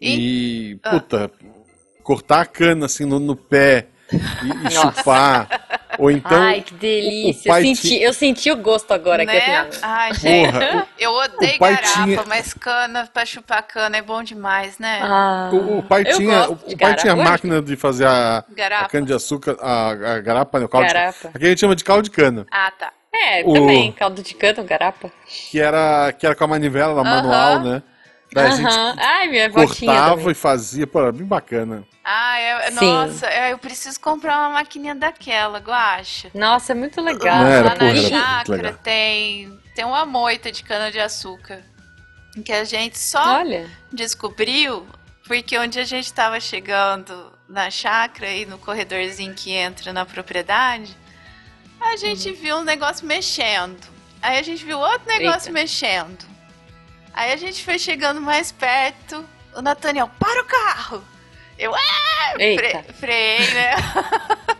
E- 0.00 0.72
E, 0.72 0.76
puta, 0.90 1.30
cortar 2.02 2.40
a 2.42 2.46
cana 2.46 2.86
assim 2.86 3.04
no, 3.04 3.18
no 3.18 3.34
pé 3.36 3.86
e, 4.12 4.66
e 4.66 4.70
chupar. 4.70 5.48
Ou 5.98 6.10
então. 6.10 6.38
Ai, 6.42 6.60
que 6.60 6.74
delícia. 6.74 7.50
o 7.50 7.54
pai 7.54 7.62
eu, 7.62 7.64
senti, 7.74 7.88
ti- 7.88 8.02
eu 8.02 8.12
senti 8.12 8.50
o 8.52 8.56
gosto 8.56 8.92
agora 8.92 9.22
aqui. 9.22 9.32
né? 9.32 9.56
assim, 9.60 9.78
ó. 9.82 9.86
Ai, 9.86 10.12
gente, 10.14 10.52
Porra, 10.52 10.86
eu 10.98 11.10
odeio 11.12 11.54
o 11.54 11.58
pai 11.58 11.74
garapa, 11.76 12.04
tinha- 12.04 12.24
mas 12.26 12.52
cana 12.52 13.08
pra 13.10 13.24
chupar 13.24 13.62
cana 13.66 13.96
é 13.96 14.02
bom 14.02 14.22
demais, 14.22 14.78
né? 14.78 15.00
Ah, 15.02 15.48
o, 15.50 15.78
o 15.78 15.82
pai 15.82 16.04
tinha, 16.04 16.50
o, 16.50 16.54
de 16.54 16.74
o 16.74 16.78
pai 16.78 16.94
tinha 16.96 17.14
garapa. 17.14 17.30
máquina 17.30 17.62
de 17.62 17.76
fazer 17.76 18.04
a, 18.06 18.38
a 18.38 18.44
Garapa. 18.54 18.88
cana-de-açúcar, 18.90 19.56
a, 19.58 19.88
a 19.90 20.20
garapa, 20.20 20.58
né, 20.58 20.66
o 20.66 20.68
caldo 20.68 20.86
de, 20.86 20.92
Garapa. 20.92 21.28
aqui 21.32 21.44
a 21.46 21.48
gente 21.48 21.60
chama 21.60 21.74
de 21.74 21.82
caldo 21.84 22.02
de 22.02 22.10
cana, 22.10 22.46
Ah, 22.50 22.70
tá. 22.78 22.92
É, 23.18 23.42
O- 23.44 23.52
também, 23.54 23.92
caldo 23.92 24.22
de 24.22 24.34
cana, 24.34 24.62
garapa. 24.62 25.10
que 25.50 25.58
era, 25.60 26.12
que 26.12 26.26
era 26.26 26.34
com 26.34 26.44
a 26.44 26.48
manivela 26.48 26.94
na 26.94 27.04
manual, 27.04 27.60
né? 27.62 27.82
Daí 28.32 28.46
a 28.46 28.50
gente 28.50 28.66
Aham. 28.66 28.96
Ai, 28.98 29.28
minha 29.28 29.50
cortava 29.50 30.16
também. 30.16 30.30
e 30.32 30.34
fazia, 30.34 30.86
pô, 30.86 31.00
era 31.00 31.12
bem 31.12 31.24
bacana. 31.26 31.84
Ah, 32.04 32.38
é, 32.38 32.70
nossa, 32.72 33.26
é, 33.26 33.52
eu 33.52 33.58
preciso 33.58 33.98
comprar 34.00 34.36
uma 34.38 34.50
maquininha 34.50 34.94
daquela, 34.94 35.58
Guaxa. 35.58 36.30
Nossa, 36.34 36.72
é 36.72 36.74
muito 36.74 37.00
legal. 37.00 37.38
Não, 37.38 37.46
era, 37.46 37.68
Lá 37.68 37.76
porra, 37.76 37.92
na 37.94 38.00
chácara 38.02 38.56
legal. 38.62 38.80
tem, 38.82 39.58
tem 39.74 39.84
uma 39.84 40.04
moita 40.04 40.50
de 40.52 40.62
cana-de-açúcar. 40.62 41.62
Que 42.44 42.52
a 42.52 42.64
gente 42.64 42.98
só 42.98 43.38
Olha. 43.38 43.66
descobriu 43.92 44.86
porque 45.26 45.58
onde 45.58 45.78
a 45.80 45.84
gente 45.84 46.04
estava 46.04 46.38
chegando 46.38 47.32
na 47.48 47.70
chácara 47.70 48.28
e 48.30 48.44
no 48.44 48.58
corredorzinho 48.58 49.32
que 49.34 49.52
entra 49.52 49.92
na 49.92 50.04
propriedade, 50.04 50.96
a 51.80 51.96
gente 51.96 52.32
viu 52.32 52.56
um 52.58 52.64
negócio 52.64 53.06
mexendo. 53.06 53.78
Aí 54.22 54.38
a 54.38 54.42
gente 54.42 54.64
viu 54.64 54.78
outro 54.78 55.06
negócio 55.06 55.48
Eita. 55.48 55.52
mexendo. 55.52 56.24
Aí 57.14 57.32
a 57.32 57.36
gente 57.36 57.64
foi 57.64 57.78
chegando 57.78 58.20
mais 58.20 58.52
perto. 58.52 59.24
O 59.54 59.62
Nathaniel, 59.62 60.10
para 60.18 60.42
o 60.42 60.44
carro! 60.44 61.04
Eu, 61.58 61.74
ah, 61.74 62.32
fre 62.34 62.92
freiei, 62.98 63.50
né? 63.54 63.70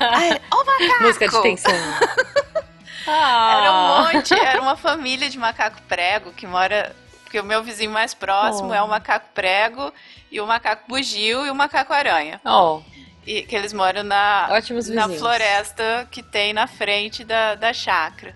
Aí, 0.00 0.40
ó 0.50 0.62
o 0.62 0.66
macaco! 0.66 1.02
Música 1.02 1.28
de 1.28 1.42
tensão. 1.42 1.72
Era 3.06 3.72
um 3.72 3.74
Ah. 3.74 4.10
monte, 4.12 4.34
era 4.34 4.60
uma 4.60 4.76
família 4.76 5.30
de 5.30 5.38
macaco 5.38 5.80
prego 5.88 6.30
que 6.32 6.46
mora. 6.46 6.94
Porque 7.24 7.40
o 7.40 7.44
meu 7.44 7.62
vizinho 7.62 7.90
mais 7.90 8.12
próximo 8.12 8.68
Oh. 8.68 8.74
é 8.74 8.82
o 8.82 8.88
macaco 8.88 9.28
prego 9.34 9.92
e 10.30 10.40
o 10.40 10.46
macaco 10.46 10.84
bugio 10.88 11.46
e 11.46 11.50
o 11.50 11.54
macaco 11.54 11.92
aranha. 11.92 12.38
Ó, 12.44 12.80
E 13.28 13.42
que 13.42 13.54
eles 13.54 13.74
moram 13.74 14.02
na, 14.02 14.48
Ótimos 14.52 14.88
na 14.88 15.02
vizinhos. 15.02 15.20
floresta 15.20 16.08
que 16.10 16.22
tem 16.22 16.54
na 16.54 16.66
frente 16.66 17.24
da, 17.24 17.54
da 17.56 17.74
chácara. 17.74 18.34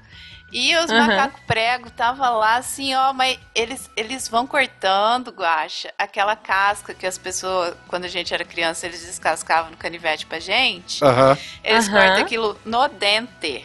E 0.53 0.77
os 0.77 0.91
Aham. 0.91 1.07
macacos 1.07 1.41
prego 1.47 1.91
tava 1.91 2.29
lá 2.29 2.57
assim, 2.57 2.95
ó, 2.95 3.11
mas 3.15 3.39
eles, 3.55 3.91
eles 3.97 4.29
vão 4.29 4.47
cortando, 4.47 5.31
guacha, 5.31 5.91
aquela 5.97 6.37
casca 6.37 6.93
que 6.93 7.07
as 7.07 7.17
pessoas, 7.17 7.75
quando 7.89 8.05
a 8.05 8.09
gente 8.09 8.35
era 8.35 8.45
criança, 8.45 8.85
eles 8.85 9.01
descascavam 9.07 9.71
no 9.71 9.79
canivete 9.79 10.27
pra 10.27 10.39
gente. 10.39 11.03
Aham. 11.03 11.39
Eles 11.65 11.89
Aham. 11.89 11.97
cortam 11.99 12.23
aquilo 12.25 12.61
no 12.67 12.87
dente. 12.89 13.65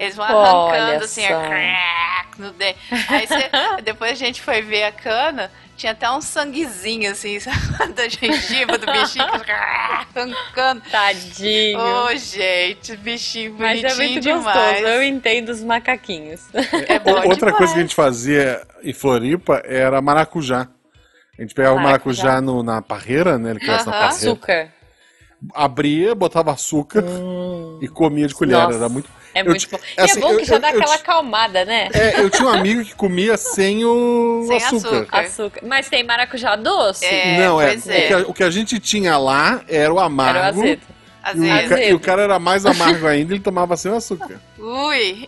Eles 0.00 0.16
vão 0.16 0.24
Olha 0.24 0.38
arrancando 0.38 1.04
assim, 1.04 1.28
só. 1.28 1.34
ó, 1.34 1.46
crack, 1.46 2.40
no 2.40 2.52
dente. 2.52 2.78
Aí 3.08 3.26
cê- 3.26 3.50
depois 3.84 4.12
a 4.12 4.14
gente 4.14 4.40
foi 4.40 4.62
ver 4.62 4.84
a 4.84 4.92
cana 4.92 5.52
Tinha 5.76 5.92
até 5.92 6.08
um 6.10 6.20
sanguezinho, 6.20 7.10
assim, 7.10 7.38
sabe? 7.40 7.92
da 7.94 8.08
gengiva 8.08 8.78
do 8.78 8.86
bichinho. 8.86 9.24
arrancando. 9.24 10.80
Tadinho. 10.90 11.78
Ô, 11.78 12.04
oh, 12.06 12.16
gente, 12.16 12.96
bichinho 12.96 13.56
Mas 13.58 13.80
bonitinho 13.80 14.02
é 14.04 14.08
muito 14.08 14.20
demais. 14.22 14.44
gostoso. 14.44 14.86
Eu 14.86 15.02
entendo 15.02 15.48
os 15.48 15.62
macaquinhos. 15.62 16.42
É 16.88 16.98
bom 16.98 17.12
Outra 17.16 17.34
demais. 17.34 17.56
coisa 17.56 17.72
que 17.72 17.78
a 17.78 17.82
gente 17.82 17.94
fazia 17.94 18.62
em 18.84 18.92
Floripa 18.92 19.62
era 19.64 20.00
maracujá. 20.00 20.68
A 21.38 21.42
gente 21.42 21.54
pegava 21.54 21.74
o 21.76 21.80
Maracujá. 21.82 22.24
maracujá 22.24 22.40
no- 22.42 22.62
na 22.62 22.82
parreira, 22.82 23.38
né? 23.38 23.50
Ele 23.50 23.58
cresce 23.60 23.86
na 23.86 23.92
parreira. 23.92 24.08
Açúcar. 24.14 24.68
Abria, 25.54 26.14
botava 26.14 26.52
açúcar 26.52 27.02
e 27.80 27.88
comia 27.88 28.28
de 28.28 28.34
colher. 28.34 28.56
Hum. 28.56 28.62
Nossa, 28.64 28.76
Era 28.78 28.88
muito. 28.88 29.10
É 29.34 29.40
Eu 29.40 29.46
muito 29.46 29.68
bom. 29.70 29.78
E 29.96 30.00
assim, 30.00 30.18
é 30.18 30.20
bom 30.20 30.32
eu- 30.32 30.38
que 30.38 30.44
já 30.44 30.56
eu- 30.56 30.60
dá 30.60 30.70
eu 30.72 30.78
aquela 30.78 30.94
acalmada, 30.96 31.64
né? 31.64 31.88
É, 31.94 32.20
eu 32.20 32.28
tinha 32.30 32.46
um 32.46 32.52
amigo 32.52 32.84
que 32.84 32.94
comia 32.94 33.36
sem 33.36 33.84
o 33.84 34.44
Sem 34.46 34.56
açúcar. 34.58 34.88
açúcar. 34.98 35.20
Açúcar. 35.20 35.60
Mas 35.64 35.88
tem 35.88 36.04
maracujá 36.04 36.54
doce. 36.56 37.04
É, 37.04 37.38
Não, 37.38 37.60
é. 37.60 37.68
pois 37.68 37.86
O, 37.86 37.90
é. 37.90 38.00
que 38.08 38.12
a, 38.14 38.18
o 38.18 38.34
que 38.34 38.44
a 38.44 38.50
gente 38.50 38.78
tinha 38.78 39.16
lá 39.16 39.62
era 39.68 39.92
o 39.92 39.98
amargo. 39.98 40.38
Era 40.38 40.46
o 40.56 40.60
azedo. 40.60 40.82
Às 41.22 41.36
E 41.36 41.40
o, 41.50 41.68
ca- 41.68 41.80
e 41.84 41.94
o 41.94 42.00
cara 42.00 42.22
era 42.22 42.38
mais 42.38 42.66
amargo 42.66 43.06
ainda, 43.06 43.32
ele 43.32 43.40
tomava 43.42 43.76
sem 43.76 43.92
o 43.92 43.94
açúcar. 43.94 44.40
Ui. 44.58 45.26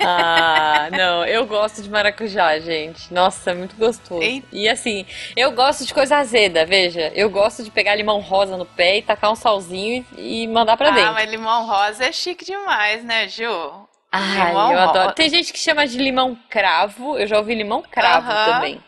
Ah, 0.00 0.88
não, 0.90 1.24
eu 1.24 1.46
gosto 1.46 1.82
de 1.82 1.88
maracujá, 1.90 2.58
gente. 2.58 3.12
Nossa, 3.12 3.50
é 3.50 3.54
muito 3.54 3.76
gostoso. 3.76 4.22
Ei. 4.22 4.42
E 4.52 4.68
assim, 4.68 5.04
eu 5.36 5.52
gosto 5.52 5.84
de 5.86 5.94
coisa 5.94 6.16
azeda, 6.18 6.64
veja. 6.66 7.12
Eu 7.14 7.30
gosto 7.30 7.62
de 7.62 7.70
pegar 7.70 7.94
limão 7.94 8.20
rosa 8.20 8.56
no 8.56 8.66
pé 8.66 8.98
e 8.98 9.02
tacar 9.02 9.30
um 9.30 9.36
salzinho 9.36 10.04
e, 10.16 10.42
e 10.44 10.48
mandar 10.48 10.76
pra 10.76 10.88
Ah, 10.88 10.92
dentro. 10.92 11.12
mas 11.14 11.30
limão 11.30 11.66
rosa 11.66 12.04
é 12.06 12.12
chique 12.12 12.44
demais, 12.44 13.04
né, 13.04 13.28
Ju? 13.28 13.86
Ai, 14.10 14.48
limão 14.48 14.72
eu 14.72 14.78
rosa. 14.78 14.90
adoro. 14.90 15.14
Tem 15.14 15.28
gente 15.28 15.52
que 15.52 15.58
chama 15.58 15.86
de 15.86 15.98
limão 15.98 16.36
cravo, 16.48 17.18
eu 17.18 17.26
já 17.26 17.38
ouvi 17.38 17.54
limão 17.54 17.82
cravo 17.82 18.28
também. 18.52 18.82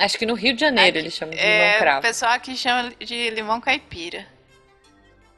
Acho 0.00 0.18
que 0.18 0.26
no 0.26 0.34
Rio 0.34 0.52
de 0.54 0.60
Janeiro 0.60 0.98
eles 0.98 1.14
chamam 1.14 1.34
de 1.34 1.40
limão 1.40 1.54
É, 1.64 1.76
o 1.76 1.78
cravo. 1.78 2.02
pessoal 2.02 2.32
aqui 2.32 2.56
chama 2.56 2.90
de 2.98 3.30
limão 3.30 3.60
caipira. 3.60 4.26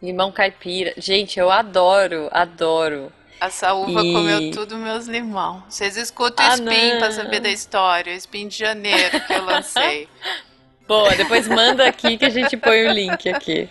Limão 0.03 0.33
caipira. 0.33 0.93
Gente, 0.97 1.39
eu 1.39 1.51
adoro, 1.51 2.29
adoro. 2.33 3.13
Essa 3.41 3.73
uva 3.75 4.01
E- 4.03 4.13
comeu 4.13 4.51
tudo 4.53 4.77
meus 4.77 5.07
limão. 5.07 5.63
Vocês 5.69 5.97
escutam 5.97 6.45
o 6.45 6.49
Ah, 6.49 6.55
Spin 6.55 6.99
pra 6.99 7.09
não. 7.09 7.13
saber 7.13 7.41
da 7.41 7.49
história. 7.49 8.13
O 8.13 8.17
Spin 8.17 8.49
de 8.49 8.59
janeiro 8.59 9.21
que 9.21 9.33
eu 9.33 9.45
lancei. 9.45 10.09
Boa, 10.87 11.15
depois 11.15 11.47
manda 11.49 11.87
aqui 11.87 12.19
que 12.19 12.25
a 12.25 12.31
gente 12.31 12.57
põe 12.57 12.87
o 12.87 12.93
link 12.93 13.29
aqui. 13.29 13.69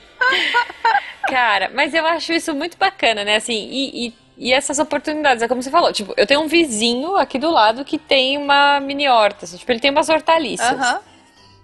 Cara, 1.28 1.70
mas 1.74 1.94
eu 1.94 2.06
acho 2.06 2.34
isso 2.34 2.54
muito 2.54 2.78
bacana, 2.78 3.24
né? 3.24 3.36
Assim, 3.36 3.54
e, 3.70 4.08
e, 4.08 4.14
e 4.38 4.54
essas 4.54 4.80
oportunidades, 4.80 5.44
é 5.44 5.48
como 5.48 5.62
você 5.62 5.70
falou, 5.70 5.92
tipo, 5.94 6.14
eu 6.18 6.26
tenho 6.26 6.42
um 6.42 6.48
vizinho 6.48 7.16
aqui 7.18 7.38
do 7.38 7.52
lado 7.52 7.86
que 7.86 7.98
tem 7.98 8.38
uma 8.38 8.80
mini 8.80 9.08
horta, 9.08 9.46
assim, 9.46 9.58
tipo, 9.58 9.72
ele 9.72 9.80
tem 9.80 9.92
umas 9.92 10.10
hortaliças. 10.10 10.72
Aham. 10.72 11.00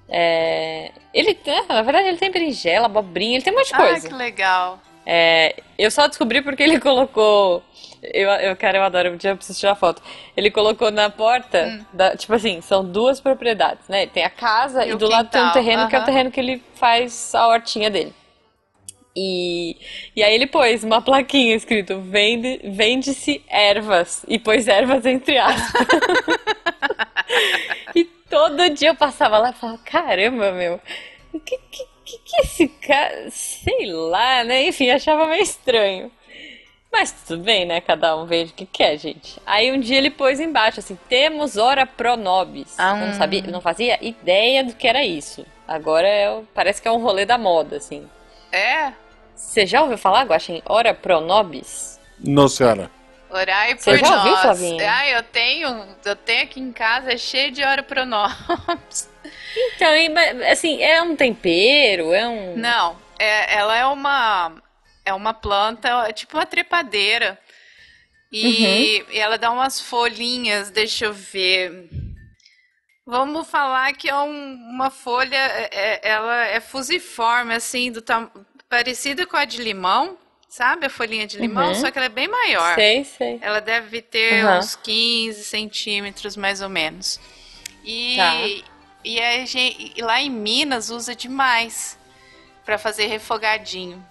É, 0.09 0.91
ele 1.13 1.33
tem, 1.33 1.65
na 1.67 1.81
verdade, 1.81 2.07
ele 2.07 2.17
tem 2.17 2.31
berinjela, 2.31 2.85
abobrinha, 2.85 3.35
ele 3.35 3.43
tem 3.43 3.53
um 3.53 3.57
monte 3.57 3.67
de 3.69 3.75
Ah, 3.75 3.77
coisa. 3.77 4.07
que 4.07 4.13
legal. 4.13 4.79
É, 5.05 5.55
eu 5.77 5.89
só 5.91 6.07
descobri 6.07 6.41
porque 6.41 6.63
ele 6.63 6.79
colocou. 6.83 7.61
Eu, 8.01 8.29
eu, 8.29 8.55
cara, 8.55 8.77
eu 8.77 8.83
adoro, 8.83 9.11
um 9.11 9.17
dia 9.17 9.31
eu 9.31 9.37
preciso 9.37 9.59
tirar 9.59 9.75
foto. 9.75 10.01
Ele 10.35 10.51
colocou 10.51 10.91
na 10.91 11.09
porta, 11.09 11.65
Hum. 11.65 11.85
da- 11.93 12.15
tipo 12.15 12.33
assim, 12.33 12.61
são 12.61 12.85
duas 12.85 13.19
propriedades, 13.19 13.87
né? 13.89 14.05
Tem 14.05 14.23
a 14.23 14.29
casa 14.29 14.85
E 14.85 14.91
e, 14.91 14.95
do 14.95 15.07
lado 15.07 15.29
tem 15.29 15.41
um 15.41 15.45
quintal, 15.45 15.53
terreno 15.63 15.89
que 15.89 15.95
é 15.95 15.99
o 15.99 16.05
terreno 16.05 16.31
que 16.31 16.39
ele 16.39 16.63
faz 16.75 17.33
a 17.33 17.47
hortinha 17.47 17.89
dele. 17.89 18.13
E, 19.15 19.75
e 20.15 20.23
aí 20.23 20.31
ele 20.35 20.45
pôs 20.45 20.83
uma 20.83 21.01
plaquinha 21.01 21.55
escrito 21.55 21.99
Vende, 22.01 22.59
vende-se 22.63 23.43
ervas 23.49 24.23
e 24.27 24.37
pôs 24.37 24.67
ervas 24.67 25.03
entre 25.07 25.39
aspas. 25.39 25.87
e 27.95 28.07
todo 28.29 28.69
dia 28.69 28.89
eu 28.89 28.95
passava 28.95 29.37
lá 29.37 29.49
e 29.49 29.53
falava, 29.53 29.79
caramba, 29.79 30.51
meu, 30.51 30.79
o 31.33 31.39
que, 31.39 31.57
que, 31.71 31.85
que, 32.05 32.17
que 32.19 32.41
esse 32.41 32.67
cara, 32.67 33.29
sei 33.31 33.91
lá, 33.91 34.43
né? 34.43 34.67
Enfim, 34.67 34.89
achava 34.89 35.25
meio 35.25 35.43
estranho. 35.43 36.11
Mas 36.91 37.11
tudo 37.27 37.43
bem, 37.43 37.65
né? 37.65 37.81
Cada 37.81 38.15
um 38.15 38.25
vende 38.25 38.51
o 38.51 38.55
que 38.55 38.65
quer, 38.65 38.97
gente. 38.97 39.39
Aí 39.45 39.71
um 39.71 39.79
dia 39.79 39.97
ele 39.97 40.09
pôs 40.09 40.39
embaixo 40.39 40.79
assim: 40.79 40.97
temos 41.07 41.57
hora 41.57 41.85
pro 41.85 42.15
nobis. 42.15 42.75
Ah. 42.77 42.97
Eu 42.99 43.07
não 43.07 43.13
sabia, 43.13 43.41
não 43.43 43.61
fazia 43.61 43.99
ideia 44.01 44.63
do 44.63 44.73
que 44.73 44.87
era 44.87 45.05
isso. 45.05 45.45
Agora 45.67 46.07
é, 46.07 46.41
parece 46.53 46.81
que 46.81 46.87
é 46.87 46.91
um 46.91 47.01
rolê 47.01 47.25
da 47.25 47.37
moda, 47.37 47.77
assim. 47.77 48.07
É? 48.51 48.93
Você 49.35 49.65
já 49.65 49.81
ouviu 49.81 49.97
falar, 49.97 50.23
Guaxa, 50.23 50.53
em 50.53 50.63
hora 50.65 50.93
pro 50.93 51.19
nobis? 51.19 51.99
Não, 52.19 52.47
senhora. 52.47 52.89
Orai 53.29 53.75
por 53.75 53.81
Você 53.83 53.97
já 53.97 54.09
nós. 54.09 54.17
ouviu, 54.19 54.37
Flavinha? 54.37 54.91
Ah, 54.95 55.09
eu 55.09 55.23
tenho, 55.23 55.85
eu 56.05 56.15
tenho 56.15 56.43
aqui 56.43 56.59
em 56.59 56.71
casa, 56.71 57.11
é 57.13 57.17
cheio 57.17 57.51
de 57.51 57.63
hora 57.63 57.83
nós. 58.05 58.33
Então, 59.75 59.89
assim, 60.51 60.81
é 60.83 61.01
um 61.01 61.15
tempero, 61.15 62.13
é 62.13 62.27
um. 62.27 62.55
Não, 62.55 62.95
é, 63.19 63.55
ela 63.55 63.75
é 63.75 63.85
uma 63.87 64.51
é 65.03 65.13
uma 65.13 65.33
planta, 65.33 65.89
é 66.07 66.13
tipo 66.13 66.37
uma 66.37 66.45
trepadeira. 66.45 67.39
E, 68.31 69.03
Uhum. 69.05 69.13
e 69.13 69.19
ela 69.19 69.37
dá 69.37 69.49
umas 69.51 69.81
folhinhas, 69.81 70.69
deixa 70.69 71.05
eu 71.05 71.13
ver. 71.13 71.89
Vamos 73.05 73.49
falar 73.49 73.93
que 73.93 74.09
é 74.09 74.15
um- 74.15 74.53
uma 74.69 74.89
folha, 74.89 75.35
é- 75.37 75.69
é- 75.71 75.99
ela 76.03 76.45
é 76.45 76.59
fusiforme, 76.59 77.53
assim, 77.55 77.91
do 77.91 78.01
parecida 78.69 79.25
com 79.25 79.37
a 79.37 79.45
de 79.45 79.61
limão, 79.61 80.17
sabe? 80.57 80.87
A 80.87 80.89
folhinha 80.89 81.27
de 81.27 81.37
limão, 81.37 81.67
Uhum. 81.69 81.75
só 81.75 81.91
que 81.91 81.97
ela 81.99 82.07
é 82.07 82.09
bem 82.09 82.27
maior. 82.27 82.73
Sei, 82.75 83.03
sei. 83.03 83.37
Ela 83.41 83.59
deve 83.61 84.01
ter 84.01 84.43
Aham. 84.43 84.57
uns 84.59 84.75
15 84.75 85.43
centímetros, 85.43 86.35
mais 86.35 86.61
ou 86.61 86.69
menos. 86.69 87.19
E, 87.85 88.15
Tá. 88.17 88.33
e, 89.05 89.21
a 89.21 89.45
gen- 89.45 89.93
e 89.95 90.01
lá 90.01 90.19
em 90.19 90.29
Minas 90.31 90.89
usa 90.89 91.15
demais 91.15 91.97
para 92.65 92.77
fazer 92.77 93.05
refogadinho, 93.05 94.03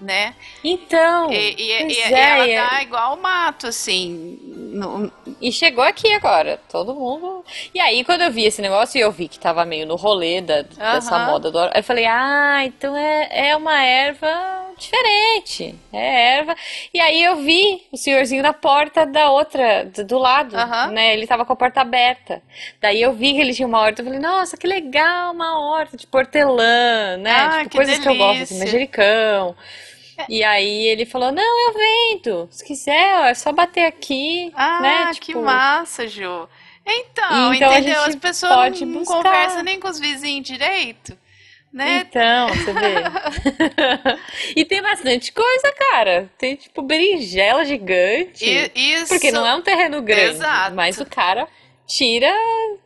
né? 0.00 0.34
Então, 0.62 1.32
E, 1.32 1.36
e- 1.36 1.62
e- 1.62 1.72
é, 1.72 1.86
e 1.88 2.12
ela 2.14 2.46
é- 2.48 2.68
dá 2.68 2.82
igual 2.82 3.16
mato, 3.16 3.66
assim. 3.66 4.38
no- 4.76 5.10
E 5.40 5.50
chegou 5.50 5.82
aqui 5.84 6.12
agora, 6.12 6.60
todo 6.70 6.94
mundo. 6.94 7.44
E 7.74 7.80
aí, 7.80 8.04
quando 8.04 8.22
eu 8.22 8.30
vi 8.30 8.44
esse 8.44 8.60
negócio 8.60 8.98
e 8.98 9.00
eu 9.00 9.10
vi 9.10 9.26
que 9.28 9.38
tava 9.38 9.64
meio 9.64 9.86
no 9.86 9.96
rolê 9.96 10.40
da, 10.40 10.62
dessa 10.62 11.14
Aham. 11.16 11.26
moda 11.26 11.50
do 11.50 11.58
eu 11.58 11.82
falei, 11.82 12.04
ah, 12.06 12.62
então 12.64 12.94
é, 12.96 13.48
é 13.50 13.56
uma 13.56 13.82
erva 13.82 14.66
diferente. 14.78 15.74
É 15.92 16.36
erva. 16.38 16.54
E 16.92 17.00
aí 17.00 17.22
eu 17.22 17.36
vi 17.36 17.82
o 17.90 17.96
senhorzinho 17.96 18.42
na 18.42 18.52
porta 18.52 19.06
da 19.06 19.30
outra, 19.30 19.84
do, 19.86 20.04
do 20.04 20.18
lado, 20.18 20.54
Aham. 20.56 20.88
né? 20.88 21.14
Ele 21.14 21.26
tava 21.26 21.44
com 21.46 21.52
a 21.52 21.56
porta 21.56 21.80
aberta. 21.80 22.42
Daí 22.80 23.00
eu 23.00 23.12
vi 23.14 23.32
que 23.32 23.40
ele 23.40 23.54
tinha 23.54 23.66
uma 23.66 23.80
horta. 23.80 24.02
Eu 24.02 24.06
falei, 24.06 24.20
nossa, 24.20 24.56
que 24.56 24.66
legal, 24.66 25.32
uma 25.32 25.58
horta 25.58 25.96
de 25.96 26.06
portelã, 26.06 27.16
né? 27.16 27.30
Ah, 27.32 27.58
tipo, 27.60 27.70
que 27.70 27.76
coisas 27.78 27.98
que 27.98 28.08
eu 28.08 28.16
gosto, 28.16 28.32
delícia. 28.34 28.58
manjericão. 28.58 29.56
E 30.28 30.42
aí 30.44 30.86
ele 30.86 31.04
falou, 31.06 31.30
não, 31.32 31.68
eu 31.68 31.74
vendo. 31.74 32.48
Se 32.50 32.64
quiser, 32.64 33.30
é 33.30 33.34
só 33.34 33.52
bater 33.52 33.84
aqui, 33.84 34.52
Ah, 34.54 34.80
né? 34.80 35.10
que 35.14 35.20
Tipo, 35.26 35.42
massa, 35.42 36.06
Ju. 36.08 36.48
Então, 36.86 37.52
Então 37.54 37.70
a 37.70 37.78
entendeu? 37.78 38.02
As 38.02 38.14
pessoas 38.16 38.54
pode 38.54 38.84
não 38.84 39.00
buscar. 39.00 39.16
conversam 39.16 39.62
nem 39.62 39.80
com 39.80 39.88
os 39.88 39.98
vizinhos 39.98 40.46
direito, 40.46 41.18
né? 41.72 42.06
Então, 42.08 42.48
você 42.48 42.72
vê. 42.72 42.94
e 44.54 44.64
tem 44.64 44.80
bastante 44.80 45.32
coisa, 45.32 45.72
cara. 45.90 46.30
Tem 46.38 46.54
tipo 46.56 46.82
berinjela 46.82 47.64
gigante. 47.64 48.44
E, 48.44 48.70
isso. 48.94 49.08
Porque 49.08 49.32
não 49.32 49.44
é 49.46 49.54
um 49.54 49.62
terreno 49.62 50.00
grande. 50.02 50.36
Exato. 50.36 50.76
Mas 50.76 51.00
o 51.00 51.06
cara 51.06 51.48
tira. 51.86 52.32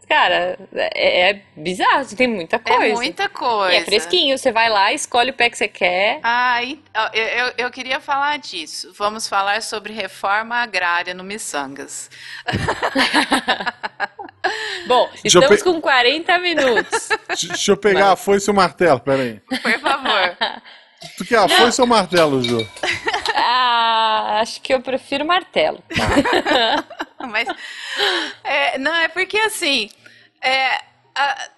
Cara, 0.09 0.59
é, 0.75 1.31
é 1.31 1.43
bizarro. 1.57 2.05
Tem 2.17 2.27
muita 2.27 2.59
coisa. 2.59 2.85
É 2.85 2.93
muita 2.93 3.29
coisa. 3.29 3.75
E 3.75 3.77
é 3.77 3.85
fresquinho. 3.85 4.37
Você 4.37 4.51
vai 4.51 4.69
lá, 4.69 4.93
escolhe 4.93 5.31
o 5.31 5.35
pé 5.35 5.49
que 5.49 5.57
você 5.57 5.69
quer. 5.69 6.19
Ah, 6.23 6.63
eu, 6.65 6.77
eu, 7.13 7.53
eu 7.59 7.71
queria 7.71 8.01
falar 8.01 8.39
disso. 8.39 8.93
Vamos 8.99 9.29
falar 9.29 9.63
sobre 9.63 9.93
reforma 9.93 10.57
agrária 10.57 11.15
no 11.15 11.23
Missangas. 11.25 12.11
Bom, 14.87 15.09
Deixa 15.23 15.39
estamos 15.39 15.63
pe- 15.63 15.65
com 15.65 15.81
40 15.81 16.39
minutos. 16.39 17.09
Deixa 17.29 17.73
eu 17.73 17.77
pegar 17.77 18.13
a 18.13 18.17
foice 18.17 18.49
e 18.49 18.53
o 18.53 18.55
martelo, 18.55 19.01
peraí. 19.01 19.41
Por 19.41 19.81
favor. 19.81 20.37
Tu 21.17 21.25
quer 21.25 21.39
a 21.39 21.49
foice 21.49 21.81
ou 21.81 21.87
o 21.87 21.91
martelo, 21.91 22.43
Ju? 22.43 22.67
ah, 23.35 24.39
acho 24.41 24.61
que 24.61 24.73
eu 24.73 24.81
prefiro 24.81 25.25
martelo. 25.25 25.83
Mas 27.31 27.49
é, 28.45 28.79
não 28.79 28.95
é 28.95 29.09
porque 29.09 29.39
assim, 29.39 29.91
é, 30.43 30.77
a- 31.15 31.49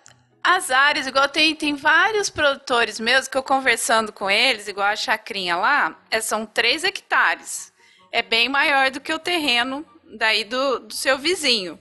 as 0.45 0.70
áreas, 0.70 1.07
igual 1.07 1.28
tem, 1.28 1.55
tem 1.55 1.74
vários 1.74 2.28
produtores 2.30 2.99
mesmo 2.99 3.30
que 3.30 3.36
eu 3.38 3.43
conversando 3.43 4.12
com 4.12 4.30
eles, 4.30 4.68
igual 4.68 4.86
a 4.88 4.97
chacrinha 4.97 5.57
lá, 5.57 5.97
é, 6.11 6.20
são 6.20 6.45
3 6.47 6.84
hectares. 6.84 7.72
É 8.11 8.22
bem 8.22 8.49
maior 8.49 8.90
do 8.90 9.01
que 9.01 9.12
o 9.12 9.18
terreno 9.18 9.84
daí 10.16 10.45
do, 10.45 10.80
do 10.80 10.93
seu 10.95 11.16
vizinho. 11.18 11.78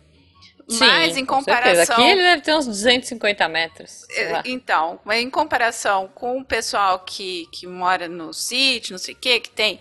Mas 0.80 1.18
em 1.18 1.26
com 1.26 1.36
comparação. 1.38 1.96
Aqui 1.96 2.04
ele 2.04 2.22
deve 2.22 2.42
ter 2.42 2.56
uns 2.56 2.66
250 2.68 3.48
metros. 3.48 4.06
É, 4.12 4.42
Então, 4.46 5.00
mas 5.04 5.22
em 5.22 5.30
comparação 5.30 6.08
com 6.14 6.40
o 6.40 6.46
pessoal 6.46 7.00
que, 7.00 7.48
que 7.52 7.68
mora 7.68 8.08
no 8.08 8.34
sítio, 8.34 8.94
não 8.94 9.00
sei 9.00 9.14
o 9.14 9.18
que, 9.18 9.40
que 9.40 9.50
tem 9.50 9.80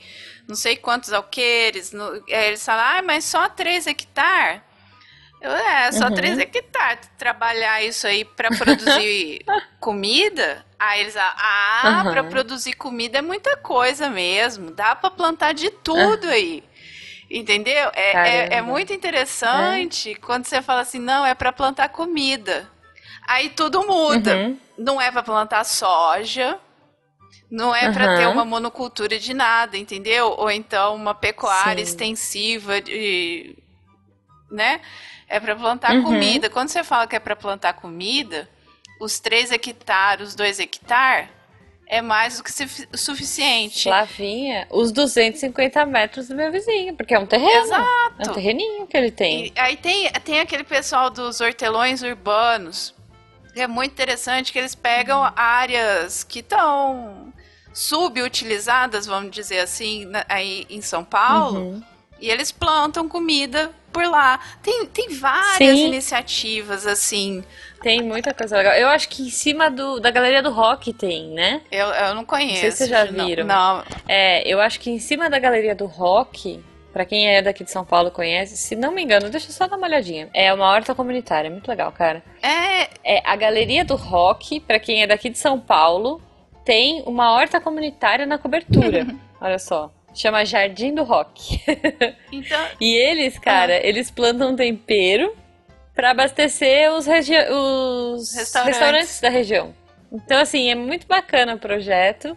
não 0.51 0.57
sei 0.57 0.77
quantos 0.77 1.13
alqueires, 1.13 1.93
no- 1.93 2.23
é, 2.29 2.49
eles 2.49 2.65
falam, 2.65 2.85
ah, 2.85 3.03
mas 3.03 3.25
só 3.25 3.49
3 3.49 3.87
hectares. 3.87 4.61
É, 5.41 5.91
só 5.93 6.09
uhum. 6.09 6.15
3 6.15 6.39
hectares. 6.39 7.09
Trabalhar 7.17 7.83
isso 7.83 8.07
aí 8.07 8.25
para 8.25 8.51
produzir 8.51 9.43
comida. 9.81 10.67
Aí 10.79 11.01
eles, 11.01 11.17
ah, 11.17 12.03
uhum. 12.05 12.11
para 12.13 12.25
produzir 12.25 12.75
comida 12.75 13.19
é 13.19 13.23
muita 13.23 13.57
coisa 13.57 14.11
mesmo. 14.11 14.71
Dá 14.73 14.95
para 14.95 15.11
plantar 15.11 15.53
de 15.55 15.71
tudo 15.71 16.25
uhum. 16.25 16.33
aí. 16.33 16.65
Entendeu? 17.31 17.91
É, 17.95 18.29
é, 18.29 18.55
é, 18.55 18.63
muito 18.63 18.93
interessante 18.93 20.11
é. 20.11 20.15
quando 20.17 20.47
você 20.47 20.61
fala 20.61 20.81
assim, 20.81 20.99
não, 20.99 21.25
é 21.25 21.33
para 21.33 21.53
plantar 21.53 21.89
comida. 21.91 22.69
Aí 23.29 23.51
tudo 23.51 23.87
muda. 23.87 24.37
Uhum. 24.37 24.59
Não 24.77 25.01
é 25.01 25.13
para 25.13 25.23
plantar 25.23 25.63
soja, 25.63 26.59
não 27.49 27.75
é 27.75 27.87
uhum. 27.87 27.93
para 27.93 28.17
ter 28.17 28.27
uma 28.27 28.45
monocultura 28.45 29.19
de 29.19 29.33
nada, 29.33 29.77
entendeu? 29.77 30.35
Ou 30.39 30.51
então 30.51 30.95
uma 30.97 31.15
pecuária 31.15 31.85
Sim. 31.85 31.91
extensiva 31.91 32.81
de, 32.81 33.57
né? 34.51 34.81
É 35.29 35.39
para 35.39 35.55
plantar 35.55 35.95
uhum. 35.95 36.03
comida. 36.03 36.51
Quando 36.51 36.69
você 36.69 36.83
fala 36.83 37.07
que 37.07 37.15
é 37.15 37.21
para 37.21 37.37
plantar 37.37 37.75
comida, 37.75 38.49
os 39.01 39.21
3 39.21 39.53
hectares, 39.53 40.31
os 40.31 40.35
2 40.35 40.59
hectares, 40.59 41.29
é 41.91 42.01
mais 42.01 42.37
do 42.37 42.45
que 42.45 42.53
suficiente. 42.97 43.83
Flavinha, 43.83 44.65
os 44.71 44.93
250 44.93 45.85
metros 45.87 46.29
do 46.29 46.37
meu 46.37 46.53
vizinho, 46.53 46.95
porque 46.95 47.13
é 47.13 47.19
um 47.19 47.27
terreno. 47.27 47.65
Exato. 47.65 48.15
É 48.17 48.31
um 48.31 48.33
terreninho 48.33 48.87
que 48.87 48.97
ele 48.97 49.11
tem. 49.11 49.47
E 49.47 49.53
aí 49.59 49.77
tem, 49.77 50.09
tem 50.25 50.39
aquele 50.39 50.63
pessoal 50.63 51.11
dos 51.11 51.41
hortelões 51.41 52.01
urbanos, 52.03 52.95
é 53.57 53.67
muito 53.67 53.91
interessante, 53.91 54.53
que 54.53 54.59
eles 54.61 54.77
pegam 54.77 55.33
áreas 55.35 56.23
que 56.23 56.39
estão 56.39 57.33
subutilizadas, 57.75 59.05
vamos 59.05 59.33
dizer 59.33 59.59
assim, 59.59 60.07
aí 60.29 60.67
em 60.71 60.81
São 60.81 61.03
Paulo, 61.03 61.59
uhum. 61.59 61.83
e 62.21 62.31
eles 62.31 62.53
plantam 62.53 63.09
comida 63.09 63.73
por 63.93 64.05
lá. 64.05 64.39
Tem, 64.63 64.87
tem 64.87 65.09
várias 65.09 65.77
Sim. 65.77 65.87
iniciativas, 65.87 66.87
assim. 66.87 67.43
Tem 67.83 68.03
muita 68.03 68.35
coisa 68.35 68.57
legal. 68.57 68.75
Eu 68.75 68.89
acho 68.89 69.09
que 69.09 69.23
em 69.23 69.31
cima 69.31 69.71
do, 69.71 69.99
da 69.99 70.11
Galeria 70.11 70.43
do 70.43 70.51
Rock 70.51 70.93
tem, 70.93 71.29
né? 71.29 71.63
Eu, 71.71 71.87
eu 71.87 72.15
não 72.15 72.25
conheço. 72.25 72.53
Não 72.53 72.61
sei 72.61 72.71
se 72.71 72.77
vocês 72.79 72.91
já 72.91 73.05
viram. 73.05 73.47
Não, 73.47 73.79
não. 73.79 73.85
É, 74.07 74.47
eu 74.47 74.61
acho 74.61 74.79
que 74.79 74.91
em 74.91 74.99
cima 74.99 75.31
da 75.31 75.39
Galeria 75.39 75.75
do 75.75 75.87
Rock, 75.87 76.63
para 76.93 77.07
quem 77.07 77.29
é 77.29 77.41
daqui 77.41 77.65
de 77.65 77.71
São 77.71 77.85
Paulo 77.85 78.11
conhece, 78.11 78.57
se 78.57 78.77
não 78.77 78.93
me 78.93 79.03
engano, 79.03 79.31
deixa 79.31 79.49
eu 79.49 79.53
só 79.53 79.67
dar 79.67 79.77
uma 79.77 79.87
olhadinha. 79.87 80.29
É 80.35 80.53
uma 80.53 80.71
horta 80.71 80.95
comunitária, 80.95 81.49
é 81.49 81.51
muito 81.51 81.69
legal, 81.69 81.91
cara. 81.91 82.23
É. 82.43 82.89
É 83.03 83.23
a 83.25 83.35
Galeria 83.35 83.85
do 83.85 83.97
Rock, 83.97 84.61
para 84.61 84.79
quem 84.79 85.03
é 85.03 85.07
daqui 85.07 85.31
de 85.31 85.39
São 85.39 85.59
Paulo, 85.59 86.21
tem 86.65 87.03
uma 87.07 87.33
horta 87.33 87.61
comunitária 87.61 88.27
na 88.27 88.37
cobertura. 88.37 89.07
Olha 89.41 89.59
só. 89.59 89.91
Chama 90.13 90.45
Jardim 90.45 90.95
do 90.95 91.05
Rock. 91.05 91.63
Então... 92.31 92.67
e 92.81 92.95
eles, 92.95 93.39
cara, 93.39 93.75
ah. 93.75 93.87
eles 93.87 94.11
plantam 94.11 94.55
tempero 94.55 95.35
para 96.01 96.13
abastecer 96.13 96.91
os, 96.93 97.07
os 97.07 98.35
restaurantes. 98.35 98.79
restaurantes. 98.79 99.21
da 99.21 99.29
região. 99.29 99.75
Então, 100.11 100.41
assim, 100.41 100.71
é 100.71 100.75
muito 100.75 101.07
bacana 101.07 101.55
o 101.55 101.59
projeto. 101.59 102.35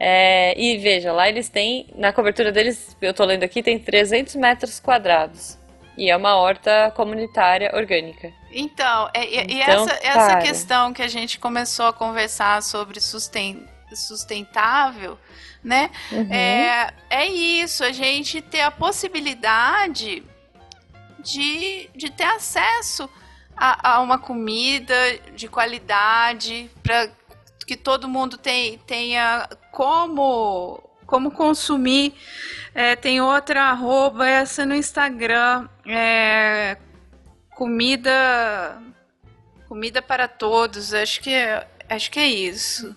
É, 0.00 0.52
e 0.60 0.76
veja, 0.78 1.12
lá 1.12 1.28
eles 1.28 1.48
têm, 1.48 1.86
na 1.94 2.12
cobertura 2.12 2.50
deles, 2.50 2.96
eu 3.00 3.14
tô 3.14 3.24
lendo 3.24 3.44
aqui, 3.44 3.62
tem 3.62 3.78
300 3.78 4.34
metros 4.34 4.80
quadrados. 4.80 5.56
E 5.96 6.10
é 6.10 6.16
uma 6.16 6.34
horta 6.34 6.92
comunitária 6.96 7.70
orgânica. 7.72 8.32
Então, 8.50 9.08
é, 9.14 9.24
e, 9.24 9.62
então, 9.62 9.84
essa, 9.84 9.98
essa 10.02 10.36
questão 10.38 10.92
que 10.92 11.02
a 11.02 11.08
gente 11.08 11.38
começou 11.38 11.86
a 11.86 11.92
conversar 11.92 12.60
sobre 12.64 12.98
susten 13.00 13.64
sustentável, 13.94 15.16
né? 15.62 15.88
Uhum. 16.10 16.32
É, 16.32 16.92
é 17.08 17.26
isso, 17.26 17.84
a 17.84 17.92
gente 17.92 18.42
ter 18.42 18.60
a 18.60 18.70
possibilidade 18.70 20.22
de, 21.18 21.90
de 21.94 22.10
ter 22.10 22.24
acesso 22.24 23.08
a, 23.56 23.94
a 23.94 24.00
uma 24.00 24.18
comida 24.18 24.94
de 25.34 25.48
qualidade, 25.48 26.70
para 26.82 27.10
que 27.66 27.76
todo 27.76 28.08
mundo 28.08 28.38
tem, 28.38 28.78
tenha 28.78 29.48
como, 29.72 30.82
como 31.06 31.30
consumir. 31.30 32.14
É, 32.74 32.96
tem 32.96 33.20
outra 33.20 33.64
arroba, 33.64 34.28
essa 34.28 34.64
no 34.64 34.74
Instagram, 34.74 35.68
é, 35.86 36.76
comida 37.50 38.80
comida 39.68 40.00
para 40.00 40.26
todos, 40.26 40.94
acho 40.94 41.20
que 41.20 41.30
é, 41.30 41.68
acho 41.90 42.10
que 42.10 42.18
é 42.18 42.26
isso. 42.26 42.96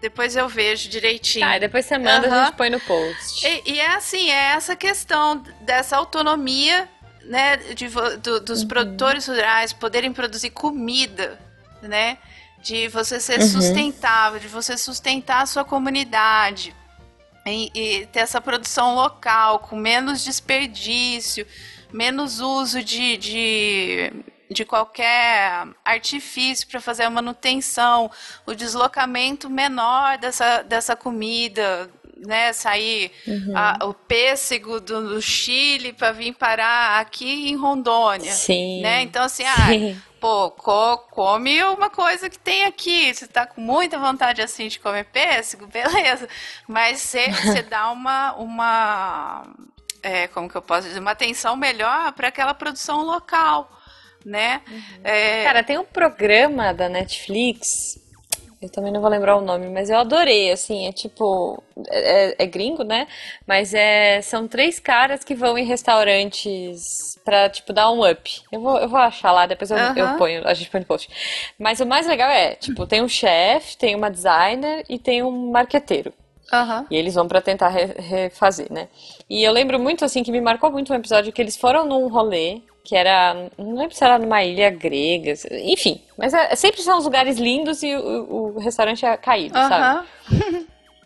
Depois 0.00 0.36
eu 0.36 0.48
vejo 0.48 0.88
direitinho. 0.88 1.46
Tá, 1.46 1.58
depois 1.58 1.86
você 1.86 1.98
manda, 1.98 2.28
uhum. 2.28 2.34
a 2.34 2.44
gente 2.46 2.56
põe 2.56 2.70
no 2.70 2.80
post. 2.80 3.46
E, 3.46 3.72
e, 3.72 3.80
é 3.80 3.94
assim, 3.94 4.30
é 4.30 4.52
essa 4.52 4.76
questão 4.76 5.42
dessa 5.60 5.96
autonomia 5.96 6.88
né, 7.28 7.58
de, 7.58 7.88
do, 8.22 8.40
dos 8.40 8.62
uhum. 8.62 8.68
produtores 8.68 9.26
rurais 9.26 9.72
poderem 9.72 10.12
produzir 10.12 10.50
comida, 10.50 11.38
né? 11.82 12.18
De 12.60 12.88
você 12.88 13.20
ser 13.20 13.40
uhum. 13.40 13.48
sustentável, 13.48 14.40
de 14.40 14.48
você 14.48 14.76
sustentar 14.76 15.42
a 15.42 15.46
sua 15.46 15.64
comunidade. 15.64 16.74
E, 17.46 17.70
e, 17.74 18.06
ter 18.06 18.20
essa 18.20 18.40
produção 18.40 18.94
local, 18.94 19.60
com 19.60 19.76
menos 19.76 20.24
desperdício, 20.24 21.46
menos 21.92 22.40
uso 22.40 22.82
de, 22.82 23.16
de, 23.16 24.12
de 24.50 24.64
qualquer 24.64 25.66
artifício 25.84 26.66
para 26.66 26.80
fazer 26.80 27.04
a 27.04 27.10
manutenção, 27.10 28.10
o 28.44 28.54
deslocamento 28.54 29.48
menor 29.48 30.18
dessa, 30.18 30.62
dessa 30.62 30.96
comida, 30.96 31.90
né, 32.18 32.52
sair 32.52 33.10
uhum. 33.26 33.56
a, 33.56 33.78
o 33.86 33.94
pêssego 33.94 34.80
do, 34.80 35.08
do 35.14 35.22
Chile 35.22 35.92
para 35.92 36.12
vir 36.12 36.34
parar 36.34 37.00
aqui 37.00 37.48
em 37.48 37.56
Rondônia, 37.56 38.32
Sim. 38.32 38.82
né? 38.82 39.02
Então 39.02 39.22
assim, 39.22 39.44
ah, 39.44 39.68
pô, 40.20 40.50
co, 40.50 40.98
come 41.10 41.62
uma 41.64 41.90
coisa 41.90 42.28
que 42.28 42.38
tem 42.38 42.64
aqui. 42.64 43.12
Você 43.12 43.26
tá 43.26 43.46
com 43.46 43.60
muita 43.60 43.98
vontade 43.98 44.42
assim 44.42 44.68
de 44.68 44.80
comer 44.80 45.04
pêssego, 45.04 45.66
beleza? 45.68 46.28
Mas 46.66 47.00
você 47.00 47.62
dá 47.62 47.90
uma 47.90 48.34
uma 48.34 49.46
é, 50.02 50.28
como 50.28 50.48
que 50.48 50.56
eu 50.56 50.62
posso 50.62 50.88
dizer, 50.88 51.00
uma 51.00 51.12
atenção 51.12 51.56
melhor 51.56 52.12
para 52.12 52.28
aquela 52.28 52.54
produção 52.54 53.02
local, 53.02 53.70
né? 54.24 54.62
Uhum. 54.68 55.00
É... 55.04 55.44
Cara, 55.44 55.62
tem 55.62 55.78
um 55.78 55.84
programa 55.84 56.72
da 56.72 56.88
Netflix 56.88 57.98
eu 58.60 58.68
também 58.68 58.92
não 58.92 59.00
vou 59.00 59.08
lembrar 59.08 59.36
o 59.36 59.40
nome, 59.40 59.68
mas 59.68 59.88
eu 59.88 59.98
adorei, 59.98 60.50
assim, 60.50 60.88
é 60.88 60.92
tipo, 60.92 61.62
é, 61.88 62.42
é 62.42 62.46
gringo, 62.46 62.82
né? 62.82 63.06
Mas 63.46 63.72
é, 63.72 64.20
são 64.20 64.48
três 64.48 64.80
caras 64.80 65.22
que 65.22 65.34
vão 65.34 65.56
em 65.56 65.64
restaurantes 65.64 67.16
pra, 67.24 67.48
tipo, 67.48 67.72
dar 67.72 67.90
um 67.92 68.08
up. 68.08 68.42
Eu 68.50 68.60
vou, 68.60 68.78
eu 68.78 68.88
vou 68.88 68.98
achar 68.98 69.30
lá, 69.30 69.46
depois 69.46 69.70
eu, 69.70 69.76
uh 69.76 69.80
-huh. 69.80 69.98
eu 69.98 70.18
ponho, 70.18 70.46
a 70.46 70.54
gente 70.54 70.70
põe 70.70 70.80
no 70.80 70.86
post. 70.86 71.08
Mas 71.56 71.78
o 71.78 71.86
mais 71.86 72.06
legal 72.08 72.28
é, 72.28 72.56
tipo, 72.56 72.84
tem 72.84 73.00
um 73.00 73.08
chefe, 73.08 73.76
tem 73.76 73.94
uma 73.94 74.10
designer 74.10 74.84
e 74.88 74.98
tem 74.98 75.22
um 75.22 75.52
marqueteiro. 75.52 76.12
Uhum. 76.52 76.86
E 76.90 76.96
eles 76.96 77.14
vão 77.14 77.28
para 77.28 77.40
tentar 77.40 77.68
re 77.68 77.84
refazer, 77.98 78.72
né? 78.72 78.88
E 79.28 79.44
eu 79.44 79.52
lembro 79.52 79.78
muito, 79.78 80.04
assim, 80.04 80.22
que 80.22 80.32
me 80.32 80.40
marcou 80.40 80.70
muito 80.70 80.92
um 80.92 80.96
episódio 80.96 81.32
que 81.32 81.40
eles 81.40 81.56
foram 81.56 81.86
num 81.86 82.08
rolê 82.08 82.62
que 82.88 82.96
era. 82.96 83.50
Não 83.58 83.76
lembro 83.76 83.94
se 83.94 84.02
era 84.02 84.18
numa 84.18 84.42
ilha 84.42 84.70
grega, 84.70 85.34
enfim. 85.62 86.00
Mas 86.16 86.32
é, 86.32 86.56
sempre 86.56 86.80
são 86.80 86.96
os 86.96 87.04
lugares 87.04 87.36
lindos 87.36 87.82
e 87.82 87.94
o, 87.94 88.54
o 88.54 88.58
restaurante 88.58 89.04
é 89.04 89.14
caído, 89.18 89.58
uhum. 89.58 89.68
sabe? 89.68 90.06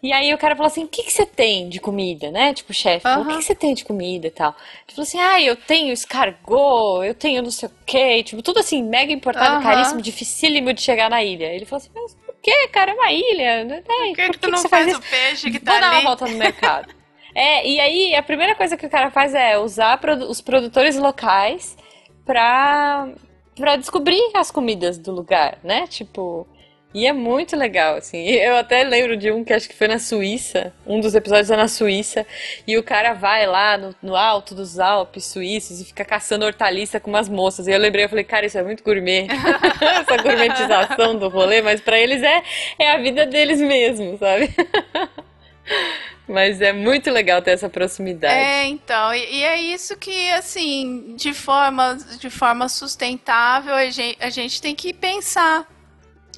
E 0.00 0.12
aí 0.12 0.34
o 0.34 0.38
cara 0.38 0.56
falou 0.56 0.66
assim: 0.66 0.84
o 0.84 0.88
que, 0.88 1.02
que 1.02 1.12
você 1.12 1.24
tem 1.24 1.68
de 1.68 1.80
comida, 1.80 2.30
né? 2.30 2.52
Tipo, 2.52 2.72
chefe, 2.72 3.06
uhum. 3.06 3.22
o 3.22 3.26
que, 3.26 3.36
que 3.36 3.42
você 3.44 3.54
tem 3.54 3.72
de 3.72 3.84
comida 3.84 4.26
e 4.26 4.30
tal? 4.30 4.54
Ele 4.86 4.96
falou 4.96 5.02
assim: 5.02 5.20
ah, 5.20 5.40
eu 5.40 5.56
tenho 5.56 5.92
escargot, 5.92 7.04
eu 7.04 7.14
tenho 7.14 7.42
não 7.42 7.50
sei 7.50 7.68
o 7.68 7.72
quê. 7.86 8.22
Tipo, 8.22 8.42
tudo 8.42 8.58
assim, 8.58 8.82
mega 8.82 9.12
importado, 9.12 9.56
uhum. 9.56 9.62
caríssimo, 9.62 10.02
dificílimo 10.02 10.72
de 10.72 10.82
chegar 10.82 11.08
na 11.10 11.22
ilha. 11.22 11.46
Ele 11.52 11.64
falou 11.64 11.80
assim: 11.82 11.90
mas 11.94 12.14
por 12.14 12.34
que, 12.42 12.68
cara? 12.68 12.92
É 12.92 12.94
uma 12.94 13.12
ilha. 13.12 13.64
Né? 13.64 13.80
Por 13.80 13.96
que, 13.96 14.06
por 14.06 14.14
que, 14.14 14.30
que 14.30 14.38
tu 14.38 14.50
não 14.50 14.58
faz, 14.58 14.92
faz 14.92 14.96
o 14.96 15.02
peixe 15.02 15.50
que 15.50 15.60
tá 15.60 15.72
Vou 15.72 15.80
ali? 15.80 15.90
dar 15.90 15.92
uma 15.92 16.02
volta 16.02 16.26
no 16.26 16.36
mercado. 16.36 17.01
É, 17.34 17.66
e 17.66 17.80
aí 17.80 18.14
a 18.14 18.22
primeira 18.22 18.54
coisa 18.54 18.76
que 18.76 18.86
o 18.86 18.90
cara 18.90 19.10
faz 19.10 19.34
é 19.34 19.58
usar 19.58 19.98
os 20.28 20.40
produtores 20.40 20.96
locais 20.96 21.76
pra, 22.24 23.08
pra 23.56 23.76
descobrir 23.76 24.20
as 24.34 24.50
comidas 24.50 24.98
do 24.98 25.12
lugar, 25.12 25.58
né? 25.62 25.86
Tipo. 25.86 26.46
E 26.94 27.06
é 27.06 27.12
muito 27.12 27.56
legal, 27.56 27.96
assim. 27.96 28.18
Eu 28.36 28.54
até 28.56 28.84
lembro 28.84 29.16
de 29.16 29.32
um 29.32 29.42
que 29.42 29.52
acho 29.54 29.66
que 29.66 29.74
foi 29.74 29.88
na 29.88 29.98
Suíça. 29.98 30.74
Um 30.86 31.00
dos 31.00 31.14
episódios 31.14 31.50
é 31.50 31.56
na 31.56 31.66
Suíça. 31.66 32.26
E 32.66 32.76
o 32.76 32.82
cara 32.82 33.14
vai 33.14 33.46
lá 33.46 33.78
no, 33.78 33.94
no 34.02 34.14
alto 34.14 34.54
dos 34.54 34.78
Alpes 34.78 35.24
suíços 35.24 35.80
e 35.80 35.86
fica 35.86 36.04
caçando 36.04 36.44
hortaliça 36.44 37.00
com 37.00 37.08
umas 37.08 37.30
moças. 37.30 37.66
E 37.66 37.72
eu 37.72 37.78
lembrei, 37.78 38.04
eu 38.04 38.10
falei, 38.10 38.24
cara, 38.24 38.44
isso 38.44 38.58
é 38.58 38.62
muito 38.62 38.84
gourmet. 38.84 39.26
Essa 39.80 40.22
gourmetização 40.22 41.16
do 41.18 41.30
rolê, 41.30 41.62
mas 41.62 41.80
para 41.80 41.98
eles 41.98 42.22
é, 42.22 42.42
é 42.78 42.90
a 42.90 42.98
vida 42.98 43.24
deles 43.24 43.58
mesmo, 43.58 44.18
sabe? 44.18 44.54
Mas 46.28 46.60
é 46.60 46.72
muito 46.72 47.10
legal 47.10 47.42
ter 47.42 47.50
essa 47.50 47.68
proximidade. 47.68 48.34
É, 48.34 48.64
então, 48.66 49.12
e, 49.12 49.38
e, 49.38 49.42
é 49.42 49.60
isso 49.60 49.96
que, 49.96 50.30
assim, 50.30 51.14
de 51.16 51.34
forma, 51.34 51.96
de 52.18 52.30
forma 52.30 52.68
sustentável, 52.68 53.74
a 53.74 53.90
gente, 53.90 54.18
a 54.20 54.30
gente 54.30 54.62
tem 54.62 54.74
que 54.74 54.92
pensar, 54.92 55.66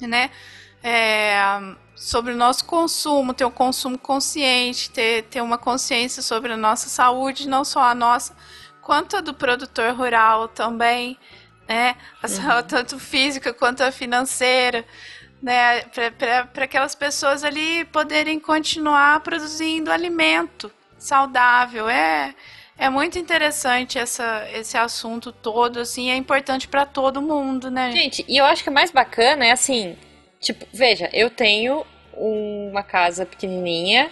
né? 0.01 0.31
É, 0.83 1.37
sobre 1.95 2.33
o 2.33 2.35
nosso 2.35 2.65
consumo, 2.65 3.33
ter 3.33 3.45
um 3.45 3.51
consumo 3.51 3.97
consciente, 3.97 4.89
ter, 4.91 5.23
ter 5.23 5.41
uma 5.41 5.57
consciência 5.57 6.21
sobre 6.21 6.51
a 6.51 6.57
nossa 6.57 6.89
saúde, 6.89 7.47
não 7.47 7.63
só 7.63 7.81
a 7.81 7.95
nossa, 7.95 8.35
quanto 8.81 9.17
a 9.17 9.21
do 9.21 9.33
produtor 9.33 9.93
rural 9.93 10.47
também, 10.47 11.17
né? 11.67 11.95
Uhum. 12.23 12.63
Tanto 12.67 12.99
física 12.99 13.53
quanto 13.53 13.81
a 13.81 13.91
financeira, 13.91 14.85
né? 15.41 15.81
Para 16.53 16.65
aquelas 16.65 16.95
pessoas 16.95 17.43
ali 17.43 17.85
poderem 17.85 18.39
continuar 18.39 19.19
produzindo 19.21 19.91
alimento 19.91 20.71
saudável. 20.97 21.87
É, 21.87 22.33
é 22.77 22.89
muito 22.89 23.17
interessante 23.17 23.97
essa, 23.97 24.47
esse 24.53 24.77
assunto 24.77 25.31
todo, 25.31 25.79
assim, 25.79 26.09
é 26.09 26.15
importante 26.15 26.67
para 26.67 26.85
todo 26.85 27.21
mundo, 27.21 27.71
né? 27.71 27.91
Gente, 27.91 28.25
e 28.27 28.37
eu 28.37 28.45
acho 28.45 28.63
que 28.63 28.69
o 28.69 28.73
mais 28.73 28.91
bacana 28.91 29.45
é 29.45 29.51
assim, 29.51 29.95
tipo, 30.39 30.65
veja, 30.73 31.09
eu 31.13 31.29
tenho 31.29 31.85
uma 32.13 32.83
casa 32.83 33.25
pequenininha, 33.25 34.09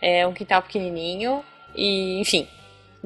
é, 0.00 0.26
um 0.26 0.32
quintal 0.32 0.62
pequenininho 0.62 1.44
e, 1.74 2.20
enfim, 2.20 2.48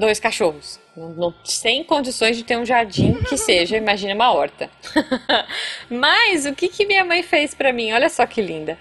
dois 0.00 0.18
cachorros. 0.18 0.80
Não, 0.96 1.10
não, 1.10 1.34
sem 1.44 1.84
condições 1.84 2.36
de 2.36 2.42
ter 2.42 2.56
um 2.56 2.64
jardim 2.64 3.14
que 3.28 3.36
seja, 3.36 3.76
imagina 3.76 4.14
uma 4.14 4.32
horta. 4.32 4.68
Mas 5.88 6.46
o 6.46 6.54
que, 6.54 6.68
que 6.68 6.84
minha 6.84 7.04
mãe 7.04 7.22
fez 7.22 7.54
para 7.54 7.72
mim? 7.72 7.92
Olha 7.92 8.08
só 8.08 8.26
que 8.26 8.40
linda. 8.42 8.78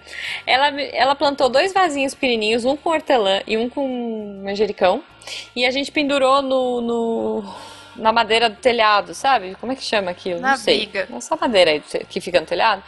Ela, 0.47 0.82
ela 0.82 1.15
plantou 1.15 1.49
dois 1.49 1.72
vasinhos 1.72 2.15
pequenininhos, 2.15 2.65
um 2.65 2.76
com 2.76 2.89
hortelã 2.89 3.41
e 3.45 3.57
um 3.57 3.70
com 3.70 4.41
manjericão. 4.43 5.03
E 5.55 5.65
a 5.65 5.72
gente 5.72 5.91
pendurou 5.91 6.41
no, 6.41 6.82
no 6.82 7.43
na 7.95 8.11
madeira 8.11 8.49
do 8.49 8.55
telhado, 8.55 9.13
sabe? 9.13 9.55
Como 9.59 9.72
é 9.72 9.76
que 9.76 9.84
chama 9.84 10.09
aquilo? 10.09 10.39
Na 10.39 10.51
Não 10.51 10.57
sei. 10.57 10.80
viga. 10.80 11.07
Essa 11.15 11.36
madeira 11.36 11.72
aí 11.72 11.82
que 12.07 12.22
fica 12.22 12.39
no 12.39 12.47
telhado. 12.47 12.82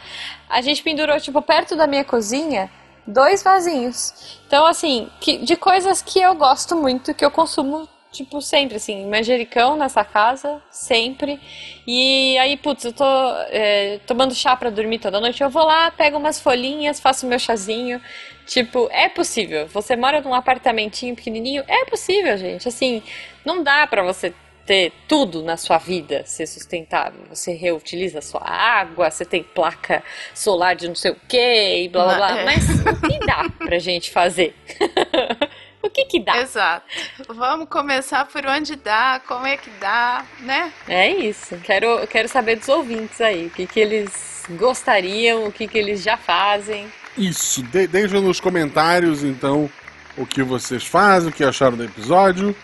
A 0.48 0.60
gente 0.62 0.82
pendurou, 0.82 1.20
tipo, 1.20 1.40
perto 1.42 1.76
da 1.76 1.86
minha 1.86 2.04
cozinha, 2.04 2.70
dois 3.06 3.42
vasinhos. 3.42 4.40
Então, 4.46 4.66
assim, 4.66 5.08
que, 5.20 5.38
de 5.38 5.54
coisas 5.56 6.02
que 6.02 6.18
eu 6.20 6.34
gosto 6.34 6.74
muito, 6.76 7.14
que 7.14 7.24
eu 7.24 7.30
consumo, 7.30 7.88
tipo, 8.12 8.40
sempre, 8.42 8.76
assim, 8.76 9.06
manjericão 9.06 9.76
nessa 9.76 10.04
casa, 10.04 10.62
sempre. 10.70 11.40
E 11.86 12.36
aí, 12.38 12.56
putz, 12.56 12.84
eu 12.84 12.92
tô 12.92 13.04
é, 13.50 13.98
tomando 14.06 14.34
chá 14.34 14.54
pra 14.54 14.70
dormir 14.70 14.98
toda 14.98 15.18
noite, 15.18 15.42
eu 15.42 15.50
vou 15.50 15.64
lá, 15.64 15.90
pego 15.90 16.18
umas 16.18 16.38
folhinhas, 16.38 17.00
faço 17.00 17.26
meu 17.26 17.38
chazinho. 17.38 18.00
Tipo, 18.46 18.88
é 18.92 19.08
possível. 19.08 19.66
Você 19.68 19.96
mora 19.96 20.20
num 20.20 20.34
apartamentinho 20.34 21.16
pequenininho, 21.16 21.64
é 21.66 21.84
possível, 21.86 22.36
gente. 22.36 22.68
Assim, 22.68 23.02
não 23.44 23.62
dá 23.62 23.86
pra 23.86 24.02
você 24.02 24.34
ter 24.66 24.92
tudo 25.08 25.42
na 25.42 25.56
sua 25.56 25.78
vida 25.78 26.22
ser 26.24 26.46
sustentável. 26.46 27.24
Você 27.28 27.52
reutiliza 27.52 28.18
a 28.18 28.22
sua 28.22 28.42
água, 28.42 29.10
você 29.10 29.24
tem 29.24 29.42
placa 29.42 30.02
solar 30.34 30.76
de 30.76 30.86
não 30.88 30.94
sei 30.94 31.12
o 31.12 31.16
que 31.28 31.84
e 31.84 31.88
blá 31.88 32.04
blá 32.04 32.16
blá. 32.16 32.40
É. 32.40 32.44
Mas 32.44 32.68
o 32.68 33.00
que 33.00 33.18
dá 33.26 33.48
pra 33.58 33.78
gente 33.78 34.10
fazer? 34.10 34.54
o 35.82 35.90
que 35.90 36.04
que 36.04 36.20
dá? 36.20 36.38
Exato. 36.38 36.86
Vamos 37.28 37.68
começar 37.68 38.24
por 38.26 38.44
onde 38.46 38.76
dá, 38.76 39.20
como 39.26 39.46
é 39.46 39.56
que 39.56 39.70
dá, 39.80 40.24
né? 40.40 40.72
É 40.88 41.08
isso. 41.10 41.56
Quero, 41.64 42.06
quero 42.06 42.28
saber 42.28 42.56
dos 42.56 42.68
ouvintes 42.68 43.20
aí. 43.20 43.46
O 43.46 43.50
que, 43.50 43.66
que 43.66 43.80
eles 43.80 44.44
gostariam, 44.50 45.44
o 45.46 45.52
que, 45.52 45.66
que 45.68 45.78
eles 45.78 46.02
já 46.02 46.16
fazem. 46.16 46.86
Isso, 47.16 47.62
de 47.62 47.86
deixa 47.86 48.20
nos 48.20 48.40
comentários 48.40 49.22
então 49.22 49.68
o 50.16 50.26
que 50.26 50.42
vocês 50.42 50.84
fazem, 50.86 51.30
o 51.30 51.32
que 51.32 51.44
acharam 51.44 51.76
do 51.76 51.84
episódio. 51.84 52.54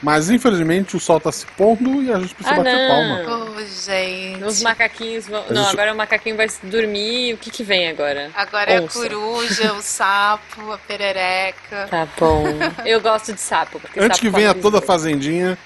Mas 0.00 0.30
infelizmente 0.30 0.96
o 0.96 1.00
sol 1.00 1.18
tá 1.18 1.32
se 1.32 1.44
pondo 1.56 2.00
e 2.02 2.12
a 2.12 2.20
gente 2.20 2.32
precisa 2.32 2.54
Ah, 2.54 2.58
bater 2.58 2.72
não. 2.76 2.88
palma. 2.88 3.37
Gente. 3.66 4.44
Os 4.44 4.62
macaquinhos 4.62 5.26
vão. 5.26 5.44
Não, 5.50 5.68
agora 5.68 5.92
o 5.92 5.96
macaquinho 5.96 6.36
vai 6.36 6.46
dormir. 6.62 7.34
O 7.34 7.38
que, 7.38 7.50
que 7.50 7.62
vem 7.62 7.88
agora? 7.88 8.30
Agora 8.34 8.70
é 8.72 8.76
a 8.78 8.88
coruja, 8.88 9.72
o 9.74 9.82
sapo, 9.82 10.72
a 10.72 10.78
perereca. 10.78 11.88
Tá 11.90 12.06
bom. 12.18 12.44
Eu 12.84 13.00
gosto 13.00 13.32
de 13.32 13.40
sapo. 13.40 13.80
Porque 13.80 13.98
Antes 13.98 14.18
sapo 14.18 14.20
que 14.20 14.30
venha 14.30 14.54
toda 14.54 14.78
a 14.78 14.82
fazendinha, 14.82 15.58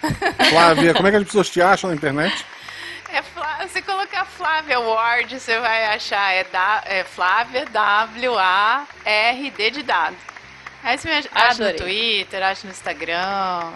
Flávia, 0.51 0.95
como 0.95 1.09
é 1.09 1.11
que 1.11 1.17
as 1.19 1.25
pessoas 1.25 1.51
te 1.51 1.61
acham 1.61 1.91
na 1.91 1.97
internet? 1.97 2.45
É 3.13 3.23
Flá- 3.23 3.59
você 3.67 3.83
colocar 3.83 4.25
Flávia 4.25 4.81
Ward, 4.81 5.39
você 5.39 5.59
vai 5.61 5.85
achar. 5.95 6.33
É, 6.33 6.45
da, 6.45 6.83
é 6.87 7.05
Flávia 7.05 7.67
W-A-R-D 7.67 9.71
de 9.71 9.83
dado. 9.83 10.17
Aí 10.83 10.99
você 10.99 11.09
me 11.09 11.15
acha, 11.17 11.29
acha 11.33 11.71
no. 11.73 11.77
Twitter, 11.77 12.43
acha 12.43 12.67
no 12.67 12.73
Instagram. 12.73 13.73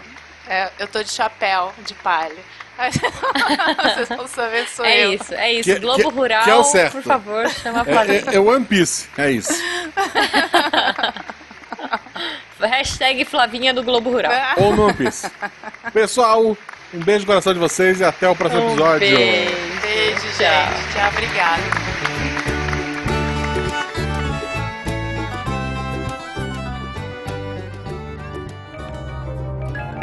É, 0.49 0.71
eu 0.79 0.87
tô 0.87 1.03
de 1.03 1.11
chapéu, 1.11 1.73
de 1.85 1.95
palha. 1.95 2.35
Vocês 3.95 4.09
vão 4.11 4.29
saber 4.29 4.69
sou 4.69 4.85
É 4.85 5.07
eu. 5.07 5.13
isso, 5.15 5.33
é 5.35 5.53
isso. 5.53 5.73
Que- 5.75 5.79
Globo 5.81 6.11
que- 6.11 6.15
Rural, 6.17 6.45
que 6.45 6.51
é 6.51 6.55
o 6.55 6.63
certo. 6.65 6.93
por 6.93 7.03
favor, 7.03 7.49
chama 7.49 7.79
a 7.79 7.83
É, 7.83 7.85
Flavinha. 7.93 8.25
é, 8.33 8.35
é 8.37 8.41
One 8.41 8.65
Piece, 8.67 9.09
é 9.17 9.31
isso. 9.31 9.53
Hashtag 12.61 13.25
Flavinha 13.25 13.73
do 13.73 13.83
Globo 13.83 14.11
Rural. 14.11 14.33
Ou 14.59 14.75
no 14.75 14.85
One 14.87 14.95
Piece. 14.95 15.31
Pessoal, 15.93 16.43
um 16.43 16.57
beijo 17.03 17.21
no 17.21 17.27
coração 17.27 17.53
de 17.55 17.59
vocês 17.59 18.01
e 18.01 18.05
até 18.05 18.29
o 18.29 18.37
próximo 18.37 18.63
Um 18.63 18.69
episódio. 18.73 19.01
beijo. 19.01 19.55
Beijo, 19.83 20.21
gente. 20.21 20.93
Tchau, 20.95 21.09
obrigada. 21.09 21.63